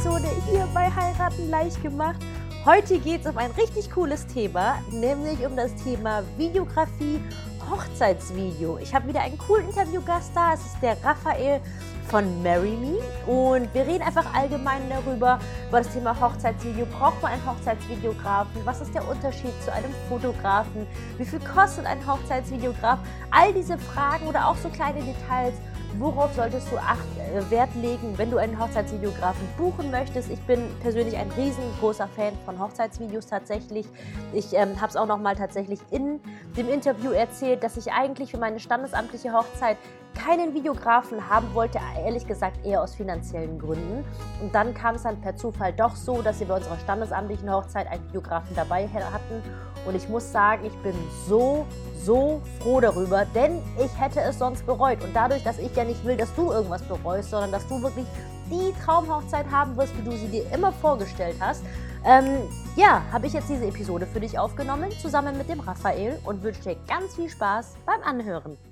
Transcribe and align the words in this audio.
Episode 0.00 0.28
hier 0.50 0.66
bei 0.72 0.90
Heiraten 0.90 1.50
leicht 1.50 1.82
gemacht. 1.82 2.16
Heute 2.64 2.98
geht 2.98 3.20
es 3.20 3.30
um 3.30 3.36
ein 3.36 3.50
richtig 3.50 3.90
cooles 3.90 4.26
Thema, 4.26 4.78
nämlich 4.90 5.44
um 5.44 5.54
das 5.54 5.74
Thema 5.74 6.22
Videografie, 6.38 7.22
Hochzeitsvideo. 7.70 8.78
Ich 8.78 8.94
habe 8.94 9.08
wieder 9.08 9.20
einen 9.20 9.36
coolen 9.36 9.68
Interviewgast 9.68 10.32
da. 10.34 10.54
Es 10.54 10.60
ist 10.60 10.76
der 10.80 10.96
Raphael 11.04 11.60
von 12.08 12.42
Marry 12.42 12.78
Me 12.78 12.96
und 13.26 13.72
wir 13.74 13.86
reden 13.86 14.02
einfach 14.02 14.24
allgemein 14.34 14.80
darüber, 14.88 15.38
über 15.68 15.78
das 15.82 15.92
Thema 15.92 16.18
Hochzeitsvideo. 16.18 16.86
Braucht 16.86 17.20
man 17.20 17.32
einen 17.32 17.44
Hochzeitsvideografen? 17.44 18.64
Was 18.64 18.80
ist 18.80 18.94
der 18.94 19.06
Unterschied 19.06 19.52
zu 19.62 19.70
einem 19.70 19.92
Fotografen? 20.08 20.86
Wie 21.18 21.26
viel 21.26 21.40
kostet 21.40 21.84
ein 21.84 22.04
Hochzeitsvideograf? 22.06 23.00
All 23.30 23.52
diese 23.52 23.76
Fragen 23.76 24.26
oder 24.28 24.48
auch 24.48 24.56
so 24.56 24.70
kleine 24.70 25.02
Details 25.02 25.56
Worauf 25.98 26.32
solltest 26.34 26.70
du 26.70 26.78
Acht, 26.78 26.98
äh, 27.18 27.50
Wert 27.50 27.74
legen, 27.74 28.16
wenn 28.16 28.30
du 28.30 28.38
einen 28.38 28.58
Hochzeitsvideografen 28.58 29.46
buchen 29.58 29.90
möchtest? 29.90 30.30
Ich 30.30 30.40
bin 30.40 30.62
persönlich 30.80 31.16
ein 31.16 31.30
riesengroßer 31.32 32.08
Fan 32.08 32.32
von 32.44 32.58
Hochzeitsvideos 32.58 33.26
tatsächlich. 33.26 33.86
Ich 34.32 34.54
ähm, 34.54 34.80
habe 34.80 34.88
es 34.88 34.96
auch 34.96 35.06
noch 35.06 35.18
mal 35.18 35.34
tatsächlich 35.34 35.80
in 35.90 36.20
dem 36.56 36.68
Interview 36.68 37.10
erzählt, 37.10 37.64
dass 37.64 37.76
ich 37.76 37.92
eigentlich 37.92 38.30
für 38.30 38.38
meine 38.38 38.60
standesamtliche 38.60 39.32
Hochzeit 39.32 39.76
keinen 40.14 40.54
Videografen 40.54 41.28
haben 41.28 41.52
wollte, 41.54 41.78
ehrlich 42.04 42.26
gesagt 42.26 42.64
eher 42.64 42.82
aus 42.82 42.94
finanziellen 42.94 43.58
Gründen. 43.58 44.04
Und 44.40 44.54
dann 44.54 44.74
kam 44.74 44.94
es 44.94 45.02
dann 45.02 45.20
per 45.20 45.36
Zufall 45.36 45.72
doch 45.72 45.96
so, 45.96 46.22
dass 46.22 46.40
wir 46.40 46.48
bei 46.48 46.56
unserer 46.56 46.78
standesamtlichen 46.78 47.50
Hochzeit 47.50 47.86
einen 47.88 48.06
Videografen 48.08 48.54
dabei 48.54 48.88
hatten. 48.88 49.42
Und 49.86 49.94
ich 49.94 50.08
muss 50.08 50.30
sagen, 50.30 50.64
ich 50.64 50.76
bin 50.82 50.94
so, 51.26 51.66
so 52.04 52.40
froh 52.60 52.80
darüber, 52.80 53.24
denn 53.34 53.60
ich 53.82 54.00
hätte 54.00 54.20
es 54.20 54.38
sonst 54.38 54.66
bereut. 54.66 55.02
Und 55.02 55.14
dadurch, 55.14 55.42
dass 55.42 55.58
ich 55.58 55.74
ja 55.74 55.84
nicht 55.84 56.04
will, 56.04 56.16
dass 56.16 56.34
du 56.34 56.50
irgendwas 56.50 56.82
bereust, 56.82 57.30
sondern 57.30 57.52
dass 57.52 57.66
du 57.66 57.80
wirklich 57.82 58.06
die 58.50 58.72
Traumhochzeit 58.84 59.46
haben 59.50 59.76
wirst, 59.76 59.96
wie 59.96 60.02
du 60.02 60.12
sie 60.12 60.28
dir 60.28 60.52
immer 60.52 60.72
vorgestellt 60.72 61.36
hast, 61.40 61.62
ähm, 62.04 62.48
ja, 62.76 63.02
habe 63.12 63.26
ich 63.26 63.32
jetzt 63.32 63.48
diese 63.48 63.66
Episode 63.66 64.06
für 64.06 64.20
dich 64.20 64.38
aufgenommen, 64.38 64.90
zusammen 65.02 65.36
mit 65.36 65.48
dem 65.48 65.60
Raphael 65.60 66.18
und 66.24 66.42
wünsche 66.42 66.62
dir 66.62 66.76
ganz 66.88 67.14
viel 67.14 67.28
Spaß 67.28 67.74
beim 67.84 68.02
Anhören. 68.02 68.69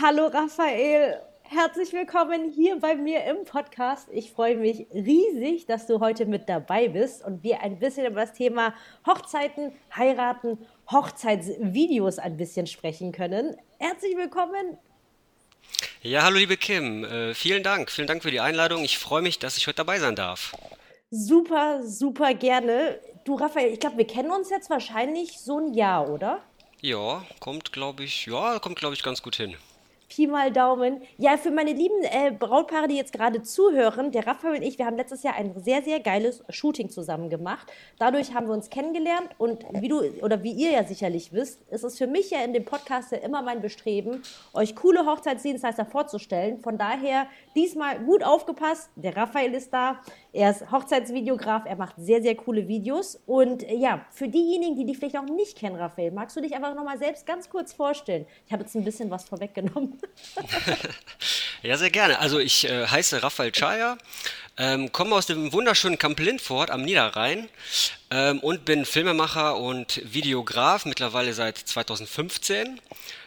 Hallo 0.00 0.28
Raphael, 0.28 1.20
herzlich 1.42 1.92
willkommen 1.92 2.52
hier 2.52 2.78
bei 2.78 2.94
mir 2.94 3.24
im 3.24 3.44
Podcast. 3.44 4.08
Ich 4.12 4.30
freue 4.30 4.56
mich 4.56 4.86
riesig, 4.94 5.66
dass 5.66 5.88
du 5.88 5.98
heute 5.98 6.24
mit 6.26 6.48
dabei 6.48 6.86
bist 6.86 7.24
und 7.24 7.42
wir 7.42 7.62
ein 7.62 7.80
bisschen 7.80 8.06
über 8.06 8.20
das 8.20 8.32
Thema 8.32 8.74
Hochzeiten, 9.04 9.72
Heiraten, 9.96 10.58
Hochzeitsvideos 10.88 12.20
ein 12.20 12.36
bisschen 12.36 12.68
sprechen 12.68 13.10
können. 13.10 13.56
Herzlich 13.78 14.16
willkommen. 14.16 14.78
Ja, 16.02 16.22
hallo 16.22 16.36
liebe 16.36 16.56
Kim, 16.56 17.02
äh, 17.02 17.34
vielen 17.34 17.64
Dank, 17.64 17.90
vielen 17.90 18.06
Dank 18.06 18.22
für 18.22 18.30
die 18.30 18.40
Einladung. 18.40 18.84
Ich 18.84 18.98
freue 18.98 19.22
mich, 19.22 19.40
dass 19.40 19.56
ich 19.56 19.66
heute 19.66 19.78
dabei 19.78 19.98
sein 19.98 20.14
darf. 20.14 20.54
Super, 21.10 21.82
super 21.82 22.34
gerne. 22.34 23.00
Du 23.24 23.34
Raphael, 23.34 23.72
ich 23.72 23.80
glaube, 23.80 23.96
wir 23.96 24.06
kennen 24.06 24.30
uns 24.30 24.48
jetzt 24.50 24.70
wahrscheinlich 24.70 25.40
so 25.40 25.58
ein 25.58 25.74
Jahr, 25.74 26.08
oder? 26.08 26.40
Ja, 26.80 27.24
kommt 27.40 27.72
glaube 27.72 28.04
ich, 28.04 28.26
ja, 28.26 28.60
kommt 28.60 28.76
glaube 28.78 28.94
ich 28.94 29.02
ganz 29.02 29.22
gut 29.22 29.34
hin. 29.34 29.56
Pi 30.08 30.26
mal 30.26 30.50
Daumen. 30.50 31.02
Ja, 31.18 31.36
für 31.36 31.50
meine 31.50 31.72
lieben 31.72 32.02
äh, 32.02 32.30
Brautpaare, 32.30 32.88
die 32.88 32.96
jetzt 32.96 33.12
gerade 33.12 33.42
zuhören, 33.42 34.10
der 34.10 34.26
Raphael 34.26 34.56
und 34.56 34.62
ich, 34.62 34.78
wir 34.78 34.86
haben 34.86 34.96
letztes 34.96 35.22
Jahr 35.22 35.34
ein 35.34 35.52
sehr, 35.60 35.82
sehr 35.82 36.00
geiles 36.00 36.42
Shooting 36.48 36.88
zusammen 36.88 37.28
gemacht. 37.28 37.70
Dadurch 37.98 38.34
haben 38.34 38.46
wir 38.46 38.54
uns 38.54 38.70
kennengelernt 38.70 39.28
und 39.38 39.64
wie 39.80 39.88
du 39.88 40.00
oder 40.22 40.42
wie 40.42 40.52
ihr 40.52 40.72
ja 40.72 40.84
sicherlich 40.84 41.32
wisst, 41.32 41.62
ist 41.70 41.84
es 41.84 41.98
für 41.98 42.06
mich 42.06 42.30
ja 42.30 42.42
in 42.42 42.52
dem 42.52 42.64
Podcast 42.64 43.12
ja 43.12 43.18
immer 43.18 43.42
mein 43.42 43.60
Bestreben, 43.60 44.22
euch 44.54 44.74
coole 44.74 45.04
Hochzeitsdienstleister 45.04 45.84
vorzustellen. 45.84 46.60
Von 46.60 46.78
daher 46.78 47.26
diesmal 47.54 47.98
gut 48.00 48.24
aufgepasst. 48.24 48.90
Der 48.96 49.16
Raphael 49.16 49.52
ist 49.54 49.72
da. 49.72 50.00
Er 50.32 50.50
ist 50.50 50.70
Hochzeitsvideograf. 50.70 51.64
Er 51.66 51.76
macht 51.76 51.96
sehr, 51.98 52.22
sehr 52.22 52.34
coole 52.34 52.66
Videos. 52.68 53.20
Und 53.26 53.62
äh, 53.62 53.74
ja, 53.74 54.06
für 54.10 54.28
diejenigen, 54.28 54.76
die 54.76 54.86
dich 54.86 54.98
vielleicht 54.98 55.16
noch 55.16 55.24
nicht 55.24 55.58
kennen, 55.58 55.76
Raphael, 55.76 56.12
magst 56.12 56.36
du 56.36 56.40
dich 56.40 56.54
einfach 56.54 56.74
nochmal 56.74 56.98
selbst 56.98 57.26
ganz 57.26 57.50
kurz 57.50 57.72
vorstellen? 57.72 58.26
Ich 58.46 58.52
habe 58.52 58.62
jetzt 58.62 58.74
ein 58.74 58.84
bisschen 58.84 59.10
was 59.10 59.24
vorweggenommen. 59.24 59.97
ja, 61.62 61.76
sehr 61.76 61.90
gerne. 61.90 62.18
Also 62.18 62.38
ich 62.38 62.64
äh, 62.68 62.86
heiße 62.86 63.22
Raphael 63.22 63.52
Chaya, 63.52 63.98
ähm, 64.56 64.90
komme 64.90 65.14
aus 65.14 65.26
dem 65.26 65.52
wunderschönen 65.52 65.98
Camp 65.98 66.18
Lindfort 66.18 66.70
am 66.70 66.82
Niederrhein 66.82 67.48
ähm, 68.10 68.40
und 68.40 68.64
bin 68.64 68.84
Filmemacher 68.84 69.56
und 69.56 70.02
Videograf 70.12 70.84
mittlerweile 70.84 71.32
seit 71.32 71.58
2015. 71.58 72.80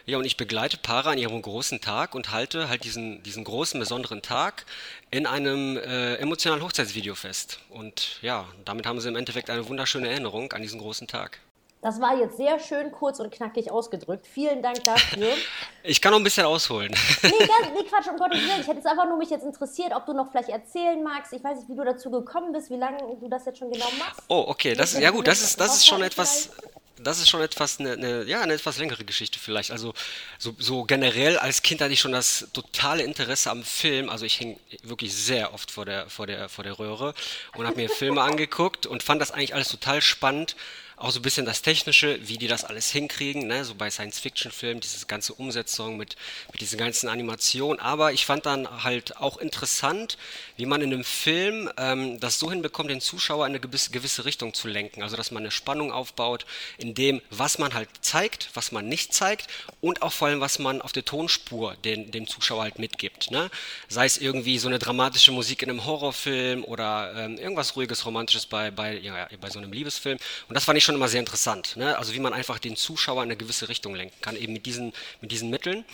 Ja, 0.04 0.18
und 0.18 0.24
ich 0.24 0.36
begleite 0.36 0.76
Paare 0.76 1.10
an 1.10 1.18
ihrem 1.18 1.40
großen 1.40 1.80
Tag 1.80 2.14
und 2.14 2.32
halte 2.32 2.68
halt 2.68 2.84
diesen, 2.84 3.22
diesen 3.22 3.44
großen, 3.44 3.80
besonderen 3.80 4.20
Tag 4.20 4.66
in 5.10 5.26
einem 5.26 5.78
äh, 5.78 6.16
emotionalen 6.16 6.62
Hochzeitsvideo 6.62 7.14
fest. 7.14 7.60
Und 7.70 8.18
ja, 8.20 8.46
damit 8.64 8.86
haben 8.86 9.00
sie 9.00 9.08
im 9.08 9.16
Endeffekt 9.16 9.48
eine 9.48 9.68
wunderschöne 9.68 10.08
Erinnerung 10.08 10.52
an 10.52 10.60
diesen 10.60 10.80
großen 10.80 11.06
Tag. 11.06 11.38
Das 11.82 12.00
war 12.00 12.16
jetzt 12.16 12.36
sehr 12.36 12.60
schön 12.60 12.92
kurz 12.92 13.18
und 13.18 13.32
knackig 13.34 13.72
ausgedrückt. 13.72 14.28
Vielen 14.32 14.62
Dank 14.62 14.82
dafür. 14.84 15.28
Ich 15.84 16.00
kann 16.00 16.12
noch 16.12 16.20
ein 16.20 16.22
bisschen 16.22 16.46
ausholen. 16.46 16.94
Nee, 17.24 17.30
ganz, 17.38 17.74
nee 17.74 17.82
Quatsch, 17.88 18.06
um 18.06 18.16
Gottes 18.16 18.38
Willen. 18.38 18.60
Ich 18.60 18.68
hätte 18.68 18.78
es 18.78 18.86
einfach 18.86 19.04
nur 19.08 19.16
mich 19.18 19.30
jetzt 19.30 19.42
interessiert, 19.44 19.92
ob 19.92 20.06
du 20.06 20.12
noch 20.12 20.30
vielleicht 20.30 20.48
erzählen 20.48 21.02
magst. 21.02 21.32
Ich 21.32 21.42
weiß 21.42 21.58
nicht, 21.58 21.68
wie 21.68 21.74
du 21.74 21.84
dazu 21.84 22.08
gekommen 22.08 22.52
bist, 22.52 22.70
wie 22.70 22.76
lange 22.76 22.98
du 23.20 23.28
das 23.28 23.44
jetzt 23.46 23.58
schon 23.58 23.72
genau 23.72 23.88
machst. 23.98 24.22
Oh, 24.28 24.44
okay. 24.46 24.74
Das, 24.74 24.96
ja 24.96 25.10
gut, 25.10 25.26
das 25.26 25.42
ist, 25.42 25.58
das 25.58 25.74
ist 25.74 25.86
schon 25.88 26.02
etwas... 26.02 26.50
Das 26.98 27.18
ist 27.18 27.28
schon 27.28 27.40
etwas 27.40 27.80
eine, 27.80 27.94
eine, 27.94 28.22
ja, 28.22 28.42
eine 28.42 28.52
etwas 28.52 28.78
längere 28.78 29.04
Geschichte 29.04 29.40
vielleicht. 29.40 29.72
Also 29.72 29.92
so, 30.38 30.54
so 30.56 30.84
generell 30.84 31.36
als 31.36 31.62
Kind 31.62 31.80
hatte 31.80 31.92
ich 31.92 31.98
schon 31.98 32.12
das 32.12 32.46
totale 32.52 33.02
Interesse 33.02 33.50
am 33.50 33.64
Film. 33.64 34.08
Also 34.08 34.24
ich 34.24 34.34
hing 34.34 34.56
wirklich 34.84 35.12
sehr 35.12 35.52
oft 35.52 35.72
vor 35.72 35.84
der, 35.84 36.08
vor 36.08 36.28
der, 36.28 36.48
vor 36.48 36.62
der 36.62 36.78
Röhre 36.78 37.14
und 37.56 37.66
habe 37.66 37.74
mir 37.74 37.90
Filme 37.90 38.22
angeguckt 38.22 38.86
und 38.86 39.02
fand 39.02 39.20
das 39.20 39.32
eigentlich 39.32 39.52
alles 39.52 39.68
total 39.68 40.00
spannend 40.00 40.54
auch 41.02 41.10
so 41.10 41.18
ein 41.18 41.22
bisschen 41.22 41.44
das 41.44 41.62
Technische, 41.62 42.18
wie 42.22 42.38
die 42.38 42.46
das 42.46 42.64
alles 42.64 42.90
hinkriegen, 42.90 43.48
ne? 43.48 43.64
so 43.64 43.74
bei 43.74 43.90
Science-Fiction-Filmen, 43.90 44.80
diese 44.80 45.04
ganze 45.06 45.34
Umsetzung 45.34 45.96
mit, 45.96 46.14
mit 46.52 46.60
diesen 46.60 46.78
ganzen 46.78 47.08
Animationen. 47.08 47.80
Aber 47.80 48.12
ich 48.12 48.24
fand 48.24 48.46
dann 48.46 48.84
halt 48.84 49.16
auch 49.16 49.38
interessant, 49.38 50.16
wie 50.56 50.64
man 50.64 50.80
in 50.80 50.92
einem 50.92 51.02
Film 51.02 51.68
ähm, 51.76 52.20
das 52.20 52.38
so 52.38 52.50
hinbekommt, 52.50 52.88
den 52.88 53.00
Zuschauer 53.00 53.46
in 53.46 53.52
eine 53.52 53.60
gewisse, 53.60 53.90
gewisse 53.90 54.24
Richtung 54.24 54.54
zu 54.54 54.68
lenken. 54.68 55.02
Also, 55.02 55.16
dass 55.16 55.32
man 55.32 55.42
eine 55.42 55.50
Spannung 55.50 55.90
aufbaut 55.90 56.46
in 56.78 56.94
dem, 56.94 57.20
was 57.30 57.58
man 57.58 57.74
halt 57.74 57.88
zeigt, 58.00 58.50
was 58.54 58.70
man 58.70 58.88
nicht 58.88 59.12
zeigt 59.12 59.48
und 59.80 60.02
auch 60.02 60.12
vor 60.12 60.28
allem, 60.28 60.40
was 60.40 60.60
man 60.60 60.80
auf 60.80 60.92
der 60.92 61.04
Tonspur 61.04 61.74
den, 61.84 62.12
dem 62.12 62.28
Zuschauer 62.28 62.62
halt 62.62 62.78
mitgibt. 62.78 63.32
Ne? 63.32 63.50
Sei 63.88 64.06
es 64.06 64.18
irgendwie 64.18 64.56
so 64.58 64.68
eine 64.68 64.78
dramatische 64.78 65.32
Musik 65.32 65.62
in 65.62 65.70
einem 65.70 65.84
Horrorfilm 65.84 66.62
oder 66.62 67.12
ähm, 67.16 67.38
irgendwas 67.38 67.74
ruhiges, 67.74 68.06
romantisches 68.06 68.46
bei, 68.46 68.70
bei, 68.70 68.98
ja, 68.98 69.28
bei 69.40 69.50
so 69.50 69.58
einem 69.58 69.72
Liebesfilm. 69.72 70.18
Und 70.48 70.54
das 70.54 70.64
fand 70.64 70.78
ich 70.78 70.84
schon 70.84 70.91
immer 70.94 71.08
sehr 71.08 71.20
interessant. 71.20 71.76
Ne? 71.76 71.96
Also, 71.98 72.14
wie 72.14 72.20
man 72.20 72.32
einfach 72.32 72.58
den 72.58 72.76
Zuschauer 72.76 73.22
in 73.22 73.28
eine 73.30 73.36
gewisse 73.36 73.68
Richtung 73.68 73.94
lenken 73.94 74.20
kann, 74.20 74.36
eben 74.36 74.52
mit 74.52 74.66
diesen, 74.66 74.92
mit 75.20 75.32
diesen 75.32 75.50
Mitteln. 75.50 75.84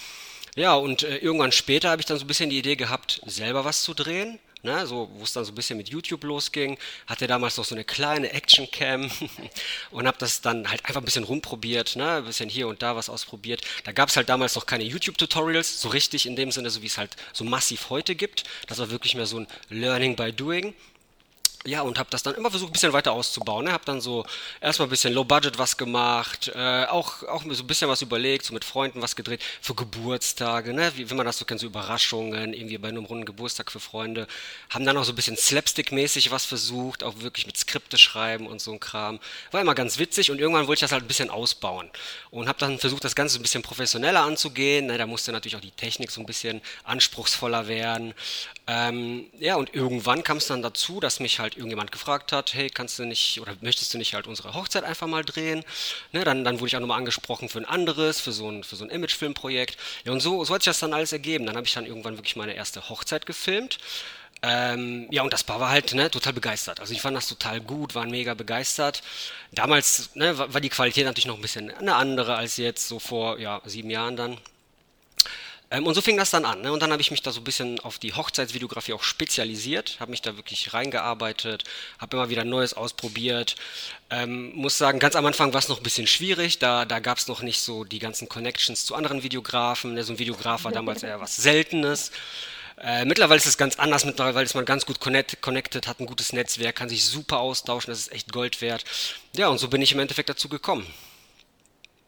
Ja, 0.56 0.74
und 0.74 1.04
äh, 1.04 1.18
irgendwann 1.18 1.52
später 1.52 1.90
habe 1.90 2.00
ich 2.02 2.06
dann 2.06 2.18
so 2.18 2.24
ein 2.24 2.26
bisschen 2.26 2.50
die 2.50 2.58
Idee 2.58 2.76
gehabt, 2.76 3.20
selber 3.26 3.64
was 3.64 3.82
zu 3.82 3.94
drehen. 3.94 4.38
Ne, 4.64 4.88
so, 4.88 5.08
wo 5.14 5.22
es 5.22 5.32
dann 5.32 5.44
so 5.44 5.52
ein 5.52 5.54
bisschen 5.54 5.76
mit 5.76 5.88
YouTube 5.88 6.24
losging, 6.24 6.78
hatte 7.06 7.28
damals 7.28 7.56
noch 7.56 7.64
so 7.64 7.76
eine 7.76 7.84
kleine 7.84 8.32
Action-Cam 8.32 9.08
und 9.92 10.06
habe 10.08 10.18
das 10.18 10.40
dann 10.40 10.68
halt 10.68 10.84
einfach 10.84 11.00
ein 11.00 11.04
bisschen 11.04 11.22
rumprobiert, 11.22 11.94
ne, 11.94 12.14
ein 12.14 12.24
bisschen 12.24 12.48
hier 12.48 12.66
und 12.66 12.82
da 12.82 12.96
was 12.96 13.08
ausprobiert. 13.08 13.60
Da 13.84 13.92
gab 13.92 14.08
es 14.08 14.16
halt 14.16 14.28
damals 14.28 14.56
noch 14.56 14.66
keine 14.66 14.82
YouTube-Tutorials, 14.82 15.80
so 15.80 15.90
richtig 15.90 16.26
in 16.26 16.34
dem 16.34 16.50
Sinne, 16.50 16.70
so 16.70 16.82
wie 16.82 16.86
es 16.86 16.98
halt 16.98 17.14
so 17.32 17.44
massiv 17.44 17.88
heute 17.88 18.16
gibt. 18.16 18.42
Das 18.66 18.78
war 18.80 18.90
wirklich 18.90 19.14
mehr 19.14 19.26
so 19.26 19.38
ein 19.38 19.46
Learning 19.68 20.16
by 20.16 20.32
Doing 20.32 20.74
ja, 21.66 21.82
und 21.82 21.98
habe 21.98 22.08
das 22.10 22.22
dann 22.22 22.34
immer 22.34 22.50
versucht, 22.50 22.70
ein 22.70 22.72
bisschen 22.72 22.92
weiter 22.92 23.12
auszubauen. 23.12 23.64
Ne? 23.64 23.72
Habe 23.72 23.84
dann 23.84 24.00
so 24.00 24.24
erstmal 24.60 24.86
ein 24.86 24.90
bisschen 24.90 25.12
Low 25.12 25.24
Budget 25.24 25.58
was 25.58 25.76
gemacht, 25.76 26.50
äh, 26.54 26.84
auch, 26.84 27.24
auch 27.24 27.42
so 27.50 27.62
ein 27.62 27.66
bisschen 27.66 27.88
was 27.88 28.00
überlegt, 28.00 28.46
so 28.46 28.54
mit 28.54 28.64
Freunden 28.64 29.02
was 29.02 29.16
gedreht 29.16 29.42
für 29.60 29.74
Geburtstage, 29.74 30.72
ne? 30.72 30.92
wie, 30.96 31.10
wie 31.10 31.14
man 31.14 31.26
das 31.26 31.38
so 31.38 31.44
kennt, 31.44 31.60
so 31.60 31.66
Überraschungen, 31.66 32.54
irgendwie 32.54 32.78
bei 32.78 32.88
einem 32.88 33.04
runden 33.04 33.24
Geburtstag 33.24 33.72
für 33.72 33.80
Freunde. 33.80 34.26
Haben 34.70 34.86
dann 34.86 34.96
auch 34.96 35.04
so 35.04 35.12
ein 35.12 35.16
bisschen 35.16 35.36
Slapstick-mäßig 35.36 36.30
was 36.30 36.44
versucht, 36.44 37.02
auch 37.02 37.20
wirklich 37.20 37.46
mit 37.46 37.56
Skripte 37.56 37.98
schreiben 37.98 38.46
und 38.46 38.60
so 38.60 38.72
ein 38.72 38.80
Kram. 38.80 39.18
War 39.50 39.60
immer 39.60 39.74
ganz 39.74 39.98
witzig 39.98 40.30
und 40.30 40.38
irgendwann 40.38 40.68
wollte 40.68 40.78
ich 40.78 40.88
das 40.88 40.92
halt 40.92 41.04
ein 41.04 41.08
bisschen 41.08 41.30
ausbauen 41.30 41.90
und 42.30 42.48
habe 42.48 42.58
dann 42.58 42.78
versucht, 42.78 43.04
das 43.04 43.14
Ganze 43.14 43.34
so 43.34 43.40
ein 43.40 43.42
bisschen 43.42 43.62
professioneller 43.62 44.22
anzugehen. 44.22 44.86
Ne? 44.86 44.96
Da 44.96 45.06
musste 45.06 45.32
natürlich 45.32 45.56
auch 45.56 45.60
die 45.60 45.70
Technik 45.72 46.10
so 46.10 46.20
ein 46.20 46.26
bisschen 46.26 46.62
anspruchsvoller 46.84 47.68
werden. 47.68 48.14
Ähm, 48.66 49.26
ja, 49.38 49.56
und 49.56 49.74
irgendwann 49.74 50.22
kam 50.22 50.36
es 50.36 50.46
dann 50.46 50.62
dazu, 50.62 51.00
dass 51.00 51.20
mich 51.20 51.40
halt 51.40 51.47
irgendjemand 51.56 51.92
gefragt 51.92 52.32
hat, 52.32 52.54
hey, 52.54 52.70
kannst 52.70 52.98
du 52.98 53.04
nicht 53.04 53.40
oder 53.40 53.56
möchtest 53.60 53.92
du 53.94 53.98
nicht 53.98 54.14
halt 54.14 54.26
unsere 54.26 54.54
Hochzeit 54.54 54.84
einfach 54.84 55.06
mal 55.06 55.24
drehen? 55.24 55.64
Ne, 56.12 56.24
dann, 56.24 56.44
dann 56.44 56.60
wurde 56.60 56.68
ich 56.68 56.76
auch 56.76 56.80
nochmal 56.80 56.98
angesprochen 56.98 57.48
für 57.48 57.58
ein 57.58 57.64
anderes, 57.64 58.20
für 58.20 58.32
so 58.32 58.50
ein, 58.50 58.64
für 58.64 58.76
so 58.76 58.84
ein 58.84 58.90
Imagefilmprojekt. 58.90 59.76
Ja, 60.04 60.12
und 60.12 60.20
so, 60.20 60.44
so 60.44 60.54
hat 60.54 60.62
sich 60.62 60.70
das 60.70 60.80
dann 60.80 60.92
alles 60.92 61.12
ergeben. 61.12 61.46
Dann 61.46 61.56
habe 61.56 61.66
ich 61.66 61.72
dann 61.72 61.86
irgendwann 61.86 62.16
wirklich 62.16 62.36
meine 62.36 62.54
erste 62.54 62.88
Hochzeit 62.88 63.26
gefilmt. 63.26 63.78
Ähm, 64.42 65.08
ja, 65.10 65.22
und 65.22 65.32
das 65.32 65.42
Paar 65.42 65.58
war 65.60 65.70
halt 65.70 65.94
ne, 65.94 66.10
total 66.10 66.32
begeistert. 66.32 66.80
Also 66.80 66.92
ich 66.92 67.00
fand 67.00 67.16
das 67.16 67.28
total 67.28 67.60
gut, 67.60 67.94
waren 67.94 68.10
mega 68.10 68.34
begeistert. 68.34 69.02
Damals 69.52 70.14
ne, 70.14 70.38
war 70.38 70.60
die 70.60 70.68
Qualität 70.68 71.06
natürlich 71.06 71.26
noch 71.26 71.36
ein 71.36 71.42
bisschen 71.42 71.70
eine 71.72 71.96
andere 71.96 72.36
als 72.36 72.56
jetzt, 72.56 72.86
so 72.88 72.98
vor 73.00 73.38
ja, 73.38 73.60
sieben 73.64 73.90
Jahren 73.90 74.16
dann. 74.16 74.38
Ähm, 75.70 75.86
und 75.86 75.94
so 75.94 76.00
fing 76.00 76.16
das 76.16 76.30
dann 76.30 76.44
an. 76.44 76.62
Ne? 76.62 76.72
Und 76.72 76.80
dann 76.80 76.92
habe 76.92 77.02
ich 77.02 77.10
mich 77.10 77.22
da 77.22 77.30
so 77.30 77.40
ein 77.40 77.44
bisschen 77.44 77.78
auf 77.80 77.98
die 77.98 78.14
Hochzeitsvideografie 78.14 78.94
auch 78.94 79.02
spezialisiert, 79.02 79.96
habe 80.00 80.10
mich 80.10 80.22
da 80.22 80.36
wirklich 80.36 80.72
reingearbeitet, 80.72 81.64
habe 81.98 82.16
immer 82.16 82.30
wieder 82.30 82.44
Neues 82.44 82.74
ausprobiert. 82.74 83.56
Ähm, 84.10 84.52
muss 84.54 84.78
sagen, 84.78 84.98
ganz 84.98 85.14
am 85.16 85.26
Anfang 85.26 85.52
war 85.52 85.58
es 85.58 85.68
noch 85.68 85.78
ein 85.78 85.82
bisschen 85.82 86.06
schwierig, 86.06 86.58
da, 86.58 86.84
da 86.84 87.00
gab 87.00 87.18
es 87.18 87.28
noch 87.28 87.42
nicht 87.42 87.60
so 87.60 87.84
die 87.84 87.98
ganzen 87.98 88.28
Connections 88.28 88.86
zu 88.86 88.94
anderen 88.94 89.22
Videografen. 89.22 89.94
Ne? 89.94 90.04
So 90.04 90.14
ein 90.14 90.18
Videograf 90.18 90.64
war 90.64 90.72
damals 90.72 91.02
eher 91.02 91.20
was 91.20 91.36
Seltenes. 91.36 92.12
Äh, 92.80 93.04
mittlerweile 93.04 93.38
ist 93.38 93.46
es 93.46 93.58
ganz 93.58 93.78
anders, 93.78 94.04
mittlerweile 94.04 94.44
ist 94.44 94.54
man 94.54 94.64
ganz 94.64 94.86
gut 94.86 95.00
connect, 95.00 95.42
connected, 95.42 95.88
hat 95.88 96.00
ein 96.00 96.06
gutes 96.06 96.32
Netzwerk, 96.32 96.76
kann 96.76 96.88
sich 96.88 97.04
super 97.04 97.40
austauschen, 97.40 97.90
das 97.90 97.98
ist 97.98 98.12
echt 98.12 98.32
Gold 98.32 98.60
wert. 98.60 98.84
Ja, 99.36 99.48
und 99.48 99.58
so 99.58 99.68
bin 99.68 99.82
ich 99.82 99.92
im 99.92 99.98
Endeffekt 99.98 100.28
dazu 100.28 100.48
gekommen. 100.48 100.86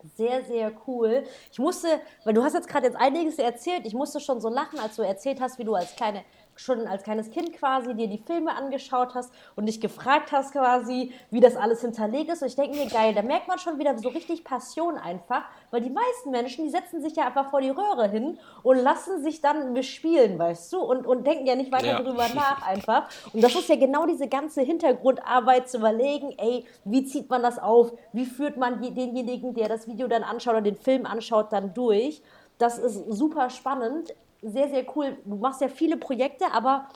Sehr, 0.03 0.43
sehr 0.45 0.73
cool. 0.87 1.25
Ich 1.53 1.59
musste, 1.59 1.89
weil 2.25 2.33
du 2.33 2.43
hast 2.43 2.55
jetzt 2.55 2.69
gerade 2.69 2.87
jetzt 2.87 2.97
einiges 2.97 3.39
erzählt, 3.39 3.85
ich 3.85 3.93
musste 3.93 4.19
schon 4.21 4.41
so 4.41 4.49
lachen, 4.49 4.79
als 4.79 4.97
du 4.97 5.03
erzählt 5.03 5.41
hast, 5.41 5.59
wie 5.59 5.65
du 5.65 5.75
als 5.75 5.95
kleine 5.95 6.25
schon 6.61 6.87
als 6.87 7.03
kleines 7.03 7.31
Kind 7.31 7.53
quasi 7.55 7.95
dir 7.95 8.07
die 8.07 8.19
Filme 8.19 8.55
angeschaut 8.55 9.15
hast 9.15 9.33
und 9.57 9.67
dich 9.67 9.81
gefragt 9.81 10.33
hast 10.33 10.53
quasi, 10.53 11.13
wie 11.31 11.41
das 11.41 11.57
alles 11.57 11.81
hinterlegt 11.81 12.31
ist. 12.31 12.43
Und 12.43 12.49
ich 12.49 12.57
denke 12.57 12.77
mir, 12.77 12.87
geil, 12.87 13.15
da 13.15 13.23
merkt 13.23 13.49
man 13.49 13.59
schon 13.59 13.79
wieder 13.79 13.97
so 13.99 14.09
richtig 14.11 14.45
Passion 14.45 14.97
einfach, 14.97 15.43
weil 15.71 15.81
die 15.81 15.91
meisten 15.91 16.31
Menschen, 16.31 16.65
die 16.65 16.71
setzen 16.71 17.01
sich 17.01 17.17
ja 17.17 17.27
einfach 17.27 17.51
vor 17.51 17.61
die 17.61 17.71
Röhre 17.71 18.09
hin 18.09 18.39
und 18.63 18.79
lassen 18.79 19.23
sich 19.23 19.41
dann 19.41 19.73
bespielen, 19.75 20.39
weißt 20.39 20.73
du, 20.73 20.81
und, 20.81 21.07
und 21.07 21.27
denken 21.27 21.47
ja 21.47 21.57
nicht 21.57 21.73
weiter 21.73 21.87
ja. 21.87 22.03
drüber 22.03 22.27
nach 22.35 22.67
einfach. 22.67 23.09
Und 23.33 23.43
das 23.43 23.55
ist 23.55 23.69
ja 23.69 23.77
genau 23.77 24.07
diese 24.07 24.29
ganze 24.29 24.61
Hintergrundarbeit 24.61 25.69
zu 25.69 25.79
überlegen, 25.79 26.35
ey, 26.39 26.67
wie 26.85 27.05
zieht 27.05 27.31
man 27.31 27.43
das 27.43 27.59
auf? 27.59 27.93
Wie 28.13 28.27
führt 28.27 28.57
man 28.57 28.81
denjenigen, 28.83 29.55
der 29.55 29.69
das 29.69 29.87
Video 29.87 30.09
dann 30.09 30.23
anschaut 30.23 30.55
oder 30.55 30.63
den 30.63 30.77
Film 30.77 31.07
anschaut, 31.07 31.53
dann 31.53 31.73
durch? 31.73 32.23
Das 32.59 32.79
ist 32.79 33.11
super 33.11 33.49
spannend 33.49 34.15
sehr, 34.43 34.69
sehr 34.69 34.85
cool. 34.97 35.19
Du 35.25 35.37
machst 35.37 35.61
ja 35.61 35.69
viele 35.69 35.97
Projekte, 35.97 36.47
aber 36.53 36.87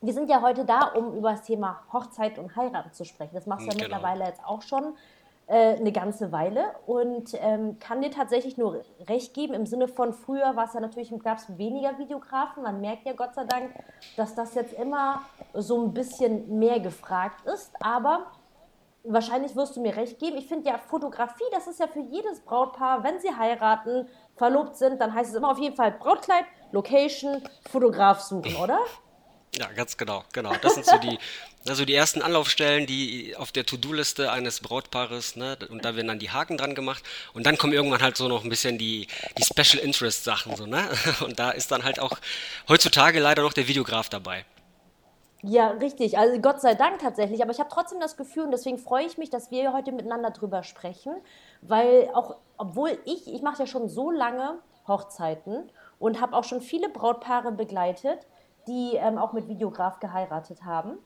wir 0.00 0.12
sind 0.12 0.30
ja 0.30 0.40
heute 0.40 0.64
da, 0.64 0.92
um 0.94 1.14
über 1.14 1.32
das 1.32 1.42
Thema 1.42 1.80
Hochzeit 1.92 2.38
und 2.38 2.56
Heiraten 2.56 2.92
zu 2.92 3.04
sprechen. 3.04 3.34
Das 3.34 3.46
machst 3.46 3.66
du 3.66 3.70
ja 3.70 3.76
genau. 3.76 3.96
mittlerweile 3.96 4.24
jetzt 4.24 4.44
auch 4.44 4.62
schon 4.62 4.94
äh, 5.46 5.76
eine 5.76 5.92
ganze 5.92 6.32
Weile 6.32 6.64
und 6.86 7.34
ähm, 7.34 7.78
kann 7.80 8.00
dir 8.00 8.10
tatsächlich 8.10 8.56
nur 8.56 8.82
recht 9.08 9.34
geben 9.34 9.52
im 9.52 9.66
Sinne 9.66 9.88
von 9.88 10.12
früher 10.12 10.54
war 10.54 10.66
es 10.66 10.74
ja 10.74 10.80
natürlich, 10.80 11.12
gab 11.22 11.38
es 11.38 11.58
weniger 11.58 11.98
Videografen. 11.98 12.62
Man 12.62 12.80
merkt 12.80 13.04
ja 13.04 13.12
Gott 13.12 13.34
sei 13.34 13.44
Dank, 13.44 13.74
dass 14.16 14.34
das 14.34 14.54
jetzt 14.54 14.72
immer 14.74 15.22
so 15.52 15.82
ein 15.82 15.92
bisschen 15.92 16.58
mehr 16.58 16.80
gefragt 16.80 17.44
ist, 17.46 17.72
aber 17.80 18.26
wahrscheinlich 19.04 19.56
wirst 19.56 19.76
du 19.76 19.80
mir 19.80 19.96
recht 19.96 20.18
geben. 20.18 20.36
Ich 20.36 20.46
finde 20.46 20.70
ja 20.70 20.78
Fotografie, 20.78 21.44
das 21.52 21.66
ist 21.66 21.80
ja 21.80 21.86
für 21.86 22.00
jedes 22.00 22.40
Brautpaar, 22.40 23.02
wenn 23.02 23.18
sie 23.18 23.34
heiraten, 23.34 24.08
verlobt 24.40 24.76
sind, 24.78 25.02
dann 25.02 25.12
heißt 25.12 25.30
es 25.30 25.36
immer 25.36 25.50
auf 25.50 25.58
jeden 25.58 25.76
Fall 25.76 25.92
Brautkleid, 25.92 26.46
Location, 26.72 27.42
Fotograf 27.70 28.22
suchen, 28.22 28.56
oder? 28.56 28.80
Ja, 29.54 29.66
ganz 29.66 29.98
genau, 29.98 30.24
genau. 30.32 30.54
Das 30.62 30.74
sind 30.74 30.86
so 30.86 30.96
die, 30.96 31.18
also 31.68 31.84
die 31.84 31.94
ersten 31.94 32.22
Anlaufstellen, 32.22 32.86
die 32.86 33.36
auf 33.36 33.52
der 33.52 33.66
To-Do-Liste 33.66 34.32
eines 34.32 34.60
Brautpaares, 34.60 35.36
ne, 35.36 35.58
und 35.68 35.84
da 35.84 35.94
werden 35.94 36.08
dann 36.08 36.18
die 36.18 36.30
Haken 36.30 36.56
dran 36.56 36.74
gemacht 36.74 37.04
und 37.34 37.44
dann 37.44 37.58
kommen 37.58 37.74
irgendwann 37.74 38.00
halt 38.00 38.16
so 38.16 38.28
noch 38.28 38.42
ein 38.42 38.48
bisschen 38.48 38.78
die, 38.78 39.08
die 39.36 39.44
Special 39.44 39.84
Interest 39.84 40.24
Sachen, 40.24 40.56
so, 40.56 40.64
ne, 40.64 40.88
und 41.20 41.38
da 41.38 41.50
ist 41.50 41.70
dann 41.70 41.84
halt 41.84 42.00
auch 42.00 42.16
heutzutage 42.66 43.20
leider 43.20 43.42
noch 43.42 43.52
der 43.52 43.68
Videograf 43.68 44.08
dabei. 44.08 44.46
Ja, 45.42 45.68
richtig. 45.68 46.18
Also 46.18 46.40
Gott 46.40 46.60
sei 46.60 46.74
Dank 46.74 46.98
tatsächlich. 46.98 47.42
Aber 47.42 47.50
ich 47.50 47.60
habe 47.60 47.70
trotzdem 47.70 48.00
das 48.00 48.16
Gefühl, 48.16 48.44
und 48.44 48.50
deswegen 48.50 48.78
freue 48.78 49.06
ich 49.06 49.16
mich, 49.16 49.30
dass 49.30 49.50
wir 49.50 49.72
heute 49.72 49.92
miteinander 49.92 50.30
drüber 50.30 50.62
sprechen, 50.62 51.14
weil 51.62 52.10
auch, 52.12 52.36
obwohl 52.58 52.98
ich, 53.04 53.32
ich 53.32 53.42
mache 53.42 53.60
ja 53.60 53.66
schon 53.66 53.88
so 53.88 54.10
lange 54.10 54.58
Hochzeiten 54.86 55.70
und 55.98 56.20
habe 56.20 56.36
auch 56.36 56.44
schon 56.44 56.60
viele 56.60 56.88
Brautpaare 56.88 57.52
begleitet, 57.52 58.26
die 58.66 58.96
ähm, 58.96 59.18
auch 59.18 59.32
mit 59.32 59.48
Videograf 59.48 60.00
geheiratet 60.00 60.64
haben. 60.64 60.98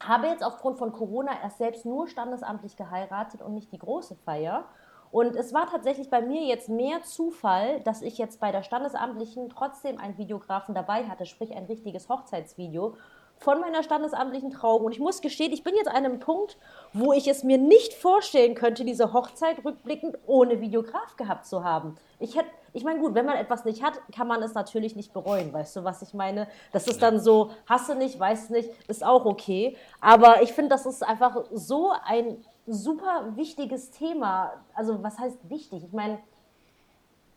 Habe 0.00 0.26
jetzt 0.26 0.42
aufgrund 0.42 0.78
von 0.78 0.92
Corona 0.92 1.30
erst 1.42 1.58
selbst 1.58 1.86
nur 1.86 2.08
standesamtlich 2.08 2.76
geheiratet 2.76 3.42
und 3.42 3.54
nicht 3.54 3.70
die 3.70 3.78
große 3.78 4.16
Feier. 4.16 4.64
Und 5.12 5.36
es 5.36 5.52
war 5.52 5.70
tatsächlich 5.70 6.08
bei 6.08 6.22
mir 6.22 6.42
jetzt 6.46 6.68
mehr 6.68 7.02
Zufall, 7.02 7.80
dass 7.80 8.02
ich 8.02 8.16
jetzt 8.18 8.40
bei 8.40 8.50
der 8.50 8.62
Standesamtlichen 8.62 9.50
trotzdem 9.50 9.98
einen 9.98 10.16
Videografen 10.16 10.74
dabei 10.74 11.04
hatte, 11.04 11.26
sprich 11.26 11.54
ein 11.54 11.66
richtiges 11.66 12.08
Hochzeitsvideo 12.08 12.96
von 13.42 13.60
meiner 13.60 13.82
standesamtlichen 13.82 14.50
Trauung. 14.50 14.84
Und 14.84 14.92
ich 14.92 15.00
muss 15.00 15.20
gestehen, 15.20 15.52
ich 15.52 15.64
bin 15.64 15.74
jetzt 15.74 15.88
an 15.88 15.96
einem 15.96 16.20
Punkt, 16.20 16.56
wo 16.92 17.12
ich 17.12 17.26
es 17.26 17.42
mir 17.42 17.58
nicht 17.58 17.94
vorstellen 17.94 18.54
könnte, 18.54 18.84
diese 18.84 19.12
Hochzeit 19.12 19.64
rückblickend 19.64 20.16
ohne 20.26 20.60
Videograf 20.60 21.16
gehabt 21.16 21.46
zu 21.46 21.64
haben. 21.64 21.96
Ich 22.20 22.36
hätte, 22.36 22.50
ich 22.72 22.84
meine, 22.84 23.00
gut, 23.00 23.14
wenn 23.14 23.26
man 23.26 23.36
etwas 23.36 23.64
nicht 23.64 23.82
hat, 23.82 24.00
kann 24.14 24.28
man 24.28 24.42
es 24.42 24.54
natürlich 24.54 24.94
nicht 24.94 25.12
bereuen. 25.12 25.52
Weißt 25.52 25.74
du, 25.76 25.84
was 25.84 26.02
ich 26.02 26.14
meine? 26.14 26.46
Das 26.72 26.86
ist 26.86 27.02
dann 27.02 27.18
so, 27.18 27.50
hasse 27.68 27.96
nicht, 27.96 28.18
weiß 28.18 28.50
nicht, 28.50 28.70
ist 28.88 29.04
auch 29.04 29.24
okay. 29.24 29.76
Aber 30.00 30.42
ich 30.42 30.52
finde, 30.52 30.70
das 30.70 30.86
ist 30.86 31.02
einfach 31.02 31.44
so 31.50 31.92
ein 32.04 32.44
super 32.66 33.32
wichtiges 33.34 33.90
Thema. 33.90 34.52
Also, 34.74 35.02
was 35.02 35.18
heißt 35.18 35.50
wichtig? 35.50 35.82
Ich 35.84 35.92
meine, 35.92 36.20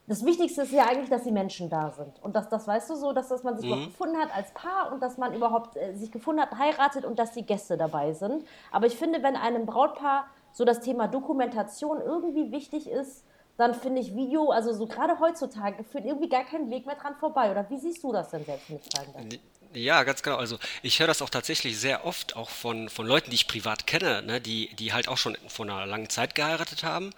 das 0.08 0.24
Wichtigste 0.24 0.62
ist 0.62 0.72
ja 0.72 0.86
eigentlich, 0.86 1.10
dass 1.10 1.24
die 1.24 1.32
Menschen 1.32 1.70
da 1.70 1.90
sind. 1.92 2.22
Und 2.22 2.36
dass 2.36 2.48
das, 2.48 2.68
weißt 2.68 2.90
du, 2.92 2.96
so, 2.96 3.12
dass, 3.12 3.30
dass 3.30 3.44
man 3.44 3.58
sich 3.58 3.70
mhm. 3.70 3.86
gefunden 3.86 4.18
hat 4.18 4.36
als 4.36 4.52
Paar 4.52 4.92
und 4.92 5.02
dass 5.02 5.18
man 5.18 5.34
überhaupt 5.34 5.76
äh, 5.78 5.96
sich 5.96 6.12
gefunden 6.12 6.42
hat, 6.42 6.52
heiratet 6.58 7.06
und 7.06 7.18
dass 7.18 7.32
die 7.32 7.46
Gäste 7.46 7.76
dabei 7.76 8.14
sind. 8.14 8.46
Aber 8.72 8.86
ich 8.86 8.96
finde, 8.98 9.24
wenn 9.24 9.36
einem 9.36 9.66
Brautpaar 9.66 10.28
so 10.52 10.64
das 10.64 10.82
Thema 10.82 11.08
Dokumentation 11.08 12.02
irgendwie 12.02 12.52
wichtig 12.52 12.90
ist, 12.90 13.26
dann 13.58 13.74
finde 13.74 14.02
ich 14.02 14.16
Video, 14.16 14.52
also 14.52 14.74
so 14.74 14.86
gerade 14.86 15.20
heutzutage, 15.20 15.84
führt 15.84 16.06
irgendwie 16.06 16.30
gar 16.30 16.44
keinen 16.44 16.70
Weg 16.70 16.86
mehr 16.86 16.96
dran 16.96 17.16
vorbei. 17.16 17.50
Oder 17.52 17.70
wie 17.70 17.78
siehst 17.78 18.04
du 18.04 18.12
das 18.12 18.30
denn 18.30 18.44
selbst, 18.44 18.70
wenn 18.70 18.78
ich 18.78 18.84
fragen 18.84 19.14
darf? 19.14 19.40
Ja, 19.76 20.04
ganz 20.04 20.24
genau. 20.24 20.38
Also 20.38 20.58
ich 20.84 21.00
höre 21.00 21.08
das 21.08 21.22
auch 21.22 21.30
tatsächlich 21.30 21.78
sehr 21.78 22.06
oft, 22.06 22.36
auch 22.36 22.50
von, 22.50 22.90
von 22.90 23.06
Leuten, 23.06 23.30
die 23.30 23.36
ich 23.36 23.48
privat 23.48 23.86
kenne, 23.86 24.22
ne, 24.22 24.40
die, 24.40 24.74
die 24.76 24.94
halt 24.94 25.08
auch 25.08 25.18
schon 25.18 25.38
vor 25.48 25.66
einer 25.66 25.86
langen 25.86 26.10
Zeit 26.10 26.34
geheiratet 26.34 26.84
haben, 26.84 27.12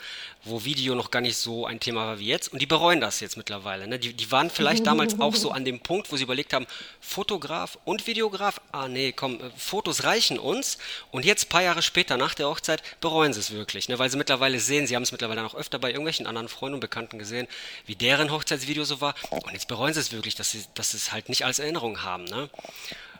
wo 0.43 0.65
Video 0.65 0.95
noch 0.95 1.11
gar 1.11 1.21
nicht 1.21 1.37
so 1.37 1.65
ein 1.65 1.79
Thema 1.79 2.07
war 2.07 2.19
wie 2.19 2.27
jetzt 2.27 2.51
und 2.51 2.61
die 2.61 2.65
bereuen 2.65 2.99
das 2.99 3.19
jetzt 3.19 3.37
mittlerweile. 3.37 3.87
Ne? 3.87 3.99
Die, 3.99 4.13
die 4.13 4.31
waren 4.31 4.49
vielleicht 4.49 4.87
damals 4.87 5.19
auch 5.19 5.35
so 5.35 5.51
an 5.51 5.65
dem 5.65 5.79
Punkt, 5.79 6.11
wo 6.11 6.17
sie 6.17 6.23
überlegt 6.23 6.53
haben, 6.53 6.65
Fotograf 6.99 7.77
und 7.85 8.07
Videograf, 8.07 8.59
ah 8.71 8.87
nee, 8.87 9.11
komm, 9.11 9.35
äh, 9.35 9.49
Fotos 9.55 10.03
reichen 10.03 10.39
uns 10.39 10.77
und 11.11 11.25
jetzt 11.25 11.49
paar 11.49 11.61
Jahre 11.61 11.81
später 11.81 12.17
nach 12.17 12.33
der 12.33 12.47
Hochzeit 12.47 12.81
bereuen 13.01 13.33
sie 13.33 13.39
es 13.39 13.51
wirklich, 13.51 13.87
ne? 13.87 13.99
weil 13.99 14.09
sie 14.09 14.17
mittlerweile 14.17 14.59
sehen, 14.59 14.87
sie 14.87 14.95
haben 14.95 15.03
es 15.03 15.11
mittlerweile 15.11 15.45
auch 15.45 15.55
öfter 15.55 15.77
bei 15.79 15.89
irgendwelchen 15.89 16.25
anderen 16.25 16.49
Freunden 16.49 16.75
und 16.75 16.79
Bekannten 16.79 17.19
gesehen, 17.19 17.47
wie 17.85 17.95
deren 17.95 18.31
Hochzeitsvideo 18.31 18.83
so 18.83 18.99
war 19.01 19.13
und 19.29 19.53
jetzt 19.53 19.67
bereuen 19.67 19.93
sie 19.93 19.99
es 19.99 20.11
wirklich, 20.11 20.35
dass 20.35 20.51
sie, 20.51 20.63
dass 20.73 20.91
sie 20.91 20.97
es 20.97 21.11
halt 21.11 21.29
nicht 21.29 21.45
als 21.45 21.59
Erinnerung 21.59 22.03
haben. 22.03 22.23
Ne? 22.25 22.46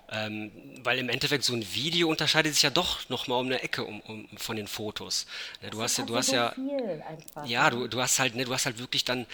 Ähm, 0.09 0.51
weil 0.83 0.99
im 0.99 1.09
Endeffekt 1.09 1.43
so 1.43 1.53
ein 1.53 1.65
Video 1.73 2.07
unterscheidet 2.07 2.53
sich 2.53 2.63
ja 2.63 2.69
doch 2.69 3.09
nochmal 3.09 3.41
um 3.41 3.47
eine 3.47 3.61
Ecke 3.61 3.83
um, 3.83 3.99
um, 4.01 4.25
von 4.37 4.55
den 4.55 4.67
Fotos. 4.67 5.27
Ne, 5.61 5.69
du 5.69 5.81
hast 5.81 5.97
ja, 5.97 6.05
du 6.05 6.15
hast 6.15 6.31
ja, 6.31 6.53
ja, 7.45 7.69
du, 7.69 7.87
du 7.87 8.01
hast 8.01 8.17
halt, 8.19 8.33
ne, 8.33 8.45
du 8.45 8.53
hast 8.53 8.65
halt 8.65 8.79
wirklich 8.79 9.03
dann 9.03 9.25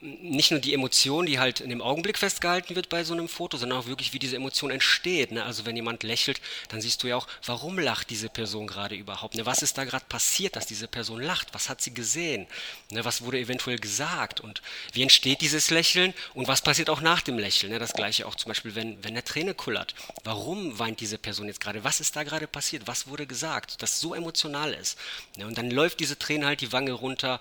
nicht 0.00 0.50
nur 0.50 0.60
die 0.60 0.72
Emotion, 0.72 1.26
die 1.26 1.38
halt 1.38 1.60
in 1.60 1.68
dem 1.68 1.82
Augenblick 1.82 2.16
festgehalten 2.16 2.74
wird 2.74 2.88
bei 2.88 3.04
so 3.04 3.12
einem 3.12 3.28
Foto, 3.28 3.56
sondern 3.56 3.78
auch 3.78 3.86
wirklich, 3.86 4.12
wie 4.12 4.18
diese 4.18 4.36
Emotion 4.36 4.70
entsteht. 4.70 5.32
Ne? 5.32 5.44
Also 5.44 5.66
wenn 5.66 5.76
jemand 5.76 6.02
lächelt, 6.02 6.40
dann 6.68 6.80
siehst 6.80 7.02
du 7.02 7.08
ja 7.08 7.16
auch, 7.16 7.26
warum 7.44 7.78
lacht 7.78 8.08
diese 8.08 8.28
Person 8.28 8.66
gerade 8.66 8.94
überhaupt? 8.94 9.34
Ne? 9.34 9.44
Was 9.44 9.62
ist 9.62 9.76
da 9.76 9.84
gerade 9.84 10.04
passiert, 10.08 10.56
dass 10.56 10.66
diese 10.66 10.88
Person 10.88 11.20
lacht? 11.20 11.48
Was 11.52 11.68
hat 11.68 11.82
sie 11.82 11.92
gesehen? 11.92 12.46
Ne? 12.90 13.04
Was 13.04 13.22
wurde 13.22 13.38
eventuell 13.38 13.78
gesagt? 13.78 14.40
Und 14.40 14.62
wie 14.92 15.02
entsteht 15.02 15.42
dieses 15.42 15.70
Lächeln? 15.70 16.14
Und 16.34 16.48
was 16.48 16.62
passiert 16.62 16.88
auch 16.88 17.02
nach 17.02 17.20
dem 17.20 17.38
Lächeln? 17.38 17.72
Ne? 17.72 17.78
Das 17.78 17.92
gleiche 17.92 18.26
auch 18.26 18.36
zum 18.36 18.48
Beispiel, 18.48 18.74
wenn, 18.74 19.02
wenn 19.04 19.12
eine 19.12 19.24
Träne 19.24 19.54
kullert. 19.54 19.94
Warum 20.24 20.78
weint 20.78 21.00
diese 21.00 21.18
Person 21.18 21.46
jetzt 21.46 21.60
gerade? 21.60 21.84
Was 21.84 22.00
ist 22.00 22.16
da 22.16 22.22
gerade 22.22 22.46
passiert? 22.46 22.86
Was 22.86 23.06
wurde 23.06 23.26
gesagt? 23.26 23.82
Das 23.82 24.00
so 24.00 24.14
emotional 24.14 24.72
ist. 24.72 24.98
Ne? 25.36 25.46
Und 25.46 25.58
dann 25.58 25.70
läuft 25.70 26.00
diese 26.00 26.18
Träne 26.18 26.46
halt 26.46 26.62
die 26.62 26.72
Wange 26.72 26.92
runter 26.92 27.38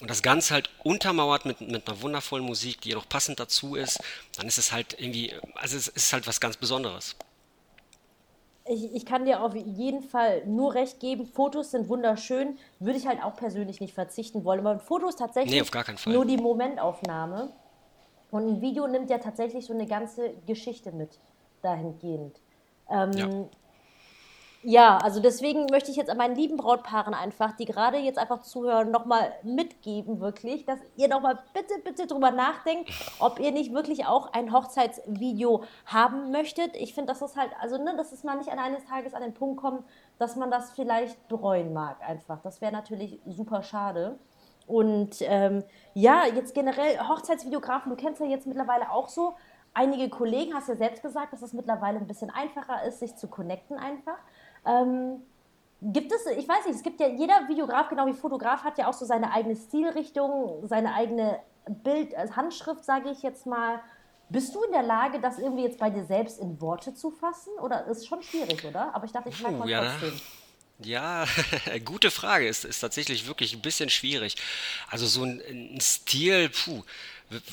und 0.00 0.08
das 0.08 0.22
Ganze 0.22 0.54
halt 0.54 0.70
untermauert 0.82 1.44
mit, 1.44 1.60
mit 1.60 1.88
einer 1.88 2.02
wundervollen 2.02 2.44
Musik, 2.44 2.80
die 2.80 2.94
noch 2.94 3.08
passend 3.08 3.38
dazu 3.38 3.74
ist, 3.74 3.98
dann 4.36 4.46
ist 4.46 4.58
es 4.58 4.72
halt 4.72 4.98
irgendwie, 4.98 5.32
also 5.54 5.76
es 5.76 5.88
ist 5.88 6.12
halt 6.12 6.26
was 6.26 6.40
ganz 6.40 6.56
Besonderes. 6.56 7.16
Ich, 8.66 8.94
ich, 8.94 9.06
kann 9.06 9.24
dir 9.24 9.42
auf 9.42 9.54
jeden 9.56 10.02
Fall 10.02 10.46
nur 10.46 10.74
recht 10.74 11.00
geben. 11.00 11.26
Fotos 11.26 11.72
sind 11.72 11.88
wunderschön, 11.88 12.56
würde 12.78 12.98
ich 12.98 13.06
halt 13.06 13.22
auch 13.22 13.34
persönlich 13.34 13.80
nicht 13.80 13.94
verzichten 13.94 14.44
wollen. 14.44 14.60
Aber 14.60 14.70
ein 14.70 14.80
Foto 14.80 15.08
ist 15.08 15.18
tatsächlich 15.18 15.52
nee, 15.52 16.12
nur 16.12 16.24
die 16.24 16.36
Momentaufnahme. 16.36 17.50
Und 18.30 18.46
ein 18.46 18.60
Video 18.60 18.86
nimmt 18.86 19.10
ja 19.10 19.18
tatsächlich 19.18 19.66
so 19.66 19.72
eine 19.72 19.86
ganze 19.86 20.34
Geschichte 20.46 20.92
mit 20.92 21.18
dahingehend. 21.62 22.36
Ähm, 22.88 23.12
ja. 23.12 23.28
Ja, 24.62 24.98
also 24.98 25.20
deswegen 25.20 25.66
möchte 25.70 25.90
ich 25.90 25.96
jetzt 25.96 26.10
an 26.10 26.18
meinen 26.18 26.36
lieben 26.36 26.58
Brautpaaren 26.58 27.14
einfach, 27.14 27.52
die 27.52 27.64
gerade 27.64 27.96
jetzt 27.96 28.18
einfach 28.18 28.42
zuhören, 28.42 28.90
nochmal 28.90 29.32
mitgeben, 29.42 30.20
wirklich, 30.20 30.66
dass 30.66 30.78
ihr 30.96 31.08
nochmal 31.08 31.38
bitte, 31.54 31.78
bitte 31.82 32.06
drüber 32.06 32.30
nachdenkt, 32.30 32.90
ob 33.20 33.38
ihr 33.40 33.52
nicht 33.52 33.72
wirklich 33.72 34.04
auch 34.04 34.34
ein 34.34 34.52
Hochzeitsvideo 34.52 35.64
haben 35.86 36.30
möchtet. 36.30 36.76
Ich 36.76 36.92
finde, 36.92 37.10
das 37.10 37.22
ist 37.22 37.38
halt, 37.38 37.50
also, 37.58 37.82
ne, 37.82 37.96
dass 37.96 38.12
es 38.12 38.22
mal 38.22 38.36
nicht 38.36 38.50
an 38.50 38.58
eines 38.58 38.84
Tages 38.84 39.14
an 39.14 39.22
den 39.22 39.32
Punkt 39.32 39.62
kommt, 39.62 39.82
dass 40.18 40.36
man 40.36 40.50
das 40.50 40.72
vielleicht 40.72 41.26
bereuen 41.28 41.72
mag, 41.72 41.96
einfach. 42.06 42.42
Das 42.42 42.60
wäre 42.60 42.72
natürlich 42.72 43.18
super 43.24 43.62
schade. 43.62 44.18
Und 44.66 45.16
ähm, 45.22 45.64
ja, 45.94 46.26
jetzt 46.26 46.54
generell 46.54 46.98
Hochzeitsvideografen, 47.08 47.88
du 47.90 47.96
kennst 47.96 48.20
ja 48.20 48.26
jetzt 48.26 48.46
mittlerweile 48.46 48.90
auch 48.90 49.08
so 49.08 49.36
einige 49.74 50.08
Kollegen, 50.08 50.54
hast 50.54 50.68
ja 50.68 50.76
selbst 50.76 51.02
gesagt, 51.02 51.32
dass 51.32 51.42
es 51.42 51.52
mittlerweile 51.52 51.98
ein 51.98 52.06
bisschen 52.06 52.30
einfacher 52.30 52.84
ist, 52.84 53.00
sich 53.00 53.16
zu 53.16 53.28
connecten 53.28 53.78
einfach. 53.78 54.18
Ähm, 54.66 55.22
gibt 55.82 56.12
es, 56.12 56.26
ich 56.26 56.48
weiß 56.48 56.66
nicht, 56.66 56.76
es 56.76 56.82
gibt 56.82 57.00
ja, 57.00 57.08
jeder 57.08 57.48
Videograf, 57.48 57.88
genau 57.88 58.06
wie 58.06 58.12
Fotograf, 58.12 58.64
hat 58.64 58.78
ja 58.78 58.88
auch 58.88 58.92
so 58.92 59.04
seine 59.04 59.32
eigene 59.32 59.56
Stilrichtung, 59.56 60.66
seine 60.66 60.94
eigene 60.94 61.40
Bild, 61.68 62.14
also 62.14 62.36
Handschrift, 62.36 62.84
sage 62.84 63.10
ich 63.10 63.22
jetzt 63.22 63.46
mal. 63.46 63.80
Bist 64.28 64.54
du 64.54 64.62
in 64.62 64.72
der 64.72 64.82
Lage, 64.84 65.20
das 65.20 65.38
irgendwie 65.38 65.64
jetzt 65.64 65.78
bei 65.78 65.90
dir 65.90 66.04
selbst 66.04 66.38
in 66.38 66.60
Worte 66.60 66.94
zu 66.94 67.10
fassen? 67.10 67.50
Oder 67.60 67.86
ist 67.86 68.06
schon 68.06 68.22
schwierig, 68.22 68.64
oder? 68.64 68.94
Aber 68.94 69.04
ich 69.04 69.12
dachte, 69.12 69.28
ich 69.28 69.36
frage 69.36 69.56
mal 69.56 69.68
ja, 69.68 69.90
trotzdem. 69.98 70.20
Ja, 70.82 71.26
gute 71.84 72.12
Frage. 72.12 72.46
Ist, 72.46 72.64
ist 72.64 72.78
tatsächlich 72.78 73.26
wirklich 73.26 73.54
ein 73.54 73.60
bisschen 73.60 73.90
schwierig. 73.90 74.36
Also 74.88 75.06
so 75.06 75.24
ein, 75.24 75.40
ein 75.48 75.80
Stil, 75.80 76.48
puh, 76.48 76.84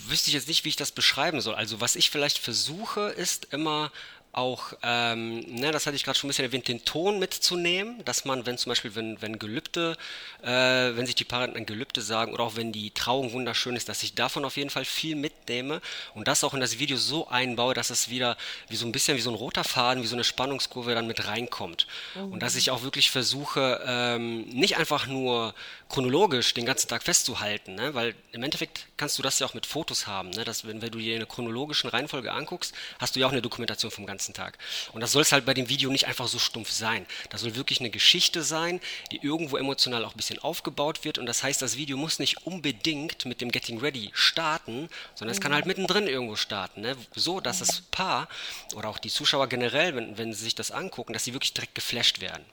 wüsste 0.07 0.29
ich 0.29 0.35
jetzt 0.35 0.47
nicht, 0.47 0.65
wie 0.65 0.69
ich 0.69 0.75
das 0.75 0.91
beschreiben 0.91 1.41
soll. 1.41 1.55
Also 1.55 1.81
was 1.81 1.95
ich 1.95 2.09
vielleicht 2.11 2.37
versuche, 2.37 3.09
ist 3.09 3.53
immer 3.53 3.91
auch, 4.37 4.73
ähm, 4.83 5.39
ne, 5.39 5.71
das 5.71 5.87
hatte 5.87 5.95
ich 5.95 6.03
gerade 6.03 6.17
schon 6.17 6.27
ein 6.27 6.29
bisschen 6.29 6.45
erwähnt, 6.45 6.67
den 6.67 6.85
Ton 6.85 7.17
mitzunehmen, 7.17 8.05
dass 8.05 8.23
man, 8.23 8.45
wenn 8.45 8.57
zum 8.57 8.69
Beispiel, 8.69 8.93
wenn, 8.93 9.19
wenn 9.21 9.39
Gelübde, 9.39 9.97
äh, 10.43 10.47
wenn 10.47 11.07
sich 11.07 11.15
die 11.15 11.23
Paare 11.23 11.51
ein 11.55 11.65
Gelübde 11.65 12.01
sagen 12.01 12.33
oder 12.33 12.43
auch 12.43 12.55
wenn 12.55 12.71
die 12.71 12.91
Trauung 12.91 13.33
wunderschön 13.33 13.75
ist, 13.75 13.89
dass 13.89 14.03
ich 14.03 14.13
davon 14.13 14.45
auf 14.45 14.55
jeden 14.55 14.69
Fall 14.69 14.85
viel 14.85 15.15
mitnehme 15.15 15.81
und 16.13 16.27
das 16.27 16.43
auch 16.43 16.53
in 16.53 16.59
das 16.59 16.77
Video 16.77 16.97
so 16.97 17.27
einbaue, 17.27 17.73
dass 17.73 17.89
es 17.89 18.09
wieder 18.09 18.37
wie 18.69 18.75
so 18.75 18.85
ein 18.85 18.91
bisschen 18.91 19.17
wie 19.17 19.21
so 19.21 19.31
ein 19.31 19.35
roter 19.35 19.63
Faden, 19.63 20.03
wie 20.03 20.07
so 20.07 20.15
eine 20.15 20.23
Spannungskurve 20.23 20.93
dann 20.93 21.07
mit 21.07 21.27
reinkommt. 21.27 21.87
Mhm. 22.13 22.33
Und 22.33 22.43
dass 22.43 22.55
ich 22.55 22.69
auch 22.69 22.83
wirklich 22.83 23.09
versuche, 23.09 23.81
ähm, 23.87 24.41
nicht 24.49 24.77
einfach 24.77 25.07
nur 25.07 25.55
chronologisch 25.89 26.53
den 26.53 26.65
ganzen 26.65 26.87
Tag 26.89 27.03
festzuhalten, 27.03 27.75
ne? 27.75 27.93
weil 27.93 28.13
im 28.33 28.43
Endeffekt 28.43 28.87
kannst 28.97 29.17
du 29.17 29.23
das 29.23 29.39
ja 29.39 29.47
auch 29.47 29.53
mit 29.53 29.65
Fotos 29.65 30.05
haben, 30.05 30.29
ne? 30.31 30.43
dass 30.43 30.67
wenn, 30.67 30.81
wenn 30.81 30.91
du 30.91 30.99
dir 30.99 31.15
eine 31.15 31.25
chronologischen 31.25 31.89
Reihenfolge 31.89 32.31
anguckst, 32.31 32.75
hast 32.99 33.15
du 33.15 33.19
ja 33.19 33.27
auch 33.27 33.31
eine 33.31 33.41
Dokumentation 33.41 33.91
vom 33.91 34.05
ganzen 34.05 34.26
Tag. 34.33 34.57
Und 34.93 35.01
das 35.01 35.11
soll 35.11 35.21
es 35.21 35.31
halt 35.31 35.45
bei 35.45 35.53
dem 35.53 35.69
Video 35.69 35.89
nicht 35.89 36.07
einfach 36.07 36.27
so 36.27 36.39
stumpf 36.39 36.71
sein. 36.71 37.05
Das 37.29 37.41
soll 37.41 37.55
wirklich 37.55 37.79
eine 37.79 37.89
Geschichte 37.89 38.43
sein, 38.43 38.79
die 39.11 39.17
irgendwo 39.17 39.57
emotional 39.57 40.05
auch 40.05 40.13
ein 40.13 40.17
bisschen 40.17 40.39
aufgebaut 40.39 41.03
wird 41.03 41.17
und 41.17 41.25
das 41.25 41.43
heißt, 41.43 41.61
das 41.61 41.77
Video 41.77 41.97
muss 41.97 42.19
nicht 42.19 42.45
unbedingt 42.45 43.25
mit 43.25 43.41
dem 43.41 43.51
Getting 43.51 43.79
Ready 43.79 44.11
starten, 44.13 44.89
sondern 45.15 45.35
es 45.35 45.41
kann 45.41 45.53
halt 45.53 45.65
mittendrin 45.65 46.07
irgendwo 46.07 46.35
starten, 46.35 46.81
ne? 46.81 46.95
so 47.15 47.39
dass 47.39 47.59
das 47.59 47.81
Paar 47.81 48.27
oder 48.75 48.89
auch 48.89 48.99
die 48.99 49.09
Zuschauer 49.09 49.47
generell, 49.47 49.95
wenn, 49.95 50.17
wenn 50.17 50.33
sie 50.33 50.43
sich 50.43 50.55
das 50.55 50.71
angucken, 50.71 51.13
dass 51.13 51.23
sie 51.23 51.33
wirklich 51.33 51.53
direkt 51.53 51.75
geflasht 51.75 52.21
werden. 52.21 52.43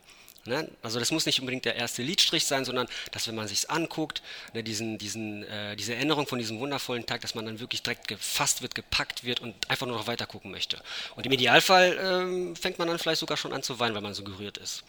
Ne? 0.47 0.69
Also 0.83 0.99
das 0.99 1.11
muss 1.11 1.25
nicht 1.25 1.41
unbedingt 1.41 1.65
der 1.65 1.77
erste 1.77 2.03
Liedstrich 2.03 2.45
sein, 2.45 2.67
sondern 2.67 2.87
dass 3.13 3.27
wenn 3.27 3.35
man 3.35 3.49
sich 3.49 3.71
anguckt, 3.71 4.21
ne, 4.53 4.63
diesen, 4.63 4.99
diesen, 4.99 5.43
äh, 5.45 5.75
diese 5.75 5.95
Erinnerung 5.95 6.27
von 6.27 6.39
diesem 6.39 6.59
wundervollen 6.61 7.07
Tag, 7.07 7.23
dass 7.23 7.35
man 7.35 7.47
dann 7.47 7.61
wirklich 7.61 7.83
direkt 7.83 8.09
gefasst 8.09 8.61
wird, 8.61 8.75
gepackt 8.75 9.25
wird 9.25 9.41
und 9.41 9.55
einfach 9.71 9.87
nur 9.87 9.97
noch 9.97 10.07
weiter 10.07 10.27
gucken 10.27 10.51
möchte. 10.51 10.79
Und 11.17 11.25
im 11.25 11.33
Idealfall 11.33 11.99
ähm, 11.99 12.57
fängt 12.57 12.79
man 12.79 12.89
dann 12.89 12.99
vielleicht 12.99 13.21
sogar 13.21 13.39
schon 13.39 13.55
an 13.55 13.63
zu 13.63 13.79
weinen, 13.79 13.95
weil 13.95 14.03
man 14.03 14.13
so 14.13 14.23
gerührt 14.23 14.59
ist. 14.59 14.85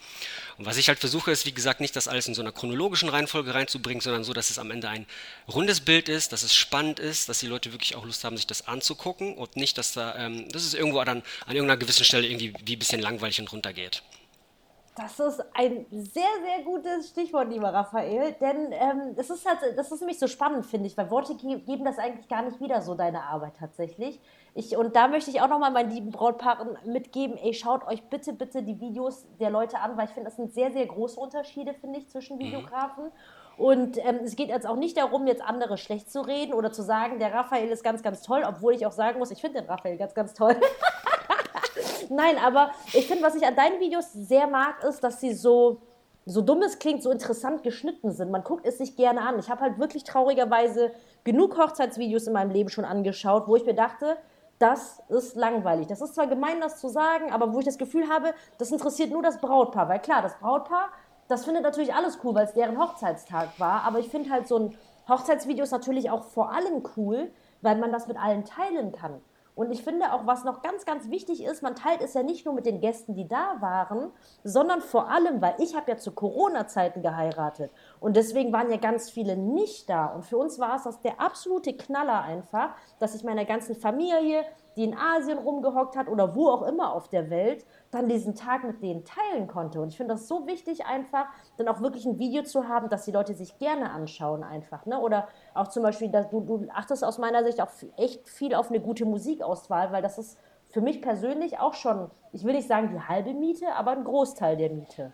Und 0.57 0.65
was 0.65 0.75
ich 0.75 0.89
halt 0.89 0.99
versuche, 0.99 1.31
ist 1.31 1.45
wie 1.45 1.53
gesagt 1.53 1.79
nicht 1.79 1.95
das 1.95 2.09
alles 2.09 2.27
in 2.27 2.33
so 2.33 2.41
einer 2.41 2.51
chronologischen 2.51 3.07
Reihenfolge 3.07 3.53
reinzubringen, 3.53 4.01
sondern 4.01 4.25
so, 4.25 4.33
dass 4.33 4.49
es 4.49 4.59
am 4.59 4.71
Ende 4.71 4.89
ein 4.89 5.05
rundes 5.47 5.79
Bild 5.79 6.09
ist, 6.09 6.33
dass 6.33 6.43
es 6.43 6.53
spannend 6.53 6.99
ist, 6.99 7.29
dass 7.29 7.39
die 7.39 7.47
Leute 7.47 7.71
wirklich 7.71 7.95
auch 7.95 8.03
Lust 8.03 8.25
haben, 8.25 8.35
sich 8.35 8.47
das 8.47 8.67
anzugucken 8.67 9.35
und 9.35 9.55
nicht, 9.55 9.77
dass 9.77 9.93
da, 9.93 10.17
ähm, 10.17 10.49
dass 10.49 10.63
es 10.63 10.73
irgendwo 10.73 11.01
dann 11.05 11.23
an 11.45 11.55
irgendeiner 11.55 11.77
gewissen 11.77 12.03
Stelle 12.03 12.27
irgendwie 12.27 12.53
wie 12.65 12.75
ein 12.75 12.79
bisschen 12.79 13.01
langweilig 13.01 13.39
und 13.39 13.51
runtergeht. 13.53 14.01
Das 14.95 15.19
ist 15.19 15.43
ein 15.53 15.85
sehr, 15.91 16.23
sehr 16.41 16.63
gutes 16.63 17.09
Stichwort, 17.09 17.49
lieber 17.49 17.73
Raphael, 17.73 18.31
denn 18.39 18.71
ähm, 18.71 19.13
das, 19.17 19.29
ist 19.29 19.45
halt, 19.45 19.59
das 19.77 19.91
ist 19.91 19.99
nämlich 19.99 20.19
so 20.19 20.27
spannend, 20.27 20.65
finde 20.65 20.87
ich, 20.87 20.95
weil 20.95 21.11
Worte 21.11 21.35
ge 21.35 21.59
geben 21.59 21.83
das 21.83 21.97
eigentlich 21.97 22.29
gar 22.29 22.43
nicht 22.43 22.61
wieder, 22.61 22.81
so 22.81 22.95
deine 22.95 23.23
Arbeit 23.23 23.57
tatsächlich. 23.59 24.21
Ich, 24.53 24.77
und 24.77 24.95
da 24.95 25.09
möchte 25.09 25.31
ich 25.31 25.41
auch 25.41 25.49
nochmal 25.49 25.71
meinen 25.71 25.91
lieben 25.91 26.11
Brautpaaren 26.11 26.77
mitgeben, 26.85 27.35
ey, 27.35 27.53
schaut 27.53 27.85
euch 27.85 28.03
bitte, 28.03 28.31
bitte 28.31 28.63
die 28.63 28.79
Videos 28.79 29.25
der 29.37 29.49
Leute 29.49 29.79
an, 29.79 29.97
weil 29.97 30.05
ich 30.05 30.11
finde, 30.11 30.29
das 30.29 30.37
sind 30.37 30.53
sehr, 30.53 30.71
sehr 30.71 30.85
große 30.85 31.19
Unterschiede, 31.19 31.73
finde 31.73 31.99
ich, 31.99 32.07
zwischen 32.07 32.37
mhm. 32.37 32.43
Videografen. 32.43 33.11
Und 33.57 33.97
ähm, 33.97 34.19
es 34.23 34.37
geht 34.37 34.47
jetzt 34.47 34.65
auch 34.65 34.77
nicht 34.77 34.95
darum, 34.95 35.27
jetzt 35.27 35.41
andere 35.41 35.77
schlecht 35.77 36.09
zu 36.09 36.21
reden 36.21 36.53
oder 36.53 36.71
zu 36.71 36.83
sagen, 36.83 37.19
der 37.19 37.33
Raphael 37.33 37.67
ist 37.67 37.83
ganz, 37.83 38.01
ganz 38.01 38.21
toll, 38.21 38.43
obwohl 38.47 38.73
ich 38.73 38.85
auch 38.85 38.93
sagen 38.93 39.19
muss, 39.19 39.31
ich 39.31 39.41
finde 39.41 39.59
den 39.59 39.69
Raphael 39.69 39.97
ganz, 39.97 40.13
ganz 40.13 40.33
toll. 40.33 40.55
Nein, 42.09 42.37
aber 42.37 42.71
ich 42.93 43.07
finde, 43.07 43.23
was 43.23 43.35
ich 43.35 43.45
an 43.45 43.55
deinen 43.55 43.79
Videos 43.79 44.11
sehr 44.13 44.47
mag, 44.47 44.83
ist, 44.83 45.03
dass 45.03 45.19
sie 45.19 45.33
so, 45.33 45.81
so 46.25 46.41
dumm 46.41 46.61
es 46.61 46.79
klingt, 46.79 47.03
so 47.03 47.11
interessant 47.11 47.63
geschnitten 47.63 48.11
sind. 48.11 48.31
Man 48.31 48.43
guckt 48.43 48.65
es 48.65 48.77
sich 48.77 48.95
gerne 48.95 49.21
an. 49.21 49.39
Ich 49.39 49.49
habe 49.49 49.61
halt 49.61 49.79
wirklich 49.79 50.03
traurigerweise 50.03 50.91
genug 51.23 51.57
Hochzeitsvideos 51.57 52.27
in 52.27 52.33
meinem 52.33 52.51
Leben 52.51 52.69
schon 52.69 52.85
angeschaut, 52.85 53.47
wo 53.47 53.55
ich 53.55 53.65
mir 53.65 53.75
dachte, 53.75 54.17
das 54.59 55.01
ist 55.09 55.35
langweilig. 55.35 55.87
Das 55.87 56.01
ist 56.01 56.15
zwar 56.15 56.27
gemein, 56.27 56.61
das 56.61 56.79
zu 56.79 56.87
sagen, 56.87 57.31
aber 57.31 57.53
wo 57.53 57.59
ich 57.59 57.65
das 57.65 57.77
Gefühl 57.77 58.09
habe, 58.09 58.33
das 58.57 58.71
interessiert 58.71 59.11
nur 59.11 59.21
das 59.21 59.39
Brautpaar. 59.39 59.89
Weil 59.89 59.99
klar, 59.99 60.21
das 60.21 60.37
Brautpaar, 60.39 60.89
das 61.27 61.43
findet 61.43 61.63
natürlich 61.63 61.93
alles 61.93 62.19
cool, 62.23 62.35
weil 62.35 62.45
es 62.45 62.53
deren 62.53 62.79
Hochzeitstag 62.79 63.59
war. 63.59 63.83
Aber 63.83 63.99
ich 63.99 64.09
finde 64.09 64.29
halt 64.29 64.47
so 64.47 64.57
ein 64.57 64.77
Hochzeitsvideo 65.07 65.63
ist 65.63 65.71
natürlich 65.71 66.09
auch 66.09 66.23
vor 66.23 66.51
allem 66.51 66.83
cool, 66.95 67.31
weil 67.61 67.77
man 67.77 67.91
das 67.91 68.07
mit 68.07 68.17
allen 68.17 68.45
teilen 68.45 68.91
kann. 68.91 69.21
Und 69.55 69.71
ich 69.71 69.83
finde 69.83 70.11
auch, 70.11 70.27
was 70.27 70.43
noch 70.43 70.61
ganz, 70.61 70.85
ganz 70.85 71.09
wichtig 71.09 71.43
ist, 71.43 71.63
man 71.63 71.75
teilt 71.75 72.01
es 72.01 72.13
ja 72.13 72.23
nicht 72.23 72.45
nur 72.45 72.53
mit 72.53 72.65
den 72.65 72.81
Gästen, 72.81 73.15
die 73.15 73.27
da 73.27 73.55
waren, 73.61 74.11
sondern 74.43 74.81
vor 74.81 75.09
allem, 75.09 75.41
weil 75.41 75.55
ich 75.59 75.75
habe 75.75 75.91
ja 75.91 75.97
zu 75.97 76.11
Corona-Zeiten 76.11 77.01
geheiratet 77.01 77.71
und 78.01 78.17
deswegen 78.17 78.51
waren 78.51 78.69
ja 78.69 78.77
ganz 78.77 79.09
viele 79.09 79.37
nicht 79.37 79.89
da. 79.89 80.07
Und 80.07 80.25
für 80.25 80.37
uns 80.37 80.59
war 80.59 80.75
es 80.75 80.83
das 80.83 81.01
der 81.01 81.21
absolute 81.21 81.73
Knaller 81.73 82.21
einfach, 82.21 82.75
dass 82.99 83.15
ich 83.15 83.23
meiner 83.23 83.45
ganzen 83.45 83.75
Familie, 83.75 84.43
die 84.75 84.83
in 84.83 84.97
Asien 84.97 85.37
rumgehockt 85.37 85.95
hat 85.95 86.09
oder 86.09 86.35
wo 86.35 86.49
auch 86.49 86.63
immer 86.63 86.93
auf 86.93 87.07
der 87.07 87.29
Welt, 87.29 87.65
dann 87.91 88.09
diesen 88.09 88.35
Tag 88.35 88.65
mit 88.65 88.83
denen 88.83 89.05
teilen 89.05 89.47
konnte. 89.47 89.79
Und 89.79 89.87
ich 89.87 89.97
finde 89.97 90.15
das 90.15 90.27
so 90.27 90.47
wichtig 90.47 90.85
einfach, 90.85 91.27
dann 91.57 91.67
auch 91.67 91.81
wirklich 91.81 92.05
ein 92.05 92.19
Video 92.19 92.43
zu 92.43 92.67
haben, 92.67 92.89
dass 92.89 93.05
die 93.05 93.11
Leute 93.11 93.33
sich 93.33 93.57
gerne 93.57 93.91
anschauen 93.91 94.43
einfach. 94.43 94.85
Ne? 94.85 94.99
Oder 94.99 95.27
auch 95.53 95.67
zum 95.67 95.83
Beispiel, 95.83 96.09
dass 96.09 96.29
du, 96.29 96.41
du 96.41 96.67
achtest 96.73 97.03
aus 97.03 97.17
meiner 97.17 97.43
Sicht 97.43 97.61
auch 97.61 97.69
echt 97.97 98.27
viel 98.27 98.55
auf 98.55 98.69
eine 98.69 98.79
gute 98.79 99.05
Musikauswahl, 99.05 99.91
weil 99.91 100.01
das 100.01 100.17
ist 100.17 100.37
für 100.69 100.81
mich 100.81 101.01
persönlich 101.01 101.59
auch 101.59 101.73
schon, 101.73 102.09
ich 102.31 102.43
will 102.43 102.53
nicht 102.53 102.67
sagen 102.67 102.89
die 102.91 102.99
halbe 102.99 103.33
Miete, 103.33 103.73
aber 103.75 103.91
ein 103.91 104.03
Großteil 104.03 104.57
der 104.57 104.71
Miete. 104.71 105.13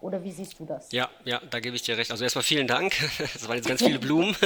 Oder 0.00 0.22
wie 0.22 0.30
siehst 0.30 0.58
du 0.58 0.66
das? 0.66 0.92
Ja, 0.92 1.08
ja, 1.24 1.40
da 1.50 1.58
gebe 1.58 1.74
ich 1.74 1.82
dir 1.82 1.96
recht. 1.96 2.10
Also 2.10 2.22
erstmal 2.22 2.44
vielen 2.44 2.66
Dank. 2.66 2.94
Das 3.32 3.48
waren 3.48 3.56
jetzt 3.56 3.68
ganz 3.68 3.82
viele 3.82 3.98
Blumen. 4.06 4.36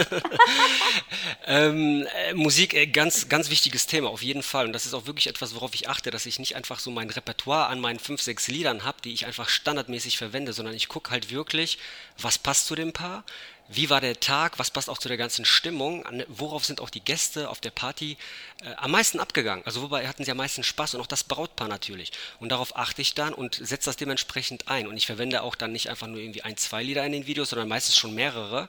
ähm, 1.47 2.07
äh, 2.29 2.35
Musik, 2.35 2.75
äh, 2.75 2.87
ganz, 2.87 3.29
ganz 3.29 3.51
wichtiges 3.51 3.87
Thema, 3.87 4.11
auf 4.11 4.23
jeden 4.23 4.43
Fall. 4.43 4.67
Und 4.67 4.73
das 4.73 4.87
ist 4.87 4.95
auch 4.95 5.07
wirklich 5.07 5.27
etwas, 5.27 5.55
worauf 5.55 5.75
ich 5.75 5.89
achte, 5.89 6.11
dass 6.11 6.27
ich 6.27 6.39
nicht 6.39 6.55
einfach 6.55 6.79
so 6.79 6.91
mein 6.91 7.11
Repertoire 7.11 7.67
an 7.67 7.81
meinen 7.81 7.99
fünf, 7.99 8.23
sechs 8.23 8.49
Liedern 8.49 8.85
habe, 8.85 8.99
die 9.03 9.13
ich 9.13 9.27
einfach 9.27 9.49
standardmäßig 9.49 10.19
verwende, 10.19 10.53
sondern 10.53 10.75
ich 10.75 10.89
gucke 10.89 11.11
halt 11.11 11.31
wirklich, 11.31 11.79
was 12.19 12.39
passt 12.39 12.67
zu 12.67 12.75
dem 12.77 12.93
Paar, 12.93 13.25
wie 13.73 13.89
war 13.89 14.01
der 14.01 14.19
Tag, 14.19 14.59
was 14.59 14.71
passt 14.71 14.91
auch 14.91 14.99
zu 14.99 15.09
der 15.09 15.17
ganzen 15.17 15.45
Stimmung, 15.45 16.05
worauf 16.27 16.65
sind 16.65 16.81
auch 16.81 16.91
die 16.91 17.01
Gäste 17.01 17.49
auf 17.49 17.61
der 17.61 17.71
Party 17.71 18.17
äh, 18.63 18.75
am 18.77 18.91
meisten 18.91 19.21
abgegangen. 19.21 19.65
Also 19.65 19.83
wobei 19.83 20.09
hatten 20.09 20.25
sie 20.25 20.31
am 20.33 20.39
meisten 20.39 20.65
Spaß 20.65 20.95
und 20.95 21.01
auch 21.01 21.07
das 21.07 21.23
Brautpaar 21.23 21.69
natürlich. 21.69 22.11
Und 22.41 22.51
darauf 22.51 22.77
achte 22.77 23.01
ich 23.01 23.15
dann 23.15 23.33
und 23.33 23.55
setze 23.55 23.87
das 23.87 23.97
dementsprechend 23.97 24.67
ein. 24.67 24.89
Und 24.89 24.97
ich 24.97 25.07
verwende 25.07 25.43
auch 25.43 25.55
dann 25.55 25.71
nicht 25.71 25.89
einfach 25.89 26.09
nur 26.09 26.19
irgendwie 26.19 26.43
ein, 26.43 26.57
zwei 26.57 26.83
Lieder 26.83 27.07
in 27.07 27.13
den 27.13 27.27
Videos, 27.29 27.51
sondern 27.51 27.69
meistens 27.69 27.97
schon 27.97 28.15
mehrere, 28.15 28.69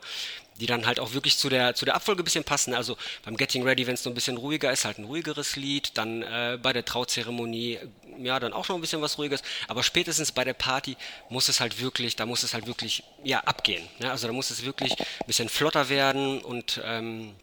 die 0.61 0.67
dann 0.67 0.85
halt 0.85 0.99
auch 0.99 1.13
wirklich 1.13 1.37
zu 1.37 1.49
der, 1.49 1.73
zu 1.73 1.85
der 1.85 1.95
Abfolge 1.95 2.21
ein 2.21 2.23
bisschen 2.23 2.43
passen. 2.43 2.75
Also 2.75 2.95
beim 3.25 3.35
Getting 3.35 3.63
Ready, 3.63 3.87
wenn 3.87 3.95
es 3.95 4.03
so 4.03 4.11
ein 4.11 4.13
bisschen 4.13 4.37
ruhiger 4.37 4.71
ist, 4.71 4.85
halt 4.85 4.99
ein 4.99 5.05
ruhigeres 5.05 5.55
Lied. 5.55 5.97
Dann 5.97 6.21
äh, 6.21 6.59
bei 6.61 6.71
der 6.71 6.85
Trauzeremonie, 6.85 7.79
ja, 8.19 8.39
dann 8.39 8.53
auch 8.53 8.63
schon 8.63 8.75
ein 8.75 8.81
bisschen 8.81 9.01
was 9.01 9.17
ruhiges. 9.17 9.41
Aber 9.67 9.81
spätestens 9.81 10.31
bei 10.31 10.43
der 10.43 10.53
Party 10.53 10.97
muss 11.29 11.49
es 11.49 11.59
halt 11.59 11.81
wirklich, 11.81 12.15
da 12.15 12.27
muss 12.27 12.43
es 12.43 12.53
halt 12.53 12.67
wirklich, 12.67 13.03
ja, 13.23 13.39
abgehen. 13.39 13.87
Ja? 13.99 14.11
Also 14.11 14.27
da 14.27 14.33
muss 14.33 14.51
es 14.51 14.63
wirklich 14.63 14.91
ein 14.99 15.27
bisschen 15.27 15.49
flotter 15.49 15.89
werden 15.89 16.41
und 16.41 16.79
ähm, 16.85 17.33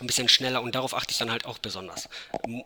ein 0.00 0.06
bisschen 0.06 0.28
schneller 0.28 0.62
und 0.62 0.74
darauf 0.74 0.94
achte 0.94 1.12
ich 1.12 1.18
dann 1.18 1.30
halt 1.30 1.46
auch 1.46 1.58
besonders. 1.58 2.08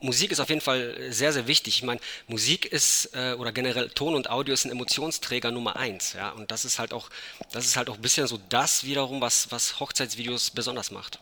Musik 0.01 0.33
ist 0.33 0.41
auf 0.41 0.49
jeden 0.49 0.63
Fall 0.63 0.97
sehr, 1.11 1.33
sehr 1.33 1.47
wichtig. 1.47 1.77
Ich 1.77 1.83
meine, 1.83 2.01
Musik 2.27 2.65
ist 2.67 3.11
äh, 3.15 3.35
oder 3.35 3.53
generell 3.53 3.91
Ton 3.91 4.15
und 4.15 4.31
Audio 4.31 4.55
ist 4.55 4.65
ein 4.65 4.71
Emotionsträger 4.71 5.51
Nummer 5.51 5.77
eins, 5.77 6.15
ja. 6.15 6.31
Und 6.31 6.51
das 6.51 6.65
ist 6.65 6.79
halt 6.79 6.93
auch, 6.93 7.11
das 7.53 7.67
ist 7.67 7.77
halt 7.77 7.91
auch 7.91 7.97
ein 7.97 8.03
bisschen 8.03 8.27
so 8.27 8.39
das 8.49 8.85
wiederum, 8.85 9.21
was, 9.21 9.53
was 9.53 9.79
Hochzeitsvideos 9.79 10.51
besonders 10.51 10.91
macht. 10.91 11.21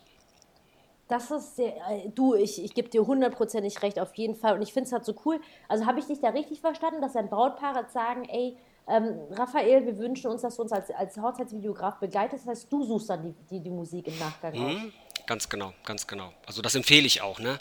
Das 1.08 1.30
ist 1.30 1.56
sehr, 1.56 1.74
äh, 1.88 2.08
du, 2.14 2.34
ich, 2.34 2.62
ich 2.62 2.74
gebe 2.74 2.88
dir 2.88 3.06
hundertprozentig 3.06 3.82
recht, 3.82 3.98
auf 3.98 4.14
jeden 4.14 4.36
Fall. 4.36 4.54
Und 4.54 4.62
ich 4.62 4.72
finde 4.72 4.86
es 4.86 4.92
halt 4.92 5.04
so 5.04 5.14
cool. 5.24 5.40
Also 5.68 5.86
habe 5.86 5.98
ich 5.98 6.06
dich 6.06 6.20
da 6.20 6.30
richtig 6.30 6.60
verstanden, 6.60 7.00
dass 7.00 7.16
ein 7.16 7.28
Brautpaar 7.28 7.76
jetzt 7.76 7.92
sagen, 7.92 8.28
ey, 8.28 8.56
ähm, 8.88 9.18
Raphael, 9.30 9.84
wir 9.84 9.98
wünschen 9.98 10.30
uns, 10.30 10.42
dass 10.42 10.56
du 10.56 10.62
uns 10.62 10.72
als, 10.72 10.90
als 10.90 11.16
Hochzeitsvideograf 11.16 11.98
begleitest. 11.98 12.46
Das 12.46 12.50
heißt, 12.50 12.72
du 12.72 12.84
suchst 12.84 13.10
dann 13.10 13.22
die, 13.22 13.34
die, 13.50 13.60
die 13.60 13.70
Musik 13.70 14.06
im 14.06 14.18
Nachgang 14.18 14.54
mhm. 14.54 14.92
Ganz 15.26 15.48
genau, 15.48 15.74
ganz 15.84 16.06
genau. 16.06 16.32
Also 16.46 16.62
das 16.62 16.74
empfehle 16.74 17.06
ich 17.06 17.20
auch, 17.20 17.38
ne? 17.38 17.58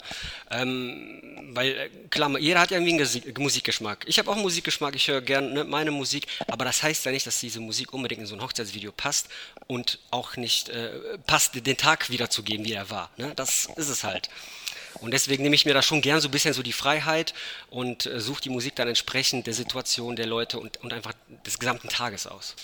Ähm, 0.50 1.50
weil, 1.52 1.76
äh, 1.76 1.90
klar, 2.10 2.38
jeder 2.38 2.60
hat 2.60 2.70
ja 2.70 2.78
irgendwie 2.78 3.02
einen 3.02 3.42
Musikgeschmack. 3.42 4.04
Ich 4.06 4.18
habe 4.18 4.30
auch 4.30 4.36
Musikgeschmack, 4.36 4.94
ich 4.94 5.08
höre 5.08 5.20
gerne 5.20 5.48
ne, 5.52 5.64
meine 5.64 5.90
Musik, 5.90 6.26
aber 6.48 6.64
das 6.64 6.82
heißt 6.82 7.04
ja 7.04 7.12
nicht, 7.12 7.26
dass 7.26 7.40
diese 7.40 7.60
Musik 7.60 7.92
unbedingt 7.92 8.20
in 8.20 8.26
so 8.26 8.34
ein 8.34 8.42
Hochzeitsvideo 8.42 8.92
passt 8.92 9.28
und 9.66 9.98
auch 10.10 10.36
nicht 10.36 10.68
äh, 10.68 11.18
passt, 11.26 11.54
den 11.54 11.76
Tag 11.76 12.10
wiederzugeben, 12.10 12.64
wie 12.64 12.72
er 12.72 12.90
war. 12.90 13.10
Ne? 13.16 13.32
Das 13.36 13.68
ist 13.76 13.88
es 13.88 14.04
halt. 14.04 14.30
Und 15.00 15.10
deswegen 15.10 15.42
nehme 15.42 15.54
ich 15.54 15.66
mir 15.66 15.74
da 15.74 15.82
schon 15.82 16.00
gern 16.00 16.20
so 16.20 16.28
ein 16.28 16.30
bisschen 16.30 16.54
so 16.54 16.62
die 16.62 16.72
Freiheit 16.72 17.34
und 17.70 18.06
äh, 18.06 18.20
suche 18.20 18.42
die 18.42 18.50
Musik 18.50 18.76
dann 18.76 18.88
entsprechend 18.88 19.46
der 19.46 19.54
Situation 19.54 20.16
der 20.16 20.26
Leute 20.26 20.58
und, 20.58 20.78
und 20.82 20.92
einfach 20.92 21.12
des 21.44 21.58
gesamten 21.58 21.88
Tages 21.88 22.26
aus. 22.26 22.54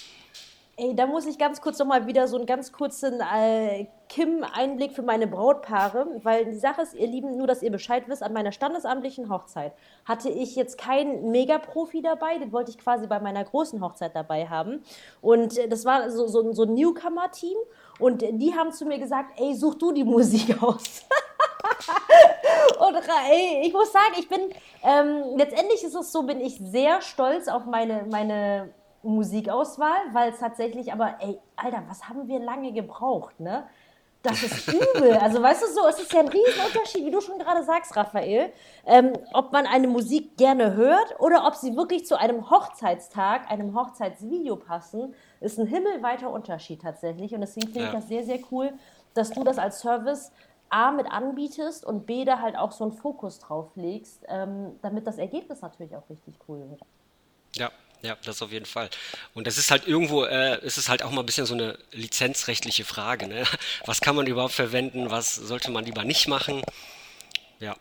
Ey, 0.79 0.95
da 0.97 1.07
muss 1.07 1.27
ich 1.27 1.37
ganz 1.37 1.61
kurz 1.61 1.79
nochmal 1.79 2.07
wieder 2.07 2.27
so 2.29 2.37
einen 2.39 2.47
ganz 2.47 2.73
kurzen 2.73 3.21
äh, 3.21 3.89
Kim-Einblick 4.09 4.93
für 4.93 5.03
meine 5.03 5.27
Brautpaare, 5.27 6.07
weil 6.23 6.47
die 6.47 6.57
Sache 6.57 6.81
ist, 6.81 6.95
ihr 6.95 7.09
Lieben, 7.09 7.37
nur 7.37 7.47
dass 7.47 7.63
ihr 7.63 7.71
Bescheid 7.71 8.05
wisst, 8.07 8.23
an 8.23 8.33
meiner 8.33 8.53
standesamtlichen 8.53 9.29
Hochzeit 9.29 9.75
hatte 10.07 10.31
ich 10.31 10.57
jetzt 10.57 10.79
keinen 10.79 11.31
Mega-Profi 11.31 12.01
dabei, 12.01 12.39
den 12.39 12.53
wollte 12.53 12.71
ich 12.71 12.79
quasi 12.79 13.07
bei 13.07 13.21
meiner 13.21 13.45
großen 13.45 13.83
Hochzeit 13.83 14.17
dabei 14.17 14.49
haben. 14.49 14.83
Und 15.21 15.59
äh, 15.59 15.69
das 15.69 15.85
war 15.85 16.11
so, 16.11 16.27
so, 16.27 16.53
so 16.55 16.63
ein 16.63 16.73
Newcomer-Team 16.73 17.59
und 17.99 18.23
die 18.23 18.55
haben 18.55 18.73
zu 18.73 18.87
mir 18.87 18.99
gesagt, 18.99 19.39
ey, 19.39 19.55
such 19.55 19.75
du 19.75 19.93
die 19.93 20.05
Musik 20.05 20.63
aus. 20.63 21.03
und 22.79 22.97
ey, 23.31 23.61
ich 23.67 23.75
muss 23.75 23.93
sagen, 23.93 24.15
ich 24.19 24.27
bin, 24.27 24.41
ähm, 24.83 25.37
letztendlich 25.37 25.85
ist 25.85 25.95
es 25.95 26.11
so, 26.11 26.23
bin 26.23 26.41
ich 26.41 26.57
sehr 26.57 27.03
stolz 27.03 27.49
auf 27.49 27.67
meine, 27.67 28.07
meine 28.11 28.73
Musikauswahl, 29.03 30.01
weil 30.13 30.31
es 30.31 30.39
tatsächlich, 30.39 30.93
aber 30.93 31.17
ey, 31.21 31.39
Alter, 31.57 31.83
was 31.89 32.09
haben 32.09 32.29
wir 32.29 32.39
lange 32.39 32.73
gebraucht, 32.73 33.41
ne? 33.41 33.67
Das 34.23 34.41
ist 34.43 34.69
übel. 34.69 35.17
Also 35.21 35.43
weißt 35.43 35.63
du 35.63 35.67
so, 35.67 35.87
es 35.89 35.99
ist 35.99 36.13
ja 36.13 36.21
ein 36.21 36.29
Riesenunterschied, 36.29 37.05
wie 37.05 37.11
du 37.11 37.21
schon 37.21 37.39
gerade 37.39 37.65
sagst, 37.65 37.97
Raphael, 37.97 38.53
ähm, 38.87 39.13
ob 39.33 39.53
man 39.53 39.67
eine 39.67 39.89
Musik 39.89 40.37
gerne 40.37 40.75
hört 40.75 41.19
oder 41.19 41.45
ob 41.47 41.57
sie 41.57 41.77
wirklich 41.77 42.07
zu 42.07 42.19
einem 42.19 42.49
Hochzeitstag, 42.49 43.51
einem 43.51 43.75
Hochzeitsvideo 43.75 44.57
passen, 44.57 45.15
ist 45.41 45.59
ein 45.59 45.67
himmelweiter 45.67 46.31
Unterschied 46.31 46.83
tatsächlich. 46.83 47.35
Und 47.35 47.41
deswegen 47.41 47.69
finde 47.69 47.81
ja. 47.81 47.87
ich 47.89 47.95
das 47.95 48.09
sehr, 48.09 48.23
sehr 48.25 48.39
cool, 48.53 48.73
dass 49.15 49.31
du 49.31 49.43
das 49.43 49.59
als 49.59 49.81
Service 49.81 50.31
A 50.71 50.91
mit 50.93 51.11
anbietest 51.11 51.85
und 51.85 52.07
B 52.07 52.25
da 52.25 52.41
halt 52.41 52.57
auch 52.57 52.73
so 52.73 52.85
einen 52.85 52.93
Fokus 52.93 53.41
drauf 53.41 53.71
legst, 53.75 54.25
ähm, 54.29 54.79
damit 54.83 55.07
das 55.07 55.19
Ergebnis 55.19 55.61
natürlich 55.61 55.95
auch 55.97 56.09
richtig 56.09 56.35
cool 56.49 56.61
wird. 56.71 56.81
Ja, 57.57 57.71
ja, 58.03 58.17
das 58.25 58.43
auf 58.43 58.51
jeden 58.51 58.67
Fall. 58.67 58.91
Und 59.33 59.47
das 59.47 59.59
ist 59.59 59.71
halt 59.71 59.87
irgendwo, 59.87 60.25
äh, 60.25 60.65
ist 60.65 60.77
es 60.77 60.89
halt 60.89 61.05
auch 61.05 61.13
mal 61.13 61.21
ein 61.21 61.27
bisschen 61.27 61.47
so 61.47 61.55
eine 61.55 61.79
lizenzrechtliche 61.93 62.85
Frage. 62.85 63.29
Ne? 63.29 63.45
Was 63.87 64.01
kann 64.01 64.17
man 64.17 64.27
überhaupt 64.27 64.55
verwenden? 64.55 65.11
Was 65.11 65.37
sollte 65.37 65.71
man 65.71 65.85
lieber 65.85 66.05
nicht 66.05 66.27
machen? 66.27 66.63
Ja. 67.61 67.77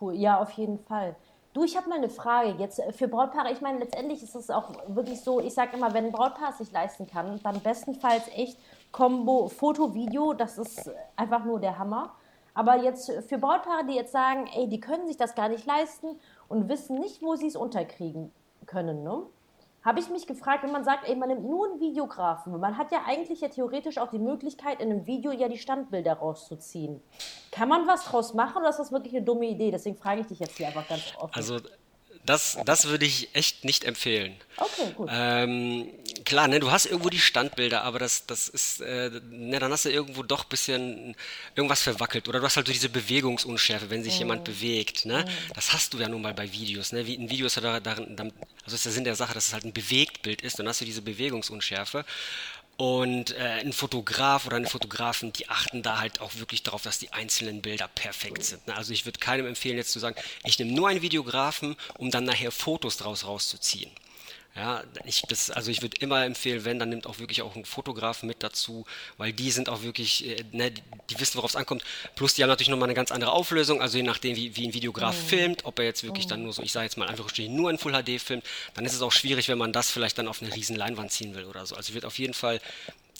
Cool, 0.00 0.14
ja, 0.14 0.38
auf 0.38 0.52
jeden 0.52 0.78
Fall. 0.78 1.16
Du, 1.52 1.64
ich 1.64 1.76
habe 1.76 1.88
mal 1.88 1.98
eine 1.98 2.08
Frage 2.08 2.54
jetzt 2.60 2.78
äh, 2.78 2.92
für 2.92 3.08
Brautpaare. 3.08 3.50
Ich 3.50 3.60
meine, 3.60 3.80
letztendlich 3.80 4.22
ist 4.22 4.36
es 4.36 4.50
auch 4.50 4.72
wirklich 4.86 5.20
so, 5.20 5.40
ich 5.40 5.52
sage 5.52 5.76
immer, 5.76 5.92
wenn 5.92 6.06
ein 6.06 6.12
Brautpaar 6.12 6.50
es 6.50 6.58
sich 6.58 6.70
leisten 6.70 7.08
kann, 7.08 7.40
dann 7.42 7.60
bestenfalls 7.62 8.28
echt 8.28 8.56
Combo 8.92 9.48
Foto, 9.48 9.94
Video, 9.94 10.32
das 10.32 10.58
ist 10.58 10.88
einfach 11.16 11.44
nur 11.44 11.58
der 11.58 11.76
Hammer. 11.76 12.14
Aber 12.54 12.76
jetzt 12.76 13.10
für 13.28 13.38
Brautpaare, 13.38 13.86
die 13.88 13.94
jetzt 13.94 14.12
sagen, 14.12 14.48
ey, 14.54 14.68
die 14.68 14.80
können 14.80 15.08
sich 15.08 15.16
das 15.16 15.34
gar 15.34 15.48
nicht 15.48 15.66
leisten 15.66 16.20
und 16.46 16.68
wissen 16.68 17.00
nicht, 17.00 17.20
wo 17.20 17.34
sie 17.34 17.48
es 17.48 17.56
unterkriegen 17.56 18.32
können, 18.66 19.02
ne? 19.02 19.22
Habe 19.82 19.98
ich 19.98 20.10
mich 20.10 20.26
gefragt, 20.26 20.62
wenn 20.62 20.72
man 20.72 20.84
sagt, 20.84 21.08
ey, 21.08 21.16
man 21.16 21.30
nimmt 21.30 21.42
nur 21.42 21.70
einen 21.70 21.80
Videografen, 21.80 22.58
man 22.60 22.76
hat 22.76 22.92
ja 22.92 23.04
eigentlich 23.06 23.40
ja 23.40 23.48
theoretisch 23.48 23.96
auch 23.96 24.10
die 24.10 24.18
Möglichkeit, 24.18 24.80
in 24.80 24.90
einem 24.90 25.06
Video 25.06 25.32
ja 25.32 25.48
die 25.48 25.56
Standbilder 25.56 26.12
rauszuziehen. 26.12 27.00
Kann 27.50 27.70
man 27.70 27.86
was 27.86 28.04
draus 28.04 28.34
machen 28.34 28.58
oder 28.58 28.68
ist 28.68 28.78
das 28.78 28.92
wirklich 28.92 29.14
eine 29.14 29.24
dumme 29.24 29.46
Idee? 29.46 29.70
Deswegen 29.70 29.96
frage 29.96 30.20
ich 30.20 30.26
dich 30.26 30.38
jetzt 30.38 30.58
hier 30.58 30.66
einfach 30.66 30.86
ganz 30.86 31.14
offen. 31.16 31.34
Also 31.34 31.58
das, 32.26 32.58
das 32.66 32.88
würde 32.88 33.06
ich 33.06 33.34
echt 33.34 33.64
nicht 33.64 33.84
empfehlen. 33.84 34.36
Okay, 34.58 34.92
gut. 34.94 35.08
Ähm, 35.10 35.88
klar, 36.24 36.48
ne, 36.48 36.60
du 36.60 36.70
hast 36.70 36.86
irgendwo 36.86 37.10
die 37.10 37.18
Standbilder, 37.18 37.82
aber 37.82 37.98
das, 37.98 38.26
das 38.26 38.48
ist, 38.48 38.80
äh, 38.80 39.10
ne, 39.30 39.58
dann 39.58 39.72
hast 39.72 39.84
du 39.84 39.90
irgendwo 39.90 40.22
doch 40.22 40.44
ein 40.44 40.48
bisschen 40.48 41.14
irgendwas 41.54 41.82
verwackelt. 41.82 42.28
Oder 42.28 42.40
du 42.40 42.46
hast 42.46 42.56
halt 42.56 42.66
so 42.66 42.72
diese 42.72 42.88
Bewegungsunschärfe, 42.88 43.90
wenn 43.90 44.02
sich 44.02 44.16
mm. 44.16 44.18
jemand 44.18 44.44
bewegt. 44.44 45.06
Ne? 45.06 45.24
Mm. 45.24 45.52
Das 45.54 45.72
hast 45.72 45.94
du 45.94 45.98
ja 45.98 46.08
nun 46.08 46.22
mal 46.22 46.34
bei 46.34 46.52
Videos. 46.52 46.92
Ne? 46.92 47.06
Wie, 47.06 47.16
ein 47.16 47.30
Video 47.30 47.46
ist 47.46 47.56
ja 47.56 47.62
da, 47.62 47.80
darin, 47.80 48.16
also 48.64 48.74
ist 48.74 48.84
der 48.84 48.92
Sinn 48.92 49.04
der 49.04 49.16
Sache, 49.16 49.34
dass 49.34 49.48
es 49.48 49.52
halt 49.52 49.64
ein 49.64 49.72
Bewegtbild 49.72 50.42
ist, 50.42 50.58
dann 50.58 50.68
hast 50.68 50.80
du 50.80 50.84
diese 50.84 51.02
Bewegungsunschärfe. 51.02 52.04
Und 52.76 53.36
äh, 53.36 53.60
ein 53.60 53.74
Fotograf 53.74 54.46
oder 54.46 54.56
eine 54.56 54.66
Fotografin, 54.66 55.34
die 55.34 55.50
achten 55.50 55.82
da 55.82 55.98
halt 55.98 56.22
auch 56.22 56.36
wirklich 56.36 56.62
darauf, 56.62 56.80
dass 56.80 56.98
die 56.98 57.12
einzelnen 57.12 57.60
Bilder 57.60 57.88
perfekt 57.88 58.42
sind. 58.42 58.66
Ne? 58.66 58.74
Also 58.74 58.94
ich 58.94 59.04
würde 59.04 59.18
keinem 59.18 59.46
empfehlen, 59.46 59.76
jetzt 59.76 59.92
zu 59.92 59.98
sagen, 59.98 60.16
ich 60.44 60.58
nehme 60.58 60.72
nur 60.72 60.88
einen 60.88 61.02
Videografen, 61.02 61.76
um 61.98 62.10
dann 62.10 62.24
nachher 62.24 62.50
Fotos 62.50 62.96
draus 62.96 63.26
rauszuziehen. 63.26 63.90
Ja, 64.56 64.82
ich, 65.04 65.22
das, 65.28 65.50
also 65.50 65.70
ich 65.70 65.80
würde 65.80 65.96
immer 66.00 66.24
empfehlen, 66.24 66.64
wenn, 66.64 66.80
dann 66.80 66.88
nimmt 66.88 67.06
auch 67.06 67.20
wirklich 67.20 67.40
auch 67.42 67.54
einen 67.54 67.64
Fotografen 67.64 68.26
mit 68.26 68.42
dazu, 68.42 68.84
weil 69.16 69.32
die 69.32 69.52
sind 69.52 69.68
auch 69.68 69.82
wirklich, 69.82 70.26
äh, 70.26 70.44
ne, 70.50 70.72
die, 70.72 70.82
die, 71.08 71.20
wissen, 71.20 71.36
worauf 71.36 71.50
es 71.50 71.56
ankommt. 71.56 71.84
Plus 72.16 72.34
die 72.34 72.42
haben 72.42 72.50
natürlich 72.50 72.68
nochmal 72.68 72.88
eine 72.88 72.94
ganz 72.94 73.12
andere 73.12 73.30
Auflösung, 73.30 73.80
also 73.80 73.96
je 73.96 74.02
nachdem, 74.02 74.34
wie, 74.34 74.56
wie 74.56 74.66
ein 74.66 74.74
Videograf 74.74 75.16
mhm. 75.16 75.26
filmt, 75.26 75.64
ob 75.66 75.78
er 75.78 75.84
jetzt 75.84 76.02
wirklich 76.02 76.26
mhm. 76.26 76.30
dann 76.30 76.42
nur 76.42 76.52
so, 76.52 76.62
ich 76.62 76.72
sage 76.72 76.84
jetzt 76.84 76.96
mal 76.96 77.08
einfach 77.08 77.30
nur 77.38 77.70
in 77.70 77.78
Full 77.78 77.92
HD 77.92 78.20
filmt, 78.20 78.44
dann 78.74 78.84
ist 78.84 78.94
es 78.94 79.02
auch 79.02 79.12
schwierig, 79.12 79.48
wenn 79.48 79.58
man 79.58 79.72
das 79.72 79.88
vielleicht 79.88 80.18
dann 80.18 80.26
auf 80.26 80.42
eine 80.42 80.52
riesen 80.52 80.74
Leinwand 80.74 81.12
ziehen 81.12 81.36
will 81.36 81.44
oder 81.44 81.64
so. 81.64 81.76
Also 81.76 81.90
ich 81.90 81.94
würde 81.94 82.08
auf 82.08 82.18
jeden 82.18 82.34
Fall 82.34 82.60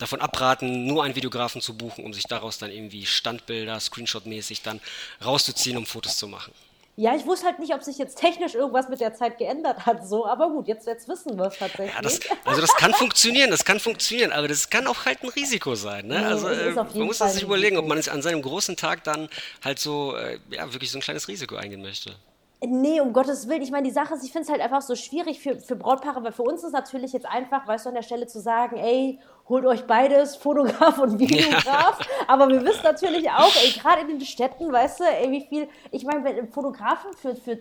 davon 0.01 0.21
abraten, 0.21 0.87
nur 0.87 1.05
einen 1.05 1.15
Videografen 1.15 1.61
zu 1.61 1.77
buchen, 1.77 2.05
um 2.05 2.13
sich 2.13 2.25
daraus 2.25 2.59
dann 2.59 2.73
irgendwie 2.73 3.07
Standbilder, 3.07 3.79
Screenshot-mäßig 3.79 4.63
dann 4.63 4.81
rauszuziehen, 5.25 5.77
um 5.77 5.87
Fotos 5.87 6.17
zu 6.17 6.27
machen. 6.27 6.53
Ja, 7.01 7.17
ich 7.17 7.25
wusste 7.25 7.47
halt 7.47 7.59
nicht, 7.59 7.73
ob 7.73 7.83
sich 7.83 7.97
jetzt 7.97 8.19
technisch 8.19 8.55
irgendwas 8.55 8.91
mit 8.91 9.01
der 9.01 9.15
Zeit 9.15 9.39
geändert 9.39 9.87
hat, 9.87 10.07
so, 10.07 10.27
aber 10.27 10.51
gut, 10.51 10.69
jetzt, 10.69 10.87
jetzt 10.87 11.09
wissen 11.09 11.39
wir 11.39 11.47
es 11.47 11.57
tatsächlich. 11.57 11.95
Ja, 11.95 12.03
das, 12.03 12.21
also 12.45 12.61
das 12.61 12.75
kann 12.77 12.93
funktionieren, 12.93 13.51
das 13.51 13.65
kann 13.65 13.81
funktionieren, 13.81 14.33
aber 14.33 14.49
das 14.49 14.69
kann 14.69 14.87
auch 14.87 15.07
halt 15.07 15.23
ein 15.23 15.31
Risiko 15.31 15.75
sein. 15.77 16.09
Ne? 16.09 16.27
also 16.27 16.49
äh, 16.49 16.73
man 16.73 16.87
muss 16.99 17.17
Fall 17.17 17.31
sich 17.31 17.43
überlegen, 17.43 17.79
ob 17.79 17.87
man 17.87 17.97
es 17.97 18.11
an 18.11 18.21
seinem 18.21 18.43
großen 18.43 18.77
Tag 18.77 19.03
dann 19.05 19.31
halt 19.65 19.79
so, 19.79 20.15
äh, 20.15 20.41
ja, 20.51 20.71
wirklich 20.75 20.91
so 20.91 20.99
ein 20.99 21.01
kleines 21.01 21.27
Risiko 21.27 21.57
eingehen 21.57 21.81
möchte. 21.81 22.15
Nee, 22.63 23.01
um 23.01 23.15
Gottes 23.15 23.49
Willen. 23.49 23.63
Ich 23.63 23.71
meine, 23.71 23.89
die 23.89 23.93
Sache 23.93 24.15
ist, 24.15 24.23
ich 24.23 24.33
finde 24.33 24.45
es 24.45 24.51
halt 24.51 24.61
einfach 24.61 24.83
so 24.83 24.95
schwierig 24.95 25.41
für, 25.41 25.59
für 25.59 25.77
Brautpaare, 25.77 26.23
weil 26.23 26.33
für 26.33 26.43
uns 26.43 26.63
ist 26.63 26.73
natürlich 26.73 27.13
jetzt 27.15 27.25
einfach, 27.25 27.67
weißt 27.67 27.87
du, 27.87 27.89
an 27.89 27.95
der 27.95 28.03
Stelle 28.03 28.27
zu 28.27 28.39
sagen, 28.39 28.77
ey, 28.77 29.19
holt 29.49 29.65
euch 29.65 29.87
beides, 29.87 30.37
Fotograf 30.37 30.99
und 30.99 31.19
Videograf. 31.19 31.99
Ja. 32.01 32.07
Aber 32.29 32.49
wir 32.49 32.63
wissen 32.63 32.83
natürlich 32.85 33.31
auch, 33.31 33.55
ey, 33.57 33.71
gerade 33.81 34.03
in 34.03 34.09
den 34.09 34.21
Städten, 34.21 34.71
weißt 34.71 35.01
du, 35.01 35.05
ey, 35.05 35.31
wie 35.31 35.41
viel, 35.41 35.69
ich 35.91 36.05
meine, 36.05 36.47
Fotografen 36.49 37.15
für, 37.15 37.35
für 37.35 37.59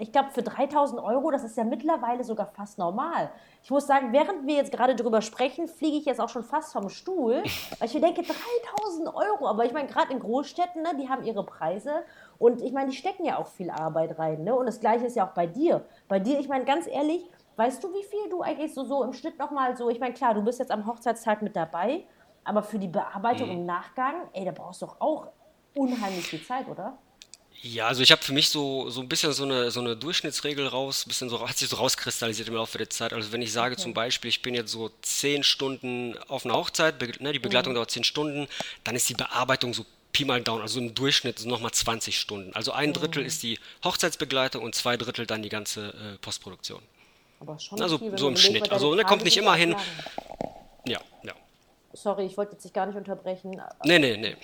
ich 0.00 0.10
glaube, 0.10 0.30
für 0.30 0.42
3000 0.42 1.00
Euro, 1.00 1.30
das 1.30 1.44
ist 1.44 1.56
ja 1.56 1.62
mittlerweile 1.62 2.24
sogar 2.24 2.46
fast 2.46 2.78
normal. 2.78 3.30
Ich 3.62 3.70
muss 3.70 3.86
sagen, 3.86 4.12
während 4.12 4.44
wir 4.46 4.56
jetzt 4.56 4.72
gerade 4.72 4.96
drüber 4.96 5.22
sprechen, 5.22 5.68
fliege 5.68 5.98
ich 5.98 6.04
jetzt 6.04 6.20
auch 6.20 6.28
schon 6.28 6.42
fast 6.42 6.72
vom 6.72 6.88
Stuhl, 6.88 7.44
weil 7.78 7.88
ich 7.88 7.94
mir 7.94 8.00
denke, 8.00 8.22
3000 8.22 9.14
Euro. 9.14 9.46
Aber 9.46 9.64
ich 9.64 9.72
meine, 9.72 9.86
gerade 9.86 10.12
in 10.12 10.18
Großstädten, 10.18 10.82
ne, 10.82 10.96
die 11.00 11.08
haben 11.08 11.24
ihre 11.24 11.44
Preise. 11.44 12.02
Und 12.38 12.62
ich 12.62 12.72
meine, 12.72 12.90
die 12.90 12.96
stecken 12.96 13.24
ja 13.24 13.38
auch 13.38 13.48
viel 13.48 13.70
Arbeit 13.70 14.18
rein. 14.18 14.44
Ne? 14.44 14.54
Und 14.54 14.66
das 14.66 14.80
Gleiche 14.80 15.06
ist 15.06 15.16
ja 15.16 15.26
auch 15.26 15.34
bei 15.34 15.46
dir. 15.46 15.84
Bei 16.06 16.20
dir, 16.20 16.38
ich 16.38 16.48
meine, 16.48 16.64
ganz 16.64 16.86
ehrlich, 16.86 17.24
weißt 17.56 17.82
du, 17.82 17.88
wie 17.92 18.04
viel 18.04 18.30
du 18.30 18.42
eigentlich 18.42 18.72
so, 18.72 18.84
so 18.84 19.02
im 19.02 19.12
Schnitt 19.12 19.38
nochmal 19.38 19.76
so, 19.76 19.90
ich 19.90 19.98
meine, 19.98 20.14
klar, 20.14 20.34
du 20.34 20.42
bist 20.42 20.60
jetzt 20.60 20.70
am 20.70 20.86
Hochzeitstag 20.86 21.42
mit 21.42 21.56
dabei, 21.56 22.04
aber 22.44 22.62
für 22.62 22.78
die 22.78 22.88
Bearbeitung 22.88 23.48
mhm. 23.48 23.58
im 23.58 23.66
Nachgang, 23.66 24.28
ey, 24.32 24.44
da 24.44 24.52
brauchst 24.52 24.82
du 24.82 24.86
doch 24.86 25.00
auch 25.00 25.26
unheimlich 25.74 26.26
viel 26.26 26.42
Zeit, 26.42 26.68
oder? 26.68 26.96
Ja, 27.60 27.88
also 27.88 28.02
ich 28.02 28.12
habe 28.12 28.22
für 28.22 28.32
mich 28.32 28.48
so, 28.50 28.88
so 28.88 29.00
ein 29.00 29.08
bisschen 29.08 29.32
so 29.32 29.42
eine, 29.42 29.72
so 29.72 29.80
eine 29.80 29.96
Durchschnittsregel 29.96 30.68
raus, 30.68 31.04
bisschen 31.04 31.28
so, 31.28 31.40
hat 31.48 31.56
sich 31.56 31.68
so 31.68 31.76
rauskristallisiert 31.76 32.48
im 32.48 32.54
Laufe 32.54 32.78
der 32.78 32.88
Zeit. 32.88 33.12
Also 33.12 33.32
wenn 33.32 33.42
ich 33.42 33.52
sage 33.52 33.72
okay. 33.72 33.82
zum 33.82 33.94
Beispiel, 33.94 34.28
ich 34.28 34.42
bin 34.42 34.54
jetzt 34.54 34.70
so 34.70 34.90
zehn 35.02 35.42
Stunden 35.42 36.16
auf 36.28 36.44
einer 36.44 36.54
Hochzeit, 36.54 37.00
ne, 37.20 37.32
die 37.32 37.38
Begleitung 37.40 37.72
mhm. 37.72 37.76
dauert 37.76 37.90
zehn 37.90 38.04
Stunden, 38.04 38.46
dann 38.84 38.94
ist 38.94 39.08
die 39.08 39.14
Bearbeitung 39.14 39.74
so 39.74 39.84
Pi 40.18 40.24
mal 40.24 40.42
Down, 40.42 40.60
also 40.60 40.80
im 40.80 40.96
Durchschnitt 40.96 41.46
nochmal 41.46 41.70
20 41.70 42.18
Stunden. 42.18 42.52
Also 42.52 42.72
ein 42.72 42.92
Drittel 42.92 43.22
mhm. 43.22 43.28
ist 43.28 43.44
die 43.44 43.60
Hochzeitsbegleitung 43.84 44.64
und 44.64 44.74
zwei 44.74 44.96
Drittel 44.96 45.26
dann 45.26 45.42
die 45.42 45.48
ganze 45.48 45.90
äh, 45.90 46.18
Postproduktion. 46.20 46.82
Aber 47.38 47.56
schon 47.60 47.80
also 47.80 47.98
viel, 47.98 48.18
so 48.18 48.26
im 48.26 48.36
Schnitt. 48.36 48.72
Also 48.72 48.96
ne, 48.96 49.04
kommt 49.04 49.22
nicht 49.22 49.36
immer 49.36 49.54
hin. 49.54 49.76
Ja, 50.86 50.98
ja. 51.22 51.32
Sorry, 51.92 52.26
ich 52.26 52.36
wollte 52.36 52.54
jetzt 52.54 52.64
dich 52.64 52.72
gar 52.72 52.86
nicht 52.86 52.96
unterbrechen. 52.96 53.62
Nee, 53.84 54.00
nee, 54.00 54.16
nee. 54.16 54.36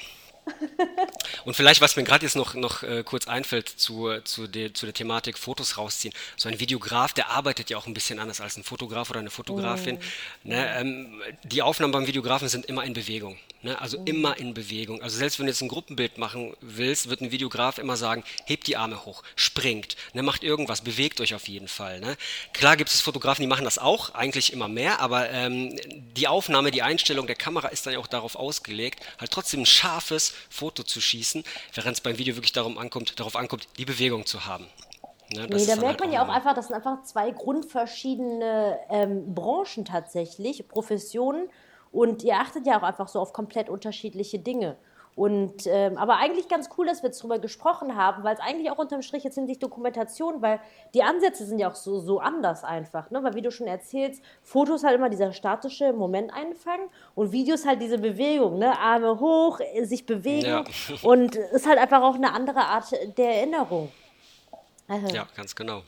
Und 1.44 1.54
vielleicht, 1.54 1.80
was 1.80 1.96
mir 1.96 2.04
gerade 2.04 2.24
jetzt 2.24 2.36
noch, 2.36 2.54
noch 2.54 2.82
äh, 2.82 3.02
kurz 3.04 3.28
einfällt 3.28 3.68
zu, 3.68 4.10
zu, 4.24 4.46
der, 4.46 4.74
zu 4.74 4.86
der 4.86 4.94
Thematik 4.94 5.38
Fotos 5.38 5.76
rausziehen. 5.76 6.14
So 6.36 6.48
ein 6.48 6.60
Videograf, 6.60 7.12
der 7.12 7.30
arbeitet 7.30 7.70
ja 7.70 7.76
auch 7.76 7.86
ein 7.86 7.94
bisschen 7.94 8.18
anders 8.18 8.40
als 8.40 8.56
ein 8.56 8.64
Fotograf 8.64 9.10
oder 9.10 9.20
eine 9.20 9.30
Fotografin. 9.30 9.96
Mm. 10.42 10.48
Ne, 10.48 10.78
ähm, 10.78 11.22
die 11.44 11.62
Aufnahmen 11.62 11.92
beim 11.92 12.06
Videografen 12.06 12.48
sind 12.48 12.66
immer 12.66 12.84
in 12.84 12.94
Bewegung. 12.94 13.38
Ne? 13.62 13.80
Also 13.80 14.00
mm. 14.00 14.06
immer 14.06 14.38
in 14.38 14.54
Bewegung. 14.54 15.02
Also 15.02 15.18
selbst 15.18 15.38
wenn 15.38 15.46
du 15.46 15.52
jetzt 15.52 15.62
ein 15.62 15.68
Gruppenbild 15.68 16.18
machen 16.18 16.54
willst, 16.60 17.08
wird 17.08 17.20
ein 17.20 17.30
Videograf 17.30 17.78
immer 17.78 17.96
sagen, 17.96 18.24
hebt 18.44 18.66
die 18.66 18.76
Arme 18.76 19.04
hoch, 19.04 19.22
springt, 19.36 19.96
ne, 20.12 20.22
macht 20.22 20.44
irgendwas, 20.44 20.82
bewegt 20.82 21.20
euch 21.20 21.34
auf 21.34 21.48
jeden 21.48 21.68
Fall. 21.68 22.00
Ne? 22.00 22.16
Klar 22.52 22.76
gibt 22.76 22.90
es 22.90 23.00
Fotografen, 23.00 23.42
die 23.42 23.48
machen 23.48 23.64
das 23.64 23.78
auch, 23.78 24.14
eigentlich 24.14 24.52
immer 24.52 24.68
mehr, 24.68 25.00
aber 25.00 25.30
ähm, 25.30 25.78
die 26.16 26.28
Aufnahme, 26.28 26.70
die 26.70 26.82
Einstellung 26.82 27.26
der 27.26 27.36
Kamera 27.36 27.68
ist 27.68 27.86
dann 27.86 27.94
ja 27.94 27.98
auch 27.98 28.06
darauf 28.06 28.36
ausgelegt, 28.36 29.00
halt 29.18 29.30
trotzdem 29.30 29.60
ein 29.60 29.66
scharfes 29.66 30.33
Foto 30.50 30.82
zu 30.82 31.00
schießen, 31.00 31.44
während 31.74 31.94
es 31.94 32.00
beim 32.00 32.18
Video 32.18 32.36
wirklich 32.36 32.52
darum 32.52 32.78
ankommt, 32.78 33.18
darauf 33.18 33.36
ankommt, 33.36 33.68
die 33.78 33.84
Bewegung 33.84 34.26
zu 34.26 34.46
haben. 34.46 34.66
Ne, 35.32 35.46
nee, 35.48 35.66
da 35.66 35.76
merkt 35.76 35.82
halt 35.82 36.00
man 36.00 36.12
ja 36.12 36.24
auch 36.24 36.28
einfach, 36.28 36.54
das 36.54 36.68
sind 36.68 36.76
einfach 36.76 37.02
zwei 37.02 37.30
grundverschiedene 37.30 38.78
ähm, 38.90 39.34
Branchen 39.34 39.84
tatsächlich, 39.84 40.66
Professionen. 40.68 41.48
Und 41.90 42.22
ihr 42.22 42.36
achtet 42.36 42.66
ja 42.66 42.78
auch 42.78 42.82
einfach 42.82 43.08
so 43.08 43.20
auf 43.20 43.32
komplett 43.32 43.68
unterschiedliche 43.68 44.38
Dinge. 44.38 44.76
Und 45.16 45.66
ähm, 45.66 45.96
aber 45.96 46.16
eigentlich 46.16 46.48
ganz 46.48 46.68
cool, 46.76 46.86
dass 46.86 47.02
wir 47.02 47.08
jetzt 47.08 47.22
drüber 47.22 47.38
gesprochen 47.38 47.94
haben, 47.94 48.24
weil 48.24 48.34
es 48.34 48.40
eigentlich 48.40 48.70
auch 48.70 48.78
unterm 48.78 49.00
Strich 49.02 49.22
jetzt 49.22 49.36
hinsichtlich 49.36 49.60
Dokumentation, 49.60 50.42
weil 50.42 50.58
die 50.92 51.04
Ansätze 51.04 51.46
sind 51.46 51.60
ja 51.60 51.70
auch 51.70 51.76
so, 51.76 52.00
so 52.00 52.18
anders 52.18 52.64
einfach, 52.64 53.10
ne? 53.10 53.22
Weil 53.22 53.34
wie 53.34 53.42
du 53.42 53.52
schon 53.52 53.68
erzählst, 53.68 54.22
Fotos 54.42 54.82
halt 54.82 54.96
immer 54.96 55.10
dieser 55.10 55.32
statische 55.32 55.92
Moment 55.92 56.34
einfangen 56.34 56.88
und 57.14 57.30
Videos 57.30 57.64
halt 57.64 57.80
diese 57.80 57.98
Bewegung, 57.98 58.58
ne? 58.58 58.76
Arme 58.76 59.20
hoch, 59.20 59.60
sich 59.82 60.04
bewegen 60.04 60.46
ja. 60.46 60.64
und 61.02 61.36
ist 61.36 61.68
halt 61.68 61.78
einfach 61.78 62.02
auch 62.02 62.16
eine 62.16 62.32
andere 62.32 62.60
Art 62.60 62.90
der 63.16 63.36
Erinnerung. 63.36 63.92
Also, 64.88 65.14
ja, 65.14 65.26
ganz 65.36 65.54
genau. 65.54 65.82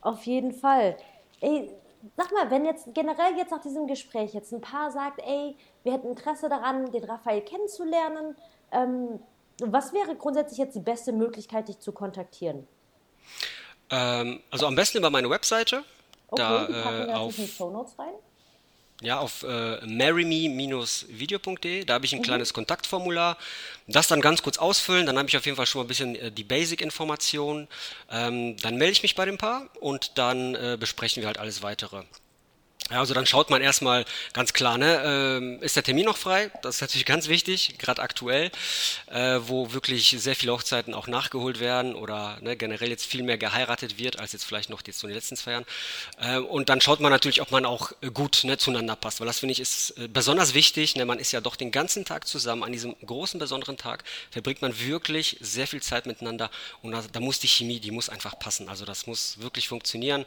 Auf 0.00 0.24
jeden 0.24 0.52
Fall. 0.52 0.96
Ey, 1.40 1.70
sag 2.16 2.32
mal, 2.32 2.50
wenn 2.50 2.64
jetzt 2.64 2.94
generell 2.94 3.36
jetzt 3.36 3.50
nach 3.50 3.60
diesem 3.60 3.86
Gespräch 3.86 4.34
jetzt 4.34 4.52
ein 4.52 4.60
Paar 4.60 4.90
sagt, 4.90 5.20
ey, 5.24 5.56
wir 5.82 5.92
hätten 5.92 6.08
Interesse 6.08 6.48
daran, 6.48 6.90
den 6.90 7.04
Raphael 7.04 7.42
kennenzulernen, 7.42 8.36
ähm, 8.74 9.20
was 9.60 9.92
wäre 9.92 10.16
grundsätzlich 10.16 10.58
jetzt 10.58 10.74
die 10.74 10.80
beste 10.80 11.12
Möglichkeit, 11.12 11.68
dich 11.68 11.78
zu 11.78 11.92
kontaktieren? 11.92 12.66
Ähm, 13.90 14.40
also 14.50 14.66
am 14.66 14.74
besten 14.74 14.98
über 14.98 15.10
meine 15.10 15.30
Webseite. 15.30 15.84
Okay, 16.28 16.42
da, 16.42 16.66
die 16.66 16.72
packen 16.72 17.06
wir 17.06 17.08
äh, 17.08 17.12
auf 17.14 17.36
die 17.36 17.46
Show 17.46 17.70
Notes 17.70 17.98
rein. 17.98 18.14
Ja, 19.00 19.18
auf 19.18 19.42
äh, 19.42 19.84
marryme-video.de, 19.86 21.84
da 21.84 21.94
habe 21.94 22.06
ich 22.06 22.12
ein 22.14 22.20
mhm. 22.20 22.24
kleines 22.24 22.54
Kontaktformular. 22.54 23.36
Das 23.86 24.06
dann 24.08 24.20
ganz 24.20 24.42
kurz 24.42 24.56
ausfüllen, 24.56 25.04
dann 25.04 25.18
habe 25.18 25.28
ich 25.28 25.36
auf 25.36 25.44
jeden 25.44 25.56
Fall 25.56 25.66
schon 25.66 25.80
mal 25.80 25.84
ein 25.84 25.88
bisschen 25.88 26.14
äh, 26.14 26.30
die 26.30 26.44
Basic-Informationen. 26.44 27.68
Ähm, 28.10 28.56
dann 28.58 28.76
melde 28.76 28.92
ich 28.92 29.02
mich 29.02 29.14
bei 29.14 29.24
dem 29.24 29.36
Paar 29.36 29.68
und 29.80 30.16
dann 30.16 30.54
äh, 30.54 30.76
besprechen 30.78 31.22
wir 31.22 31.26
halt 31.26 31.38
alles 31.38 31.62
weitere. 31.62 32.04
Ja, 32.90 32.98
also 32.98 33.14
dann 33.14 33.24
schaut 33.24 33.48
man 33.48 33.62
erstmal 33.62 34.04
ganz 34.34 34.52
klar, 34.52 34.76
ne, 34.76 35.02
ähm, 35.02 35.62
ist 35.62 35.74
der 35.74 35.82
Termin 35.82 36.04
noch 36.04 36.18
frei? 36.18 36.50
Das 36.60 36.76
ist 36.76 36.80
natürlich 36.82 37.06
ganz 37.06 37.28
wichtig, 37.28 37.78
gerade 37.78 38.02
aktuell, 38.02 38.50
äh, 39.06 39.40
wo 39.40 39.72
wirklich 39.72 40.14
sehr 40.18 40.36
viele 40.36 40.52
Hochzeiten 40.52 40.92
auch 40.92 41.06
nachgeholt 41.06 41.60
werden 41.60 41.94
oder 41.94 42.36
ne, 42.42 42.56
generell 42.58 42.90
jetzt 42.90 43.06
viel 43.06 43.22
mehr 43.22 43.38
geheiratet 43.38 43.98
wird, 43.98 44.18
als 44.18 44.32
jetzt 44.32 44.44
vielleicht 44.44 44.68
noch 44.68 44.82
jetzt 44.86 44.98
so 44.98 45.06
in 45.06 45.12
den 45.12 45.14
letzten 45.14 45.34
zwei 45.36 45.52
Jahren. 45.52 45.64
Äh, 46.20 46.36
und 46.36 46.68
dann 46.68 46.82
schaut 46.82 47.00
man 47.00 47.10
natürlich, 47.10 47.40
ob 47.40 47.50
man 47.52 47.64
auch 47.64 47.92
gut 48.12 48.42
ne, 48.44 48.58
zueinander 48.58 48.96
passt, 48.96 49.18
weil 49.18 49.26
das 49.26 49.38
finde 49.38 49.52
ich 49.52 49.60
ist 49.60 49.92
äh, 49.96 50.06
besonders 50.06 50.52
wichtig. 50.52 50.94
Ne, 50.94 51.06
man 51.06 51.18
ist 51.18 51.32
ja 51.32 51.40
doch 51.40 51.56
den 51.56 51.70
ganzen 51.70 52.04
Tag 52.04 52.28
zusammen, 52.28 52.64
an 52.64 52.72
diesem 52.72 52.94
großen, 53.06 53.40
besonderen 53.40 53.78
Tag 53.78 54.04
verbringt 54.30 54.60
man 54.60 54.78
wirklich 54.78 55.38
sehr 55.40 55.66
viel 55.66 55.80
Zeit 55.80 56.04
miteinander 56.04 56.50
und 56.82 56.92
da, 56.92 57.02
da 57.10 57.20
muss 57.20 57.38
die 57.38 57.48
Chemie, 57.48 57.80
die 57.80 57.90
muss 57.90 58.10
einfach 58.10 58.38
passen. 58.38 58.68
Also 58.68 58.84
das 58.84 59.06
muss 59.06 59.40
wirklich 59.40 59.68
funktionieren. 59.68 60.26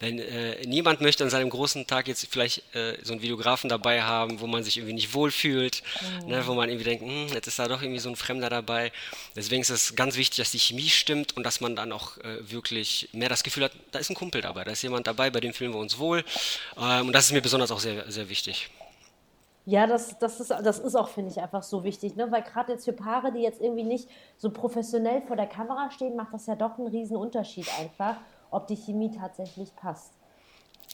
Denn 0.00 0.18
äh, 0.18 0.64
niemand 0.66 1.00
möchte 1.00 1.24
an 1.24 1.30
seinem 1.30 1.50
großen 1.50 1.86
Tag 1.86 2.06
jetzt 2.06 2.26
vielleicht 2.30 2.62
äh, 2.74 2.96
so 3.02 3.12
einen 3.12 3.22
Videografen 3.22 3.68
dabei 3.68 4.02
haben, 4.02 4.40
wo 4.40 4.46
man 4.46 4.62
sich 4.62 4.76
irgendwie 4.76 4.94
nicht 4.94 5.12
wohlfühlt, 5.12 5.82
mhm. 6.22 6.28
ne, 6.28 6.46
wo 6.46 6.54
man 6.54 6.68
irgendwie 6.68 6.84
denkt, 6.84 7.04
hm, 7.04 7.28
jetzt 7.34 7.48
ist 7.48 7.58
da 7.58 7.66
doch 7.66 7.82
irgendwie 7.82 7.98
so 7.98 8.08
ein 8.08 8.16
Fremder 8.16 8.48
dabei. 8.48 8.92
Deswegen 9.34 9.62
ist 9.62 9.70
es 9.70 9.96
ganz 9.96 10.16
wichtig, 10.16 10.38
dass 10.38 10.52
die 10.52 10.58
Chemie 10.60 10.88
stimmt 10.88 11.36
und 11.36 11.42
dass 11.42 11.60
man 11.60 11.74
dann 11.74 11.92
auch 11.92 12.16
äh, 12.18 12.50
wirklich 12.50 13.08
mehr 13.12 13.28
das 13.28 13.42
Gefühl 13.42 13.64
hat, 13.64 13.72
da 13.90 13.98
ist 13.98 14.10
ein 14.10 14.14
Kumpel 14.14 14.40
dabei, 14.40 14.64
da 14.64 14.70
ist 14.70 14.82
jemand 14.82 15.06
dabei, 15.06 15.30
bei 15.30 15.40
dem 15.40 15.52
fühlen 15.52 15.72
wir 15.72 15.80
uns 15.80 15.98
wohl. 15.98 16.24
Ähm, 16.80 17.08
und 17.08 17.12
das 17.12 17.26
ist 17.26 17.32
mir 17.32 17.42
besonders 17.42 17.72
auch 17.72 17.80
sehr, 17.80 18.10
sehr 18.10 18.28
wichtig. 18.28 18.70
Ja, 19.66 19.86
das, 19.86 20.18
das, 20.18 20.40
ist, 20.40 20.50
das 20.50 20.78
ist 20.78 20.94
auch, 20.94 21.10
finde 21.10 21.30
ich, 21.30 21.38
einfach 21.40 21.62
so 21.62 21.84
wichtig, 21.84 22.16
ne? 22.16 22.30
weil 22.32 22.42
gerade 22.42 22.72
jetzt 22.72 22.86
für 22.86 22.94
Paare, 22.94 23.32
die 23.32 23.40
jetzt 23.40 23.60
irgendwie 23.60 23.82
nicht 23.82 24.08
so 24.38 24.50
professionell 24.50 25.20
vor 25.20 25.36
der 25.36 25.46
Kamera 25.46 25.90
stehen, 25.90 26.16
macht 26.16 26.32
das 26.32 26.46
ja 26.46 26.54
doch 26.54 26.78
einen 26.78 26.86
riesen 26.86 27.18
Unterschied 27.18 27.66
einfach 27.78 28.16
ob 28.50 28.66
die 28.66 28.76
Chemie 28.76 29.10
tatsächlich 29.10 29.74
passt. 29.76 30.12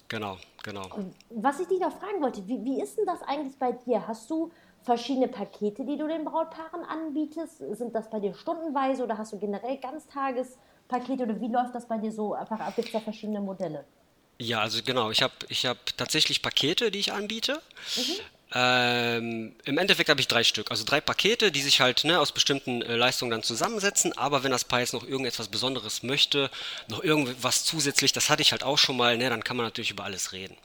Genau, 0.09 0.37
genau. 0.63 0.83
Was 1.31 1.61
ich 1.61 1.67
dich 1.67 1.81
noch 1.81 1.93
fragen 1.93 2.23
wollte, 2.23 2.47
wie, 2.47 2.65
wie 2.65 2.81
ist 2.81 2.97
denn 2.99 3.07
das 3.07 3.23
eigentlich 3.23 3.59
bei 3.59 3.73
dir? 3.73 4.07
Hast 4.07 4.31
du 4.31 4.53
verschiedene 4.83 5.29
Pakete, 5.29 5.85
die 5.85 5.97
du 5.97 6.07
den 6.07 6.25
Brautpaaren 6.25 6.85
anbietest? 6.85 7.59
Sind 7.59 7.95
das 7.95 8.11
bei 8.11 8.21
dir 8.21 8.35
stundenweise 8.35 9.03
oder 9.03 9.19
hast 9.19 9.33
du 9.33 9.39
generell 9.39 9.79
Ganztagespakete 9.79 11.25
oder 11.25 11.41
wie 11.41 11.49
läuft 11.49 11.75
das 11.75 11.89
bei 11.89 11.99
dir 11.99 12.13
so? 12.13 12.35
Einfach 12.35 12.75
gibt 12.77 12.89
es 12.89 12.93
da 12.93 13.01
verschiedene 13.01 13.41
Modelle? 13.41 13.85
Ja, 14.39 14.61
also 14.61 14.83
genau, 14.85 15.11
ich 15.11 15.23
habe 15.23 15.35
ich 15.49 15.65
hab 15.65 15.79
tatsächlich 15.97 16.43
Pakete, 16.43 16.91
die 16.91 16.99
ich 16.99 17.13
anbiete. 17.13 17.61
Mhm. 17.97 18.34
Ähm, 18.57 19.53
Im 19.65 19.79
Endeffekt 19.79 20.09
habe 20.09 20.21
ich 20.21 20.29
drei 20.29 20.45
Stück, 20.45 20.71
also 20.71 20.85
drei 20.85 21.01
Pakete, 21.01 21.51
die 21.51 21.61
sich 21.61 21.81
halt 21.81 22.05
ne, 22.05 22.21
aus 22.21 22.31
bestimmten 22.31 22.83
äh, 22.83 22.95
Leistungen 22.95 23.33
dann 23.33 23.43
zusammensetzen. 23.43 24.17
Aber 24.17 24.45
wenn 24.45 24.53
das 24.53 24.65
Paar 24.65 24.81
jetzt 24.81 24.93
noch 24.93 25.05
irgendetwas 25.05 25.49
Besonderes 25.49 26.05
möchte, 26.05 26.51
noch 26.87 27.03
irgendwas 27.03 27.65
zusätzlich, 27.65 28.13
das 28.13 28.31
hatte 28.31 28.43
ich 28.43 28.53
halt 28.53 28.63
auch 28.63 28.79
schon 28.79 28.97
mal, 28.97 29.17
ne, 29.19 29.29
dann 29.29 29.43
kann 29.43 29.57
man 29.57 29.67
natürlich 29.67 29.91
über 29.91 30.05
alles 30.05 30.33
reden. 30.33 30.57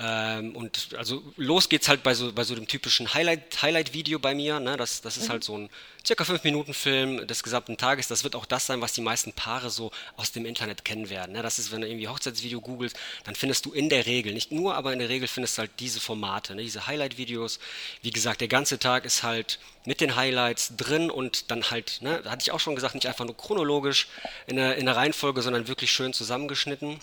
Ähm, 0.00 0.54
und 0.54 0.90
also 0.96 1.24
los 1.36 1.68
geht's 1.68 1.88
halt 1.88 2.04
bei 2.04 2.14
so, 2.14 2.32
bei 2.32 2.44
so 2.44 2.54
dem 2.54 2.68
typischen 2.68 3.12
Highlight, 3.14 3.60
Highlight-Video 3.62 4.20
bei 4.20 4.32
mir. 4.32 4.60
Ne? 4.60 4.76
Das, 4.76 5.00
das 5.00 5.16
ist 5.16 5.24
mhm. 5.24 5.32
halt 5.32 5.44
so 5.44 5.58
ein 5.58 5.70
circa 6.06 6.24
5 6.24 6.44
Minuten 6.44 6.72
Film 6.72 7.26
des 7.26 7.42
gesamten 7.42 7.76
Tages. 7.76 8.06
Das 8.06 8.22
wird 8.22 8.36
auch 8.36 8.46
das 8.46 8.66
sein, 8.66 8.80
was 8.80 8.92
die 8.92 9.00
meisten 9.00 9.32
Paare 9.32 9.70
so 9.70 9.90
aus 10.16 10.30
dem 10.30 10.46
Internet 10.46 10.84
kennen 10.84 11.10
werden. 11.10 11.32
Ne? 11.32 11.42
Das 11.42 11.58
ist, 11.58 11.72
wenn 11.72 11.80
du 11.80 11.88
irgendwie 11.88 12.06
Hochzeitsvideo 12.06 12.60
googelst, 12.60 12.96
dann 13.24 13.34
findest 13.34 13.66
du 13.66 13.72
in 13.72 13.88
der 13.88 14.06
Regel, 14.06 14.34
nicht 14.34 14.52
nur, 14.52 14.76
aber 14.76 14.92
in 14.92 15.00
der 15.00 15.08
Regel 15.08 15.26
findest 15.26 15.58
du 15.58 15.62
halt 15.62 15.72
diese 15.80 15.98
Formate, 15.98 16.54
ne? 16.54 16.62
diese 16.62 16.86
Highlight-Videos. 16.86 17.58
Wie 18.02 18.10
gesagt, 18.10 18.40
der 18.40 18.48
ganze 18.48 18.78
Tag 18.78 19.04
ist 19.04 19.24
halt 19.24 19.58
mit 19.84 20.00
den 20.00 20.14
Highlights 20.14 20.76
drin 20.76 21.10
und 21.10 21.50
dann 21.50 21.70
halt, 21.70 21.98
ne, 22.02 22.20
da 22.22 22.30
hatte 22.30 22.42
ich 22.42 22.52
auch 22.52 22.60
schon 22.60 22.76
gesagt, 22.76 22.94
nicht 22.94 23.06
einfach 23.08 23.24
nur 23.24 23.36
chronologisch 23.36 24.06
in 24.46 24.56
der, 24.56 24.76
in 24.76 24.86
der 24.86 24.94
Reihenfolge, 24.94 25.42
sondern 25.42 25.66
wirklich 25.66 25.90
schön 25.90 26.12
zusammengeschnitten 26.12 27.00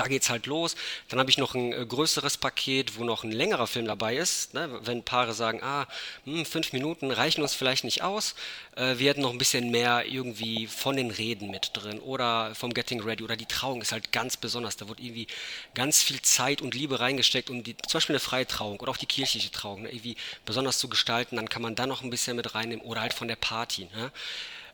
da 0.00 0.08
geht's 0.08 0.30
halt 0.30 0.46
los. 0.46 0.76
Dann 1.08 1.18
habe 1.18 1.28
ich 1.28 1.36
noch 1.36 1.54
ein 1.54 1.74
äh, 1.74 1.84
größeres 1.84 2.38
Paket, 2.38 2.98
wo 2.98 3.04
noch 3.04 3.22
ein 3.22 3.32
längerer 3.32 3.66
Film 3.66 3.86
dabei 3.86 4.16
ist. 4.16 4.54
Ne? 4.54 4.80
Wenn 4.82 5.02
Paare 5.02 5.34
sagen, 5.34 5.62
ah, 5.62 5.86
hm, 6.24 6.46
fünf 6.46 6.72
Minuten 6.72 7.10
reichen 7.10 7.42
uns 7.42 7.54
vielleicht 7.54 7.84
nicht 7.84 8.02
aus, 8.02 8.34
äh, 8.76 8.96
wir 8.96 9.10
hätten 9.10 9.20
noch 9.20 9.32
ein 9.32 9.38
bisschen 9.38 9.70
mehr 9.70 10.06
irgendwie 10.06 10.66
von 10.66 10.96
den 10.96 11.10
Reden 11.10 11.50
mit 11.50 11.72
drin 11.74 11.98
oder 11.98 12.54
vom 12.54 12.72
Getting 12.72 13.02
Ready 13.02 13.22
oder 13.22 13.36
die 13.36 13.46
Trauung 13.46 13.82
ist 13.82 13.92
halt 13.92 14.10
ganz 14.10 14.38
besonders. 14.38 14.78
Da 14.78 14.88
wird 14.88 15.00
irgendwie 15.00 15.26
ganz 15.74 16.02
viel 16.02 16.22
Zeit 16.22 16.62
und 16.62 16.74
Liebe 16.74 16.98
reingesteckt, 16.98 17.50
um 17.50 17.62
die, 17.62 17.76
zum 17.76 17.98
Beispiel 17.98 18.14
eine 18.14 18.20
freie 18.20 18.46
Trauung 18.46 18.80
oder 18.80 18.92
auch 18.92 18.96
die 18.96 19.06
kirchliche 19.06 19.50
Trauung 19.50 19.82
ne? 19.82 19.90
irgendwie 19.90 20.16
besonders 20.46 20.78
zu 20.78 20.88
gestalten. 20.88 21.36
Dann 21.36 21.50
kann 21.50 21.60
man 21.60 21.74
da 21.74 21.86
noch 21.86 22.02
ein 22.02 22.10
bisschen 22.10 22.36
mit 22.36 22.54
reinnehmen 22.54 22.84
oder 22.86 23.02
halt 23.02 23.12
von 23.12 23.28
der 23.28 23.36
Party. 23.36 23.86
Ne? 23.94 24.10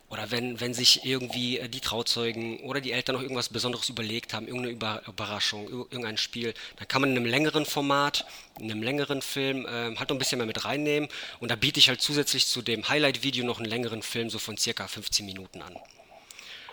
Oder 0.09 0.31
wenn, 0.31 0.61
wenn 0.61 0.73
sich 0.73 1.05
irgendwie 1.05 1.59
äh, 1.59 1.69
die 1.69 1.81
Trauzeugen 1.81 2.61
oder 2.61 2.81
die 2.81 2.93
Eltern 2.93 3.17
noch 3.17 3.23
irgendwas 3.23 3.49
Besonderes 3.49 3.89
überlegt 3.89 4.35
haben, 4.35 4.47
irgendeine 4.47 4.73
Über 4.73 5.03
Überraschung, 5.07 5.69
irgendein 5.69 6.17
Spiel, 6.17 6.55
dann 6.77 6.87
kann 6.87 7.01
man 7.01 7.11
in 7.11 7.17
einem 7.17 7.27
längeren 7.27 7.67
Format, 7.67 8.25
in 8.61 8.71
einem 8.71 8.83
längeren 8.83 9.21
Film 9.21 9.67
äh, 9.67 9.97
halt 9.97 10.09
noch 10.09 10.17
ein 10.17 10.19
bisschen 10.19 10.39
mehr 10.39 10.47
mit 10.47 10.65
reinnehmen. 10.65 11.09
Und 11.41 11.51
da 11.51 11.57
biete 11.57 11.81
ich 11.81 11.89
halt 11.89 12.01
zusätzlich 12.01 12.47
zu 12.47 12.63
dem 12.63 12.89
Highlight-Video 12.89 13.45
noch 13.45 13.59
einen 13.59 13.69
längeren 13.69 14.03
Film 14.03 14.31
so 14.31 14.39
von 14.39 14.57
circa 14.57 14.87
15 14.87 15.27
Minuten 15.27 15.63
an. 15.63 15.77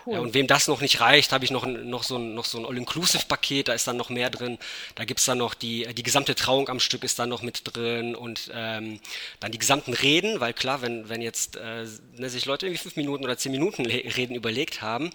Cool. 0.05 0.13
Ja, 0.15 0.19
und 0.19 0.33
wem 0.33 0.47
das 0.47 0.67
noch 0.67 0.81
nicht 0.81 0.99
reicht, 0.99 1.31
habe 1.31 1.45
ich 1.45 1.51
noch, 1.51 1.65
noch 1.65 2.03
so 2.03 2.17
ein, 2.17 2.33
noch 2.33 2.45
so 2.45 2.57
ein 2.57 2.65
All-Inclusive-Paket, 2.65 3.69
da 3.69 3.73
ist 3.73 3.87
dann 3.87 3.97
noch 3.97 4.09
mehr 4.09 4.29
drin. 4.29 4.57
Da 4.95 5.05
gibt 5.05 5.19
es 5.19 5.25
dann 5.25 5.37
noch 5.37 5.53
die, 5.53 5.87
die 5.93 6.03
gesamte 6.03 6.35
Trauung 6.35 6.67
am 6.69 6.79
Stück 6.79 7.03
ist 7.03 7.19
dann 7.19 7.29
noch 7.29 7.41
mit 7.41 7.61
drin 7.63 8.15
und 8.15 8.51
ähm, 8.53 8.99
dann 9.39 9.51
die 9.51 9.59
gesamten 9.59 9.93
Reden, 9.93 10.39
weil 10.39 10.53
klar, 10.53 10.81
wenn, 10.81 11.07
wenn 11.07 11.21
jetzt 11.21 11.55
äh, 11.55 11.85
ne, 12.17 12.29
sich 12.29 12.45
Leute 12.45 12.65
irgendwie 12.65 12.81
fünf 12.81 12.95
Minuten 12.97 13.23
oder 13.23 13.37
zehn 13.37 13.51
Minuten 13.51 13.85
Reden 13.85 14.35
überlegt 14.35 14.81
haben, 14.81 15.11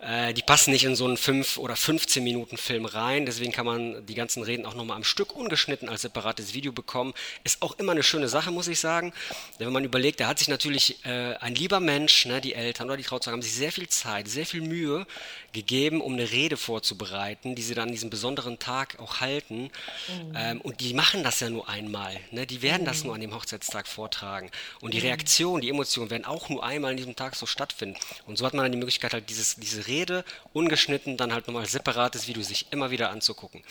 Äh, 0.00 0.32
die 0.32 0.42
passen 0.42 0.70
nicht 0.70 0.84
in 0.84 0.94
so 0.94 1.06
einen 1.06 1.16
5 1.16 1.58
oder 1.58 1.74
15 1.74 2.22
Minuten 2.22 2.56
Film 2.56 2.84
rein, 2.84 3.26
deswegen 3.26 3.50
kann 3.50 3.66
man 3.66 4.06
die 4.06 4.14
ganzen 4.14 4.44
Reden 4.44 4.64
auch 4.64 4.74
nochmal 4.74 4.96
am 4.96 5.02
Stück 5.04 5.34
ungeschnitten 5.34 5.88
als 5.88 6.02
separates 6.02 6.54
Video 6.54 6.70
bekommen. 6.70 7.14
Ist 7.42 7.62
auch 7.62 7.78
immer 7.78 7.92
eine 7.92 8.04
schöne 8.04 8.28
Sache, 8.28 8.52
muss 8.52 8.68
ich 8.68 8.78
sagen. 8.78 9.12
Denn 9.58 9.66
wenn 9.66 9.72
man 9.72 9.84
überlegt, 9.84 10.20
da 10.20 10.28
hat 10.28 10.38
sich 10.38 10.48
natürlich 10.48 11.04
äh, 11.04 11.34
ein 11.40 11.56
lieber 11.56 11.80
Mensch, 11.80 12.26
ne, 12.26 12.40
die 12.40 12.54
Eltern 12.54 12.86
oder 12.86 12.96
die 12.96 13.02
Trauzeugen, 13.02 13.38
haben 13.38 13.42
sich 13.42 13.54
sehr 13.54 13.72
viel 13.72 13.88
Zeit, 13.88 14.28
sehr 14.28 14.46
viel 14.46 14.60
Mühe 14.60 15.04
gegeben, 15.52 16.00
um 16.00 16.12
eine 16.12 16.30
Rede 16.30 16.56
vorzubereiten, 16.56 17.56
die 17.56 17.62
sie 17.62 17.74
dann 17.74 17.88
an 17.88 17.92
diesem 17.92 18.10
besonderen 18.10 18.60
Tag 18.60 19.00
auch 19.00 19.20
halten. 19.20 19.62
Mhm. 19.62 20.32
Ähm, 20.36 20.60
und 20.60 20.80
die 20.80 20.94
machen 20.94 21.24
das 21.24 21.40
ja 21.40 21.50
nur 21.50 21.68
einmal. 21.68 22.20
Ne? 22.30 22.46
Die 22.46 22.62
werden 22.62 22.82
mhm. 22.82 22.86
das 22.86 23.02
nur 23.02 23.14
an 23.14 23.20
dem 23.20 23.34
Hochzeitstag 23.34 23.88
vortragen. 23.88 24.50
Und 24.80 24.94
die 24.94 24.98
mhm. 24.98 25.06
Reaktion, 25.06 25.60
die 25.60 25.70
Emotionen 25.70 26.10
werden 26.10 26.24
auch 26.24 26.48
nur 26.48 26.62
einmal 26.62 26.92
an 26.92 26.96
diesem 26.96 27.16
Tag 27.16 27.34
so 27.34 27.46
stattfinden. 27.46 27.98
Und 28.26 28.38
so 28.38 28.46
hat 28.46 28.54
man 28.54 28.64
dann 28.64 28.72
die 28.72 28.78
Möglichkeit, 28.78 29.12
halt 29.12 29.28
dieses, 29.28 29.56
diese 29.56 29.87
Rede 29.88 30.24
ungeschnitten 30.52 31.16
dann 31.16 31.32
halt 31.32 31.46
nochmal 31.46 31.66
separates 31.66 32.28
Video 32.28 32.42
sich 32.42 32.66
immer 32.70 32.90
wieder 32.90 33.10
anzugucken. 33.10 33.62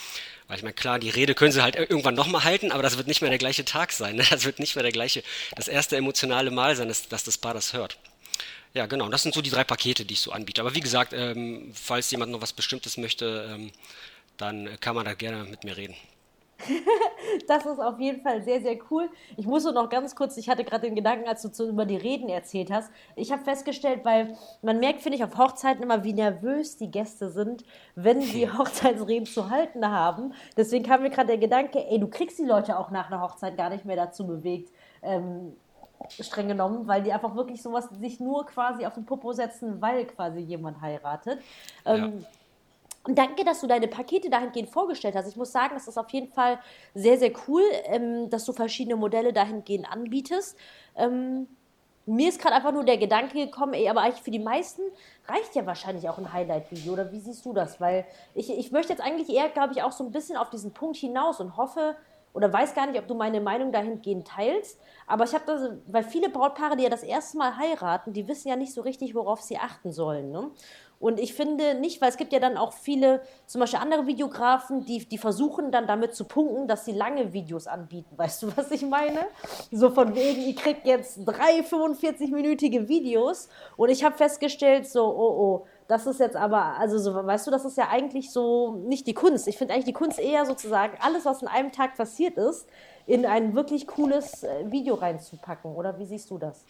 Weil 0.47 0.57
ich 0.57 0.63
meine, 0.63 0.73
klar, 0.73 0.99
die 0.99 1.09
Rede 1.09 1.35
können 1.35 1.51
sie 1.51 1.61
halt 1.61 1.75
irgendwann 1.75 2.15
nochmal 2.15 2.43
halten, 2.43 2.71
aber 2.71 2.83
das 2.83 2.97
wird 2.97 3.07
nicht 3.07 3.21
mehr 3.21 3.29
der 3.29 3.39
gleiche 3.39 3.65
Tag 3.65 3.91
sein. 3.91 4.15
Ne? 4.17 4.25
Das 4.29 4.45
wird 4.45 4.59
nicht 4.59 4.75
mehr 4.75 4.83
der 4.83 4.91
gleiche, 4.91 5.23
das 5.55 5.67
erste 5.67 5.95
emotionale 5.95 6.51
Mal 6.51 6.75
sein, 6.75 6.87
dass, 6.87 7.07
dass 7.07 7.23
das 7.23 7.37
Paar 7.37 7.53
das 7.53 7.73
hört. 7.73 7.97
Ja, 8.73 8.85
genau. 8.85 9.09
Das 9.09 9.23
sind 9.23 9.33
so 9.33 9.41
die 9.41 9.49
drei 9.49 9.63
Pakete, 9.63 10.05
die 10.05 10.13
ich 10.13 10.19
so 10.19 10.31
anbiete. 10.31 10.61
Aber 10.61 10.75
wie 10.75 10.81
gesagt, 10.81 11.13
ähm, 11.13 11.71
falls 11.73 12.11
jemand 12.11 12.31
noch 12.31 12.41
was 12.41 12.53
Bestimmtes 12.53 12.97
möchte, 12.97 13.49
ähm, 13.49 13.71
dann 14.37 14.79
kann 14.79 14.95
man 14.95 15.05
da 15.05 15.13
gerne 15.13 15.45
mit 15.45 15.63
mir 15.63 15.77
reden. 15.77 15.95
das 17.47 17.65
ist 17.65 17.79
auf 17.79 17.99
jeden 17.99 18.21
Fall 18.21 18.41
sehr, 18.41 18.61
sehr 18.61 18.77
cool. 18.89 19.09
Ich 19.35 19.45
muss 19.45 19.63
nur 19.63 19.73
noch 19.73 19.89
ganz 19.89 20.15
kurz, 20.15 20.37
ich 20.37 20.49
hatte 20.49 20.63
gerade 20.63 20.87
den 20.87 20.95
Gedanken, 20.95 21.27
als 21.27 21.41
du 21.41 21.49
zu, 21.49 21.69
über 21.69 21.85
die 21.85 21.97
Reden 21.97 22.29
erzählt 22.29 22.71
hast. 22.71 22.91
Ich 23.15 23.31
habe 23.31 23.43
festgestellt, 23.43 24.03
weil 24.03 24.35
man 24.61 24.79
merkt, 24.79 25.01
finde 25.01 25.17
ich, 25.17 25.23
auf 25.23 25.37
Hochzeiten 25.37 25.83
immer, 25.83 26.03
wie 26.03 26.13
nervös 26.13 26.77
die 26.77 26.91
Gäste 26.91 27.29
sind, 27.29 27.63
wenn 27.95 28.21
sie 28.21 28.51
Hochzeitsreden 28.51 29.25
zu 29.25 29.49
halten 29.49 29.87
haben. 29.89 30.33
Deswegen 30.55 30.85
kam 30.85 31.03
mir 31.03 31.09
gerade 31.09 31.27
der 31.27 31.37
Gedanke, 31.37 31.85
ey, 31.87 31.99
du 31.99 32.07
kriegst 32.07 32.39
die 32.39 32.45
Leute 32.45 32.79
auch 32.79 32.91
nach 32.91 33.07
einer 33.07 33.21
Hochzeit 33.21 33.57
gar 33.57 33.69
nicht 33.69 33.85
mehr 33.85 33.95
dazu 33.95 34.25
bewegt, 34.25 34.71
ähm, 35.01 35.53
streng 36.19 36.47
genommen, 36.47 36.87
weil 36.87 37.03
die 37.03 37.11
einfach 37.11 37.35
wirklich 37.35 37.61
sowas 37.61 37.89
sich 37.99 38.19
nur 38.19 38.45
quasi 38.45 38.85
auf 38.85 38.93
den 38.93 39.05
Popo 39.05 39.33
setzen, 39.33 39.81
weil 39.81 40.05
quasi 40.05 40.39
jemand 40.39 40.81
heiratet. 40.81 41.39
Ähm, 41.85 42.19
ja. 42.21 42.27
Danke, 43.09 43.45
dass 43.45 43.61
du 43.61 43.67
deine 43.67 43.87
Pakete 43.87 44.29
dahingehend 44.29 44.69
vorgestellt 44.69 45.15
hast. 45.15 45.27
Ich 45.27 45.37
muss 45.37 45.51
sagen, 45.51 45.73
das 45.75 45.87
ist 45.87 45.97
auf 45.97 46.09
jeden 46.09 46.27
Fall 46.27 46.59
sehr, 46.93 47.17
sehr 47.17 47.31
cool, 47.47 47.63
ähm, 47.85 48.29
dass 48.29 48.43
du 48.45 48.53
verschiedene 48.53 48.95
Modelle 48.95 49.31
dahingehend 49.31 49.89
anbietest. 49.89 50.57
Ähm, 50.95 51.47
mir 52.05 52.29
ist 52.29 52.41
gerade 52.41 52.55
einfach 52.55 52.71
nur 52.71 52.85
der 52.85 52.97
Gedanke 52.97 53.45
gekommen, 53.45 53.73
ey, 53.73 53.89
aber 53.89 54.01
eigentlich 54.01 54.23
für 54.23 54.31
die 54.31 54.39
meisten 54.39 54.81
reicht 55.27 55.55
ja 55.55 55.65
wahrscheinlich 55.65 56.07
auch 56.07 56.17
ein 56.17 56.31
Highlight-Video. 56.31 56.93
Oder 56.93 57.11
wie 57.11 57.19
siehst 57.19 57.45
du 57.45 57.53
das? 57.53 57.79
Weil 57.81 58.05
ich, 58.33 58.49
ich 58.49 58.71
möchte 58.71 58.93
jetzt 58.93 59.01
eigentlich 59.01 59.29
eher, 59.29 59.49
glaube 59.49 59.73
ich, 59.73 59.83
auch 59.83 59.91
so 59.91 60.05
ein 60.05 60.11
bisschen 60.11 60.37
auf 60.37 60.49
diesen 60.49 60.71
Punkt 60.71 60.97
hinaus 60.97 61.39
und 61.41 61.57
hoffe 61.57 61.95
oder 62.33 62.53
weiß 62.53 62.75
gar 62.75 62.85
nicht, 62.85 62.99
ob 62.99 63.07
du 63.07 63.15
meine 63.15 63.41
Meinung 63.41 63.71
dahingehend 63.71 64.27
teilst. 64.27 64.79
Aber 65.07 65.23
ich 65.23 65.33
habe 65.33 65.43
das, 65.47 65.71
weil 65.87 66.03
viele 66.03 66.29
Brautpaare, 66.29 66.77
die 66.77 66.83
ja 66.83 66.89
das 66.89 67.03
erste 67.03 67.37
Mal 67.37 67.57
heiraten, 67.57 68.13
die 68.13 68.27
wissen 68.27 68.47
ja 68.47 68.55
nicht 68.55 68.73
so 68.73 68.81
richtig, 68.81 69.15
worauf 69.15 69.41
sie 69.41 69.57
achten 69.57 69.91
sollen. 69.91 70.31
Ne? 70.31 70.51
Und 70.99 71.19
ich 71.19 71.33
finde 71.33 71.75
nicht, 71.75 72.01
weil 72.01 72.09
es 72.09 72.17
gibt 72.17 72.33
ja 72.33 72.39
dann 72.39 72.57
auch 72.57 72.73
viele, 72.73 73.21
zum 73.45 73.59
Beispiel 73.59 73.79
andere 73.79 74.07
Videografen, 74.07 74.85
die, 74.85 75.07
die 75.07 75.17
versuchen 75.17 75.71
dann 75.71 75.85
damit 75.85 76.15
zu 76.15 76.25
punkten, 76.25 76.67
dass 76.67 76.85
sie 76.85 76.91
lange 76.91 77.33
Videos 77.33 77.67
anbieten. 77.67 78.09
Weißt 78.17 78.43
du, 78.43 78.51
was 78.55 78.71
ich 78.71 78.81
meine? 78.83 79.27
So 79.71 79.91
von 79.91 80.15
wegen, 80.15 80.41
ihr 80.41 80.55
kriegt 80.55 80.85
jetzt 80.87 81.19
drei 81.25 81.59
45-minütige 81.59 82.87
Videos. 82.87 83.49
Und 83.75 83.89
ich 83.89 84.03
habe 84.03 84.17
festgestellt, 84.17 84.87
so, 84.87 85.05
oh, 85.05 85.37
oh, 85.39 85.65
das 85.87 86.05
ist 86.05 86.19
jetzt 86.19 86.35
aber, 86.35 86.77
also 86.77 86.97
so, 86.97 87.13
weißt 87.13 87.47
du, 87.47 87.51
das 87.51 87.63
ist 87.63 87.77
ja 87.77 87.87
eigentlich 87.89 88.31
so 88.31 88.73
nicht 88.73 89.07
die 89.07 89.13
Kunst. 89.13 89.47
Ich 89.47 89.57
finde 89.57 89.73
eigentlich 89.73 89.85
die 89.85 89.93
Kunst 89.93 90.19
eher 90.19 90.45
sozusagen, 90.45 90.97
alles, 90.99 91.25
was 91.25 91.41
in 91.41 91.47
einem 91.47 91.71
Tag 91.71 91.95
passiert 91.95 92.37
ist, 92.37 92.67
in 93.05 93.25
ein 93.25 93.55
wirklich 93.55 93.87
cooles 93.87 94.43
äh, 94.43 94.69
Video 94.69 94.95
reinzupacken. 94.95 95.73
Oder 95.73 95.97
wie 95.97 96.05
siehst 96.05 96.29
du 96.29 96.37
das? 96.37 96.65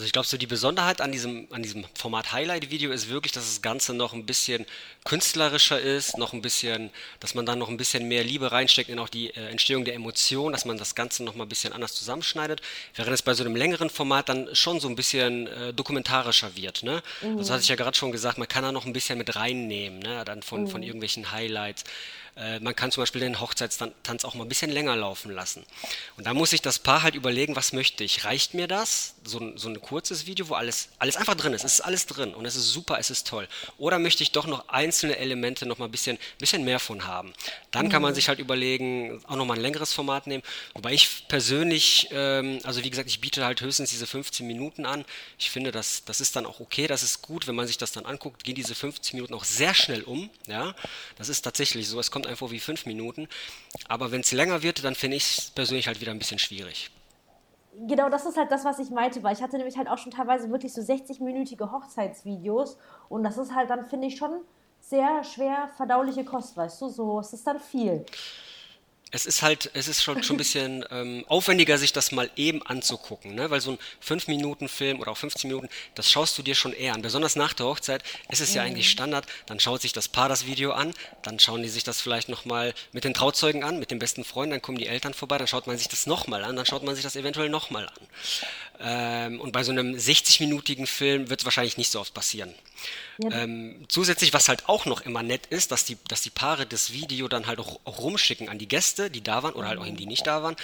Also 0.00 0.06
ich 0.06 0.14
glaube, 0.14 0.26
so 0.26 0.38
die 0.38 0.46
Besonderheit 0.46 1.02
an 1.02 1.12
diesem, 1.12 1.46
an 1.50 1.62
diesem 1.62 1.84
Format 1.92 2.32
Highlight-Video 2.32 2.90
ist 2.90 3.10
wirklich, 3.10 3.32
dass 3.32 3.44
das 3.44 3.60
Ganze 3.60 3.92
noch 3.92 4.14
ein 4.14 4.24
bisschen 4.24 4.64
künstlerischer 5.04 5.78
ist, 5.78 6.16
noch 6.16 6.32
ein 6.32 6.40
bisschen, 6.40 6.88
dass 7.20 7.34
man 7.34 7.44
dann 7.44 7.58
noch 7.58 7.68
ein 7.68 7.76
bisschen 7.76 8.08
mehr 8.08 8.24
Liebe 8.24 8.50
reinsteckt 8.50 8.88
in 8.88 8.98
auch 8.98 9.10
die 9.10 9.28
äh, 9.28 9.50
Entstehung 9.50 9.84
der 9.84 9.92
Emotionen, 9.92 10.54
dass 10.54 10.64
man 10.64 10.78
das 10.78 10.94
Ganze 10.94 11.22
noch 11.22 11.34
mal 11.34 11.44
ein 11.44 11.50
bisschen 11.50 11.74
anders 11.74 11.92
zusammenschneidet, 11.92 12.62
während 12.94 13.12
es 13.12 13.20
bei 13.20 13.34
so 13.34 13.44
einem 13.44 13.56
längeren 13.56 13.90
Format 13.90 14.30
dann 14.30 14.48
schon 14.54 14.80
so 14.80 14.88
ein 14.88 14.96
bisschen 14.96 15.48
äh, 15.48 15.74
dokumentarischer 15.74 16.56
wird. 16.56 16.82
Ne? 16.82 17.02
Mhm. 17.20 17.36
Das 17.36 17.50
hatte 17.50 17.60
ich 17.60 17.68
ja 17.68 17.76
gerade 17.76 17.94
schon 17.94 18.10
gesagt, 18.10 18.38
man 18.38 18.48
kann 18.48 18.62
da 18.62 18.72
noch 18.72 18.86
ein 18.86 18.94
bisschen 18.94 19.18
mit 19.18 19.36
reinnehmen, 19.36 19.98
ne? 19.98 20.24
dann 20.24 20.42
von, 20.42 20.62
mhm. 20.62 20.68
von 20.68 20.82
irgendwelchen 20.82 21.30
Highlights. 21.30 21.84
Äh, 22.36 22.60
man 22.60 22.74
kann 22.74 22.90
zum 22.90 23.02
Beispiel 23.02 23.20
den 23.20 23.40
Hochzeitstanz 23.40 24.24
auch 24.24 24.34
mal 24.34 24.44
ein 24.44 24.48
bisschen 24.48 24.70
länger 24.70 24.96
laufen 24.96 25.30
lassen. 25.32 25.64
Und 26.16 26.26
da 26.26 26.34
muss 26.34 26.50
sich 26.50 26.62
das 26.62 26.78
Paar 26.78 27.02
halt 27.02 27.14
überlegen, 27.14 27.56
was 27.56 27.72
möchte 27.72 28.04
ich? 28.04 28.24
Reicht 28.24 28.54
mir 28.54 28.68
das? 28.68 29.14
So, 29.24 29.56
so 29.56 29.68
ein 29.68 29.80
kurzes 29.80 30.26
Video, 30.26 30.48
wo 30.48 30.54
alles, 30.54 30.88
alles 30.98 31.16
einfach 31.16 31.34
drin 31.34 31.52
ist. 31.52 31.64
Es 31.64 31.74
ist 31.74 31.80
alles 31.80 32.06
drin 32.06 32.34
und 32.34 32.46
es 32.46 32.56
ist 32.56 32.70
super, 32.70 32.98
es 32.98 33.10
ist 33.10 33.26
toll. 33.26 33.48
Oder 33.78 33.98
möchte 33.98 34.22
ich 34.22 34.32
doch 34.32 34.46
noch 34.46 34.68
einzelne 34.68 35.16
Elemente 35.18 35.66
noch 35.66 35.78
mal 35.78 35.86
ein 35.86 35.90
bisschen, 35.90 36.18
bisschen 36.38 36.64
mehr 36.64 36.80
von 36.80 37.06
haben? 37.06 37.32
Dann 37.70 37.88
kann 37.88 38.02
man 38.02 38.12
mhm. 38.12 38.16
sich 38.16 38.28
halt 38.28 38.38
überlegen, 38.38 39.22
auch 39.26 39.36
noch 39.36 39.44
mal 39.44 39.54
ein 39.54 39.60
längeres 39.60 39.92
Format 39.92 40.26
nehmen. 40.26 40.42
Wobei 40.74 40.92
ich 40.92 41.28
persönlich, 41.28 42.08
ähm, 42.10 42.60
also 42.64 42.82
wie 42.82 42.90
gesagt, 42.90 43.08
ich 43.08 43.20
biete 43.20 43.44
halt 43.44 43.60
höchstens 43.60 43.90
diese 43.90 44.06
15 44.06 44.46
Minuten 44.46 44.86
an. 44.86 45.04
Ich 45.38 45.50
finde, 45.50 45.72
das, 45.72 46.04
das 46.04 46.20
ist 46.20 46.36
dann 46.36 46.46
auch 46.46 46.60
okay, 46.60 46.86
das 46.86 47.02
ist 47.02 47.22
gut, 47.22 47.46
wenn 47.46 47.54
man 47.54 47.66
sich 47.66 47.78
das 47.78 47.92
dann 47.92 48.06
anguckt, 48.06 48.44
gehen 48.44 48.54
diese 48.54 48.74
15 48.74 49.16
Minuten 49.16 49.34
auch 49.34 49.44
sehr 49.44 49.74
schnell 49.74 50.02
um. 50.02 50.30
Ja, 50.46 50.74
das 51.16 51.28
ist 51.28 51.42
tatsächlich 51.42 51.88
so. 51.88 52.00
Es 52.00 52.10
kommt 52.10 52.26
vor 52.36 52.50
wie 52.50 52.60
fünf 52.60 52.86
Minuten. 52.86 53.28
Aber 53.88 54.12
wenn 54.12 54.20
es 54.20 54.32
länger 54.32 54.62
wird, 54.62 54.84
dann 54.84 54.94
finde 54.94 55.16
ich 55.16 55.38
es 55.38 55.50
persönlich 55.50 55.86
halt 55.86 56.00
wieder 56.00 56.12
ein 56.12 56.18
bisschen 56.18 56.38
schwierig. 56.38 56.90
Genau, 57.72 58.10
das 58.10 58.26
ist 58.26 58.36
halt 58.36 58.50
das, 58.50 58.64
was 58.64 58.78
ich 58.78 58.90
meinte, 58.90 59.22
weil 59.22 59.34
ich 59.34 59.42
hatte 59.42 59.56
nämlich 59.56 59.76
halt 59.76 59.88
auch 59.88 59.98
schon 59.98 60.10
teilweise 60.10 60.50
wirklich 60.50 60.72
so 60.72 60.80
60-minütige 60.80 61.70
Hochzeitsvideos 61.70 62.76
und 63.08 63.22
das 63.22 63.38
ist 63.38 63.54
halt 63.54 63.70
dann, 63.70 63.84
finde 63.86 64.08
ich, 64.08 64.16
schon 64.16 64.40
sehr 64.80 65.22
schwer 65.24 65.70
verdauliche 65.76 66.24
Kost, 66.24 66.56
weißt 66.56 66.80
du, 66.82 66.88
so, 66.88 67.20
es 67.20 67.32
ist 67.32 67.46
dann 67.46 67.60
viel 67.60 68.04
es 69.12 69.26
ist 69.26 69.42
halt, 69.42 69.70
es 69.74 69.88
ist 69.88 70.02
schon, 70.02 70.22
schon 70.22 70.36
ein 70.36 70.38
bisschen 70.38 70.84
ähm, 70.90 71.24
aufwendiger, 71.26 71.78
sich 71.78 71.92
das 71.92 72.12
mal 72.12 72.30
eben 72.36 72.64
anzugucken, 72.64 73.34
ne? 73.34 73.50
weil 73.50 73.60
so 73.60 73.72
ein 73.72 73.78
5-Minuten-Film 74.06 75.00
oder 75.00 75.10
auch 75.10 75.16
15 75.16 75.48
Minuten, 75.48 75.68
das 75.94 76.10
schaust 76.10 76.38
du 76.38 76.42
dir 76.42 76.54
schon 76.54 76.72
eher 76.72 76.94
an. 76.94 77.02
Besonders 77.02 77.34
nach 77.36 77.52
der 77.52 77.66
Hochzeit 77.66 78.02
ist 78.30 78.40
es 78.40 78.54
ja 78.54 78.62
eigentlich 78.62 78.86
mhm. 78.86 78.92
Standard, 78.92 79.26
dann 79.46 79.58
schaut 79.58 79.82
sich 79.82 79.92
das 79.92 80.08
Paar 80.08 80.28
das 80.28 80.46
Video 80.46 80.72
an, 80.72 80.94
dann 81.22 81.38
schauen 81.38 81.62
die 81.62 81.68
sich 81.68 81.82
das 81.82 82.00
vielleicht 82.00 82.28
nochmal 82.28 82.72
mit 82.92 83.04
den 83.04 83.14
Trauzeugen 83.14 83.64
an, 83.64 83.78
mit 83.78 83.90
den 83.90 83.98
besten 83.98 84.24
Freunden, 84.24 84.52
dann 84.52 84.62
kommen 84.62 84.78
die 84.78 84.86
Eltern 84.86 85.14
vorbei, 85.14 85.38
dann 85.38 85.48
schaut 85.48 85.66
man 85.66 85.76
sich 85.76 85.88
das 85.88 86.06
nochmal 86.06 86.44
an, 86.44 86.56
dann 86.56 86.66
schaut 86.66 86.84
man 86.84 86.94
sich 86.94 87.02
das 87.02 87.16
eventuell 87.16 87.48
nochmal 87.48 87.86
an. 87.86 88.06
Ähm, 88.82 89.40
und 89.40 89.52
bei 89.52 89.62
so 89.62 89.72
einem 89.72 89.94
60-minütigen 89.94 90.86
Film 90.86 91.28
wird 91.28 91.40
es 91.40 91.44
wahrscheinlich 91.44 91.76
nicht 91.76 91.90
so 91.90 92.00
oft 92.00 92.14
passieren. 92.14 92.54
Ja. 93.18 93.42
Ähm, 93.42 93.84
zusätzlich, 93.88 94.32
was 94.32 94.48
halt 94.48 94.68
auch 94.70 94.86
noch 94.86 95.02
immer 95.02 95.22
nett 95.22 95.46
ist, 95.50 95.70
dass 95.70 95.84
die, 95.84 95.98
dass 96.08 96.22
die 96.22 96.30
Paare 96.30 96.64
das 96.64 96.90
Video 96.92 97.28
dann 97.28 97.46
halt 97.46 97.58
auch, 97.58 97.78
rumschicken 97.84 98.48
an 98.48 98.58
die 98.58 98.68
Gäste, 98.68 99.10
die 99.10 99.22
da 99.22 99.42
waren 99.42 99.52
oder 99.52 99.68
halt 99.68 99.78
auch 99.78 99.86
eben 99.86 99.98
die 99.98 100.06
nicht 100.06 100.26
da 100.26 100.42
waren. 100.42 100.56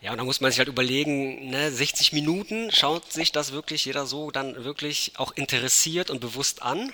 Ja, 0.00 0.12
und 0.12 0.18
da 0.18 0.24
muss 0.24 0.40
man 0.40 0.52
sich 0.52 0.60
halt 0.60 0.68
überlegen, 0.68 1.50
ne, 1.50 1.72
60 1.72 2.12
Minuten, 2.12 2.70
schaut 2.70 3.12
sich 3.12 3.32
das 3.32 3.50
wirklich 3.50 3.84
jeder 3.84 4.06
so 4.06 4.30
dann 4.30 4.64
wirklich 4.64 5.12
auch 5.16 5.32
interessiert 5.32 6.10
und 6.10 6.20
bewusst 6.20 6.62
an 6.62 6.92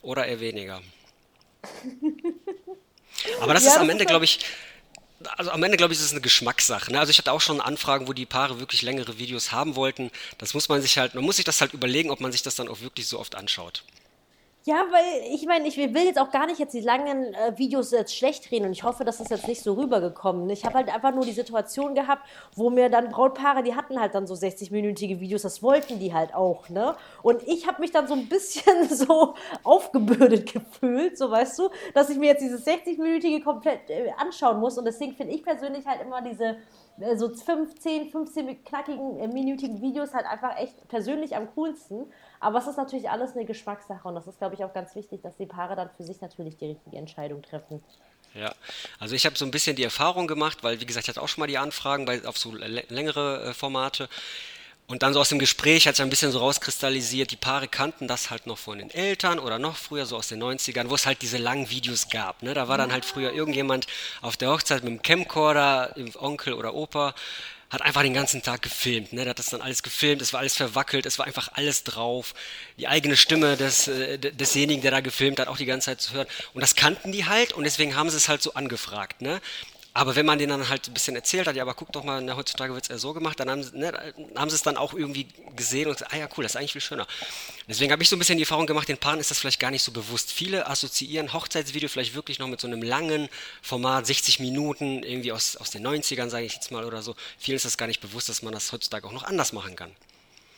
oder 0.00 0.26
eher 0.26 0.38
weniger? 0.38 0.80
Aber 3.40 3.54
das 3.54 3.64
ja, 3.64 3.70
ist 3.70 3.78
am 3.78 3.90
Ende, 3.90 4.06
glaube 4.06 4.26
ich, 4.26 4.40
also 5.36 5.50
am 5.50 5.62
Ende 5.62 5.76
glaube 5.76 5.92
ich, 5.92 5.98
ist 5.98 6.06
es 6.06 6.12
eine 6.12 6.20
Geschmackssache. 6.20 6.92
Ne? 6.92 6.98
Also 6.98 7.10
ich 7.10 7.18
hatte 7.18 7.32
auch 7.32 7.40
schon 7.40 7.60
Anfragen, 7.60 8.08
wo 8.08 8.12
die 8.12 8.26
Paare 8.26 8.60
wirklich 8.60 8.82
längere 8.82 9.18
Videos 9.18 9.52
haben 9.52 9.76
wollten. 9.76 10.10
Das 10.38 10.54
muss 10.54 10.68
man 10.68 10.82
sich 10.82 10.98
halt, 10.98 11.14
man 11.14 11.24
muss 11.24 11.36
sich 11.36 11.44
das 11.44 11.60
halt 11.60 11.72
überlegen, 11.72 12.10
ob 12.10 12.20
man 12.20 12.32
sich 12.32 12.42
das 12.42 12.56
dann 12.56 12.68
auch 12.68 12.80
wirklich 12.80 13.06
so 13.06 13.18
oft 13.18 13.34
anschaut. 13.34 13.84
Ja, 14.66 14.86
weil 14.90 15.34
ich 15.34 15.44
meine, 15.44 15.68
ich 15.68 15.76
will 15.76 16.04
jetzt 16.06 16.18
auch 16.18 16.30
gar 16.30 16.46
nicht 16.46 16.58
jetzt 16.58 16.72
die 16.72 16.80
langen 16.80 17.34
äh, 17.34 17.52
Videos 17.58 17.90
jetzt 17.90 18.16
schlecht 18.16 18.50
reden 18.50 18.64
und 18.64 18.72
ich 18.72 18.82
hoffe, 18.82 19.04
dass 19.04 19.18
das 19.18 19.28
jetzt 19.28 19.46
nicht 19.46 19.62
so 19.62 19.74
rübergekommen. 19.74 20.48
Ich 20.48 20.64
habe 20.64 20.76
halt 20.76 20.88
einfach 20.88 21.14
nur 21.14 21.26
die 21.26 21.32
Situation 21.32 21.94
gehabt, 21.94 22.26
wo 22.54 22.70
mir 22.70 22.88
dann 22.88 23.10
Brautpaare, 23.10 23.62
die 23.62 23.74
hatten 23.74 24.00
halt 24.00 24.14
dann 24.14 24.26
so 24.26 24.32
60-minütige 24.32 25.20
Videos, 25.20 25.42
das 25.42 25.62
wollten 25.62 25.98
die 25.98 26.14
halt 26.14 26.34
auch, 26.34 26.70
ne? 26.70 26.96
Und 27.22 27.42
ich 27.46 27.66
habe 27.66 27.82
mich 27.82 27.90
dann 27.90 28.08
so 28.08 28.14
ein 28.14 28.26
bisschen 28.26 28.88
so 28.90 29.34
aufgebürdet 29.64 30.50
gefühlt, 30.50 31.18
so 31.18 31.30
weißt 31.30 31.58
du, 31.58 31.68
dass 31.92 32.08
ich 32.08 32.16
mir 32.16 32.30
jetzt 32.30 32.40
dieses 32.40 32.66
60-minütige 32.66 33.44
komplett 33.44 33.90
äh, 33.90 34.12
anschauen 34.16 34.60
muss 34.60 34.78
und 34.78 34.86
deswegen 34.86 35.12
finde 35.12 35.34
ich 35.34 35.42
persönlich 35.42 35.84
halt 35.84 36.00
immer 36.00 36.22
diese 36.22 36.56
so 37.16 37.28
15, 37.28 38.10
15 38.10 38.64
knackigen, 38.64 39.18
äh, 39.18 39.28
minütigen 39.28 39.80
Videos 39.80 40.14
halt 40.14 40.26
einfach 40.26 40.56
echt 40.58 40.88
persönlich 40.88 41.36
am 41.36 41.48
coolsten. 41.54 42.06
Aber 42.40 42.58
es 42.58 42.66
ist 42.66 42.76
natürlich 42.76 43.10
alles 43.10 43.32
eine 43.32 43.44
Geschmackssache 43.44 44.06
und 44.06 44.14
das 44.14 44.26
ist, 44.26 44.38
glaube 44.38 44.54
ich, 44.54 44.64
auch 44.64 44.72
ganz 44.72 44.94
wichtig, 44.94 45.22
dass 45.22 45.36
die 45.36 45.46
Paare 45.46 45.76
dann 45.76 45.90
für 45.96 46.04
sich 46.04 46.20
natürlich 46.20 46.56
die 46.56 46.66
richtige 46.66 46.96
Entscheidung 46.96 47.42
treffen. 47.42 47.82
Ja, 48.34 48.52
also 48.98 49.14
ich 49.14 49.26
habe 49.26 49.36
so 49.36 49.44
ein 49.44 49.52
bisschen 49.52 49.76
die 49.76 49.84
Erfahrung 49.84 50.26
gemacht, 50.26 50.62
weil 50.62 50.80
wie 50.80 50.86
gesagt, 50.86 51.04
ich 51.04 51.08
hatte 51.08 51.22
auch 51.22 51.28
schon 51.28 51.42
mal 51.42 51.46
die 51.46 51.58
Anfragen 51.58 52.04
bei, 52.04 52.26
auf 52.26 52.36
so 52.36 52.52
längere 52.52 53.50
äh, 53.50 53.54
Formate. 53.54 54.08
Und 54.86 55.02
dann 55.02 55.14
so 55.14 55.20
aus 55.20 55.30
dem 55.30 55.38
Gespräch 55.38 55.88
hat 55.88 55.96
sich 55.96 56.02
ein 56.02 56.10
bisschen 56.10 56.30
so 56.30 56.38
rauskristallisiert, 56.40 57.30
die 57.30 57.36
Paare 57.36 57.68
kannten 57.68 58.06
das 58.06 58.28
halt 58.28 58.46
noch 58.46 58.58
von 58.58 58.78
den 58.78 58.90
Eltern 58.90 59.38
oder 59.38 59.58
noch 59.58 59.76
früher, 59.76 60.04
so 60.04 60.16
aus 60.16 60.28
den 60.28 60.42
90ern, 60.42 60.90
wo 60.90 60.94
es 60.94 61.06
halt 61.06 61.22
diese 61.22 61.38
langen 61.38 61.70
Videos 61.70 62.10
gab. 62.10 62.42
Ne? 62.42 62.52
Da 62.52 62.68
war 62.68 62.76
dann 62.76 62.92
halt 62.92 63.06
früher 63.06 63.32
irgendjemand 63.32 63.86
auf 64.20 64.36
der 64.36 64.50
Hochzeit 64.50 64.84
mit 64.84 64.92
dem 64.92 65.02
Camcorder, 65.02 65.94
Onkel 66.18 66.52
oder 66.52 66.74
Opa, 66.74 67.14
hat 67.70 67.80
einfach 67.80 68.02
den 68.02 68.14
ganzen 68.14 68.42
Tag 68.42 68.60
gefilmt. 68.60 69.12
Ne? 69.12 69.22
Der 69.22 69.30
hat 69.30 69.38
das 69.38 69.46
dann 69.46 69.62
alles 69.62 69.82
gefilmt, 69.82 70.20
es 70.20 70.32
war 70.32 70.40
alles 70.40 70.54
verwackelt, 70.54 71.06
es 71.06 71.18
war 71.18 71.26
einfach 71.26 71.48
alles 71.54 71.82
drauf. 71.82 72.34
Die 72.78 72.86
eigene 72.86 73.16
Stimme 73.16 73.56
des, 73.56 73.88
äh, 73.88 74.18
desjenigen, 74.18 74.82
der 74.82 74.90
da 74.90 75.00
gefilmt 75.00 75.40
hat, 75.40 75.48
auch 75.48 75.56
die 75.56 75.64
ganze 75.64 75.86
Zeit 75.86 76.00
zu 76.00 76.12
hören. 76.12 76.26
Und 76.52 76.60
das 76.60 76.76
kannten 76.76 77.10
die 77.10 77.24
halt 77.24 77.52
und 77.52 77.64
deswegen 77.64 77.96
haben 77.96 78.10
sie 78.10 78.16
es 78.18 78.28
halt 78.28 78.42
so 78.42 78.54
angefragt. 78.54 79.22
Ne? 79.22 79.40
Aber 79.96 80.16
wenn 80.16 80.26
man 80.26 80.40
denen 80.40 80.50
dann 80.50 80.68
halt 80.68 80.88
ein 80.88 80.92
bisschen 80.92 81.14
erzählt 81.14 81.46
hat, 81.46 81.54
ja, 81.54 81.62
aber 81.62 81.74
guck 81.74 81.92
doch 81.92 82.02
mal, 82.02 82.20
ne, 82.20 82.36
heutzutage 82.36 82.74
wird 82.74 82.82
es 82.82 82.90
eher 82.90 82.98
so 82.98 83.14
gemacht, 83.14 83.38
dann 83.38 83.48
haben, 83.48 83.60
ne, 83.74 83.92
haben 84.34 84.50
sie 84.50 84.56
es 84.56 84.62
dann 84.62 84.76
auch 84.76 84.92
irgendwie 84.92 85.28
gesehen 85.54 85.86
und 85.86 85.94
gesagt, 85.94 86.12
ah 86.12 86.16
ja, 86.16 86.28
cool, 86.36 86.42
das 86.42 86.52
ist 86.52 86.56
eigentlich 86.56 86.72
viel 86.72 86.80
schöner. 86.80 87.06
Deswegen 87.68 87.92
habe 87.92 88.02
ich 88.02 88.08
so 88.08 88.16
ein 88.16 88.18
bisschen 88.18 88.36
die 88.36 88.42
Erfahrung 88.42 88.66
gemacht, 88.66 88.88
den 88.88 88.98
Paaren 88.98 89.20
ist 89.20 89.30
das 89.30 89.38
vielleicht 89.38 89.60
gar 89.60 89.70
nicht 89.70 89.84
so 89.84 89.92
bewusst. 89.92 90.32
Viele 90.32 90.66
assoziieren 90.66 91.32
Hochzeitsvideo 91.32 91.88
vielleicht 91.88 92.16
wirklich 92.16 92.40
noch 92.40 92.48
mit 92.48 92.60
so 92.60 92.66
einem 92.66 92.82
langen 92.82 93.28
Format, 93.62 94.06
60 94.06 94.40
Minuten, 94.40 95.04
irgendwie 95.04 95.30
aus, 95.30 95.56
aus 95.56 95.70
den 95.70 95.86
90ern, 95.86 96.28
sage 96.28 96.44
ich 96.44 96.54
jetzt 96.54 96.72
mal 96.72 96.84
oder 96.84 97.00
so. 97.00 97.14
Vielen 97.38 97.54
ist 97.54 97.64
das 97.64 97.78
gar 97.78 97.86
nicht 97.86 98.00
bewusst, 98.00 98.28
dass 98.28 98.42
man 98.42 98.52
das 98.52 98.72
heutzutage 98.72 99.06
auch 99.06 99.12
noch 99.12 99.24
anders 99.24 99.52
machen 99.52 99.76
kann. 99.76 99.94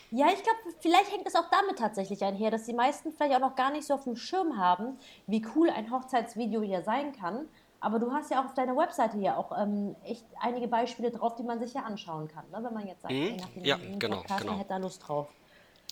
Ja, 0.09 0.27
ich 0.27 0.41
glaube, 0.41 0.57
vielleicht 0.79 1.11
hängt 1.11 1.27
es 1.27 1.35
auch 1.35 1.49
damit 1.51 1.77
tatsächlich 1.77 2.23
einher, 2.23 2.49
dass 2.49 2.63
die 2.63 2.73
meisten 2.73 3.11
vielleicht 3.11 3.35
auch 3.35 3.41
noch 3.41 3.55
gar 3.57 3.71
nicht 3.71 3.85
so 3.85 3.93
auf 3.93 4.05
dem 4.05 4.15
Schirm 4.15 4.57
haben, 4.57 4.97
wie 5.27 5.45
cool 5.53 5.69
ein 5.69 5.91
Hochzeitsvideo 5.91 6.61
hier 6.61 6.81
sein 6.81 7.11
kann. 7.11 7.47
Aber 7.79 7.99
du 7.99 8.11
hast 8.11 8.31
ja 8.31 8.41
auch 8.41 8.45
auf 8.45 8.53
deiner 8.53 8.75
Webseite 8.75 9.17
hier 9.17 9.37
auch 9.37 9.51
ähm, 9.57 9.95
echt 10.03 10.25
einige 10.39 10.67
Beispiele 10.67 11.11
drauf, 11.11 11.35
die 11.35 11.43
man 11.43 11.59
sich 11.59 11.73
ja 11.73 11.81
anschauen 11.81 12.27
kann, 12.27 12.49
ne? 12.49 12.59
wenn 12.63 12.73
man 12.73 12.87
jetzt 12.87 13.01
sagt, 13.01 13.13
mhm. 13.13 13.21
ey, 13.21 13.37
nach 13.37 13.49
dem 13.49 13.65
ja, 13.65 13.77
genau, 13.99 14.17
Podcast, 14.17 14.41
genau. 14.41 14.51
man 14.51 14.59
hätte 14.59 14.69
da 14.69 14.77
Lust 14.77 15.07
drauf. 15.07 15.27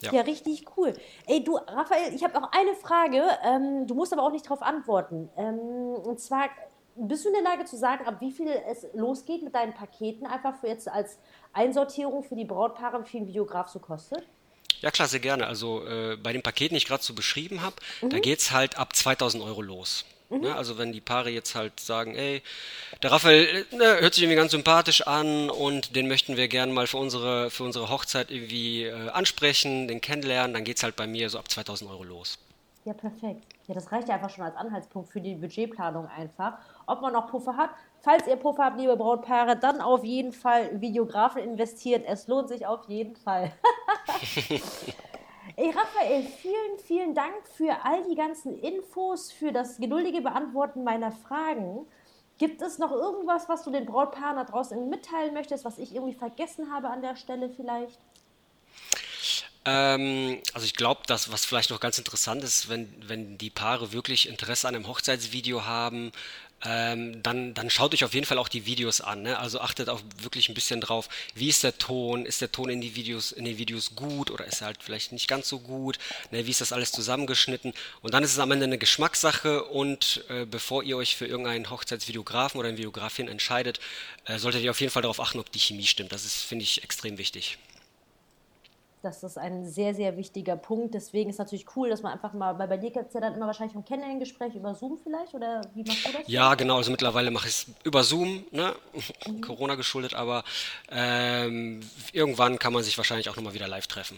Ja. 0.01 0.11
ja, 0.11 0.21
richtig 0.21 0.65
cool. 0.75 0.93
Ey, 1.25 1.43
du, 1.43 1.55
Raphael, 1.55 2.13
ich 2.13 2.23
habe 2.23 2.33
noch 2.33 2.51
eine 2.51 2.73
Frage. 2.75 3.23
Ähm, 3.43 3.87
du 3.87 3.95
musst 3.95 4.11
aber 4.11 4.23
auch 4.23 4.31
nicht 4.31 4.45
darauf 4.45 4.61
antworten. 4.61 5.29
Ähm, 5.37 5.57
und 5.57 6.19
zwar, 6.19 6.49
bist 6.95 7.23
du 7.23 7.29
in 7.29 7.35
der 7.35 7.43
Lage 7.43 7.65
zu 7.65 7.77
sagen, 7.77 8.05
ab 8.05 8.15
wie 8.19 8.31
viel 8.31 8.47
es 8.47 8.85
losgeht 8.93 9.43
mit 9.43 9.55
deinen 9.55 9.73
Paketen, 9.73 10.27
einfach 10.27 10.55
für 10.55 10.67
jetzt 10.67 10.89
als 10.89 11.17
Einsortierung 11.53 12.23
für 12.23 12.35
die 12.35 12.45
Brautpaare, 12.45 13.01
wie 13.03 13.07
viel 13.07 13.21
ein 13.21 13.27
Videograf 13.27 13.69
so 13.69 13.79
kostet? 13.79 14.27
Ja, 14.85 14.91
klar, 14.91 15.07
sehr 15.07 15.19
gerne. 15.19 15.47
Also 15.47 15.83
äh, 15.87 16.15
bei 16.15 16.31
den 16.31 16.43
Paketen, 16.43 16.75
die 16.75 16.77
ich 16.77 16.85
gerade 16.85 17.01
so 17.01 17.15
beschrieben 17.15 17.63
habe, 17.63 17.75
mhm. 18.03 18.11
da 18.11 18.19
geht 18.19 18.37
es 18.37 18.51
halt 18.51 18.77
ab 18.77 18.95
2000 18.95 19.43
Euro 19.43 19.63
los. 19.63 20.05
Mhm. 20.29 20.41
Ne? 20.41 20.55
Also 20.55 20.77
wenn 20.77 20.91
die 20.91 21.01
Paare 21.01 21.31
jetzt 21.31 21.55
halt 21.55 21.79
sagen, 21.79 22.13
ey, 22.13 22.43
der 23.01 23.11
Raphael 23.11 23.65
ne, 23.71 23.99
hört 23.99 24.13
sich 24.13 24.21
irgendwie 24.21 24.37
ganz 24.37 24.51
sympathisch 24.51 25.01
an 25.07 25.49
und 25.49 25.95
den 25.95 26.07
möchten 26.07 26.37
wir 26.37 26.47
gerne 26.47 26.71
mal 26.71 26.85
für 26.85 26.97
unsere, 26.97 27.49
für 27.49 27.63
unsere 27.63 27.89
Hochzeit 27.89 28.29
irgendwie 28.29 28.83
äh, 28.83 29.09
ansprechen, 29.09 29.87
den 29.87 30.01
kennenlernen, 30.01 30.53
dann 30.53 30.63
geht 30.63 30.77
es 30.77 30.83
halt 30.83 30.95
bei 30.95 31.07
mir 31.07 31.31
so 31.31 31.39
ab 31.39 31.49
2000 31.49 31.89
Euro 31.89 32.03
los. 32.03 32.37
Ja, 32.83 32.93
perfekt. 32.93 33.41
Ja, 33.67 33.73
das 33.73 33.91
reicht 33.91 34.07
ja 34.07 34.13
einfach 34.13 34.29
schon 34.29 34.43
als 34.43 34.55
Anhaltspunkt 34.55 35.09
für 35.09 35.19
die 35.19 35.33
Budgetplanung 35.33 36.07
einfach. 36.07 36.59
Ob 36.85 37.01
man 37.01 37.11
noch 37.11 37.31
Puffer 37.31 37.57
hat. 37.57 37.71
Falls 38.05 38.27
ihr 38.27 38.35
Puffer 38.35 38.65
habt, 38.65 38.77
liebe 38.77 38.95
Brautpaare, 38.95 39.57
dann 39.57 39.81
auf 39.81 40.03
jeden 40.03 40.31
Fall 40.31 40.79
Videografen 40.79 41.41
investiert. 41.41 42.05
Es 42.07 42.27
lohnt 42.27 42.49
sich 42.49 42.67
auf 42.67 42.87
jeden 42.87 43.15
Fall. 43.15 43.51
Ey, 45.55 45.71
Raphael, 45.71 46.21
vielen, 46.21 46.79
vielen 46.85 47.15
Dank 47.15 47.33
für 47.57 47.75
all 47.83 48.03
die 48.07 48.13
ganzen 48.13 48.59
Infos, 48.59 49.31
für 49.31 49.51
das 49.51 49.77
geduldige 49.77 50.21
Beantworten 50.21 50.83
meiner 50.83 51.11
Fragen. 51.11 51.87
Gibt 52.37 52.61
es 52.61 52.77
noch 52.77 52.91
irgendwas, 52.91 53.49
was 53.49 53.63
du 53.63 53.71
den 53.71 53.87
Brautpaaren 53.87 54.35
da 54.35 54.43
draußen 54.43 54.87
mitteilen 54.87 55.33
möchtest, 55.33 55.65
was 55.65 55.79
ich 55.79 55.95
irgendwie 55.95 56.13
vergessen 56.13 56.71
habe 56.71 56.89
an 56.89 57.01
der 57.01 57.15
Stelle 57.15 57.49
vielleicht? 57.49 57.99
Ähm, 59.67 60.43
also 60.53 60.65
ich 60.65 60.75
glaube, 60.75 61.01
dass 61.07 61.31
was 61.31 61.43
vielleicht 61.43 61.71
noch 61.71 61.79
ganz 61.79 61.97
interessant 61.97 62.43
ist, 62.43 62.69
wenn, 62.69 62.93
wenn 63.07 63.39
die 63.39 63.49
Paare 63.49 63.93
wirklich 63.93 64.29
Interesse 64.29 64.67
an 64.67 64.75
einem 64.75 64.87
Hochzeitsvideo 64.87 65.65
haben, 65.65 66.11
ähm, 66.65 67.21
dann, 67.21 67.53
dann 67.53 67.69
schaut 67.69 67.93
euch 67.93 68.03
auf 68.03 68.13
jeden 68.13 68.25
Fall 68.25 68.37
auch 68.37 68.47
die 68.47 68.65
Videos 68.65 69.01
an. 69.01 69.21
Ne? 69.21 69.37
Also 69.37 69.59
achtet 69.59 69.89
auch 69.89 70.01
wirklich 70.21 70.49
ein 70.49 70.55
bisschen 70.55 70.81
drauf, 70.81 71.07
wie 71.35 71.49
ist 71.49 71.63
der 71.63 71.77
Ton, 71.77 72.25
ist 72.25 72.41
der 72.41 72.51
Ton 72.51 72.69
in, 72.69 72.81
die 72.81 72.95
Videos, 72.95 73.31
in 73.31 73.45
den 73.45 73.57
Videos 73.57 73.95
gut 73.95 74.31
oder 74.31 74.45
ist 74.45 74.61
er 74.61 74.67
halt 74.67 74.81
vielleicht 74.81 75.11
nicht 75.11 75.27
ganz 75.27 75.47
so 75.47 75.59
gut, 75.59 75.99
ne? 76.31 76.45
wie 76.45 76.51
ist 76.51 76.61
das 76.61 76.73
alles 76.73 76.91
zusammengeschnitten. 76.91 77.73
Und 78.01 78.13
dann 78.13 78.23
ist 78.23 78.31
es 78.31 78.39
am 78.39 78.51
Ende 78.51 78.65
eine 78.65 78.77
Geschmackssache 78.77 79.63
und 79.63 80.23
äh, 80.29 80.45
bevor 80.45 80.83
ihr 80.83 80.97
euch 80.97 81.15
für 81.15 81.27
irgendeinen 81.27 81.69
Hochzeitsvideografen 81.69 82.59
oder 82.59 82.69
eine 82.69 82.77
Videografin 82.77 83.27
entscheidet, 83.27 83.79
äh, 84.25 84.39
solltet 84.39 84.63
ihr 84.63 84.71
auf 84.71 84.81
jeden 84.81 84.91
Fall 84.91 85.03
darauf 85.03 85.19
achten, 85.19 85.39
ob 85.39 85.51
die 85.51 85.59
Chemie 85.59 85.85
stimmt. 85.85 86.11
Das 86.11 86.25
ist, 86.25 86.43
finde 86.43 86.63
ich, 86.63 86.83
extrem 86.83 87.17
wichtig. 87.17 87.57
Das 89.05 89.21
ist 89.21 89.37
ein 89.37 89.67
sehr, 89.67 89.93
sehr 89.93 90.17
wichtiger 90.17 90.57
Punkt. 90.57 90.95
Deswegen 90.95 91.29
ist 91.29 91.35
es 91.35 91.39
natürlich 91.39 91.67
cool, 91.75 91.89
dass 91.89 92.01
man 92.01 92.11
einfach 92.11 92.33
mal, 92.33 92.57
weil 92.57 92.67
bei 92.67 92.77
dir 92.77 92.89
gibt 92.89 93.09
es 93.09 93.13
ja 93.13 93.21
dann 93.21 93.35
immer 93.35 93.45
wahrscheinlich 93.45 93.75
ein 93.75 93.85
Kennenlerngespräch 93.85 94.55
über 94.55 94.73
Zoom 94.73 94.97
vielleicht 94.97 95.35
oder 95.35 95.61
wie 95.75 95.83
machst 95.83 96.07
du 96.07 96.11
das? 96.11 96.21
Ja, 96.25 96.55
genau. 96.55 96.77
Also 96.77 96.89
mittlerweile 96.89 97.29
mache 97.29 97.47
ich 97.47 97.53
es 97.53 97.67
über 97.83 98.03
Zoom, 98.03 98.45
ne? 98.49 98.73
Mhm. 99.27 99.41
Corona 99.45 99.75
geschuldet, 99.75 100.15
aber 100.15 100.43
ähm, 100.89 101.81
irgendwann 102.13 102.57
kann 102.57 102.73
man 102.73 102.81
sich 102.81 102.97
wahrscheinlich 102.97 103.29
auch 103.29 103.35
nochmal 103.35 103.53
wieder 103.53 103.67
live 103.67 103.85
treffen. 103.85 104.17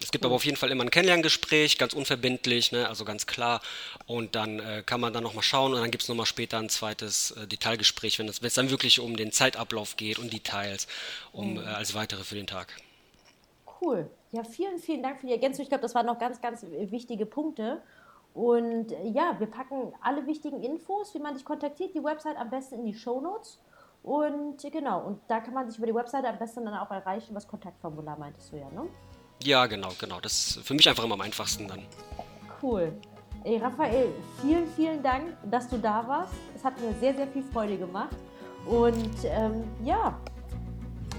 Es 0.00 0.10
gibt 0.10 0.24
cool. 0.24 0.30
aber 0.30 0.34
auf 0.34 0.44
jeden 0.44 0.56
Fall 0.56 0.72
immer 0.72 0.82
ein 0.82 0.90
Kennenlerngespräch, 0.90 1.78
ganz 1.78 1.92
unverbindlich, 1.92 2.72
ne? 2.72 2.88
also 2.88 3.04
ganz 3.04 3.26
klar. 3.26 3.62
Und 4.06 4.34
dann 4.34 4.58
äh, 4.58 4.82
kann 4.84 5.00
man 5.00 5.12
dann 5.12 5.22
nochmal 5.22 5.44
schauen 5.44 5.72
und 5.72 5.80
dann 5.80 5.92
gibt 5.92 6.02
es 6.02 6.08
nochmal 6.08 6.26
später 6.26 6.58
ein 6.58 6.68
zweites 6.68 7.30
äh, 7.30 7.46
Detailgespräch, 7.46 8.18
wenn 8.18 8.28
es 8.28 8.40
dann 8.40 8.70
wirklich 8.70 8.98
um 8.98 9.16
den 9.16 9.30
Zeitablauf 9.30 9.96
geht 9.96 10.18
und 10.18 10.32
Details, 10.32 10.88
um 11.30 11.54
mhm. 11.54 11.60
äh, 11.60 11.66
als 11.66 11.94
weitere 11.94 12.24
für 12.24 12.34
den 12.34 12.48
Tag. 12.48 12.74
Cool. 13.86 14.10
Ja, 14.32 14.42
vielen, 14.42 14.78
vielen 14.78 15.02
Dank 15.02 15.20
für 15.20 15.26
die 15.26 15.32
Ergänzung. 15.32 15.62
Ich 15.62 15.68
glaube, 15.68 15.82
das 15.82 15.94
waren 15.94 16.06
noch 16.06 16.18
ganz, 16.18 16.40
ganz 16.40 16.64
wichtige 16.64 17.24
Punkte. 17.24 17.80
Und 18.34 18.92
äh, 18.92 19.08
ja, 19.08 19.36
wir 19.38 19.46
packen 19.46 19.92
alle 20.02 20.26
wichtigen 20.26 20.60
Infos, 20.62 21.14
wie 21.14 21.20
man 21.20 21.34
dich 21.34 21.44
kontaktiert, 21.44 21.94
die 21.94 22.02
Website 22.02 22.36
am 22.36 22.50
besten 22.50 22.76
in 22.76 22.84
die 22.84 22.94
Show 22.94 23.20
Notes. 23.20 23.60
Und 24.02 24.58
genau, 24.72 25.06
und 25.06 25.20
da 25.28 25.40
kann 25.40 25.54
man 25.54 25.68
sich 25.68 25.78
über 25.78 25.86
die 25.86 25.94
Website 25.94 26.24
am 26.24 26.38
besten 26.38 26.64
dann 26.64 26.74
auch 26.74 26.90
erreichen. 26.90 27.34
Was 27.34 27.46
Kontaktformular 27.46 28.18
meintest 28.18 28.52
du 28.52 28.56
ja, 28.56 28.68
ne? 28.70 28.88
Ja, 29.42 29.66
genau, 29.66 29.88
genau. 29.98 30.20
Das 30.20 30.32
ist 30.32 30.66
für 30.66 30.74
mich 30.74 30.88
einfach 30.88 31.04
immer 31.04 31.14
am 31.14 31.20
einfachsten 31.20 31.68
dann. 31.68 31.82
Cool. 32.62 32.92
Ey, 33.44 33.58
Raphael, 33.58 34.12
vielen, 34.42 34.66
vielen 34.72 35.02
Dank, 35.02 35.36
dass 35.48 35.68
du 35.68 35.78
da 35.78 36.06
warst. 36.06 36.34
Es 36.54 36.64
hat 36.64 36.78
mir 36.80 36.92
sehr, 36.94 37.14
sehr 37.14 37.28
viel 37.28 37.44
Freude 37.44 37.78
gemacht. 37.78 38.16
Und 38.66 39.24
ähm, 39.24 39.64
ja, 39.84 40.18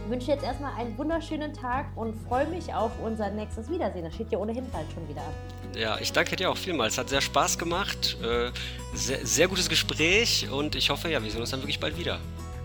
wünsche 0.10 0.32
jetzt 0.32 0.44
erstmal 0.44 0.74
einen 0.76 0.98
wunderschönen 0.98 1.54
Tag 1.54 1.86
und 1.96 2.16
freue 2.28 2.48
mich 2.48 2.74
auf 2.74 2.92
unser 3.04 3.30
nächstes 3.30 3.70
Wiedersehen. 3.70 4.04
Das 4.04 4.14
steht 4.14 4.32
ja 4.32 4.38
ohnehin 4.38 4.70
bald 4.72 4.86
schon 4.94 5.08
wieder 5.08 5.22
an. 5.22 5.78
Ja, 5.78 5.98
ich 6.00 6.12
danke 6.12 6.36
dir 6.36 6.50
auch 6.52 6.58
vielmals. 6.58 6.98
Hat 6.98 7.10
sehr 7.10 7.22
Spaß 7.22 7.58
gemacht. 7.58 8.18
Äh, 8.22 8.52
sehr, 8.94 9.26
sehr 9.26 9.48
gutes 9.48 9.70
Gespräch 9.70 10.50
und 10.52 10.76
ich 10.76 10.90
hoffe, 10.90 11.10
ja, 11.10 11.22
wir 11.22 11.30
sehen 11.30 11.42
uns 11.42 11.52
dann 11.52 11.62
wirklich 11.62 11.80
bald 11.80 11.98
wieder. 11.98 12.20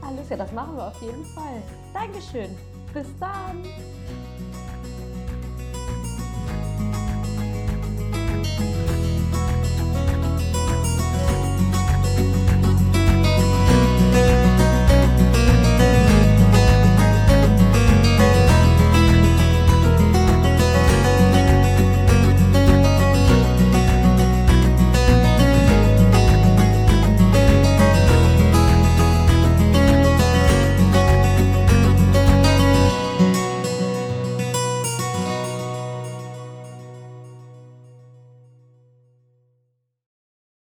Alles 0.06 0.26
klar, 0.26 0.38
das 0.38 0.52
machen 0.52 0.76
wir 0.76 0.86
auf 0.86 1.00
jeden 1.00 1.24
Fall. 1.26 1.62
Dankeschön. 1.92 2.56
Bis 2.92 3.06
dann. 3.18 3.62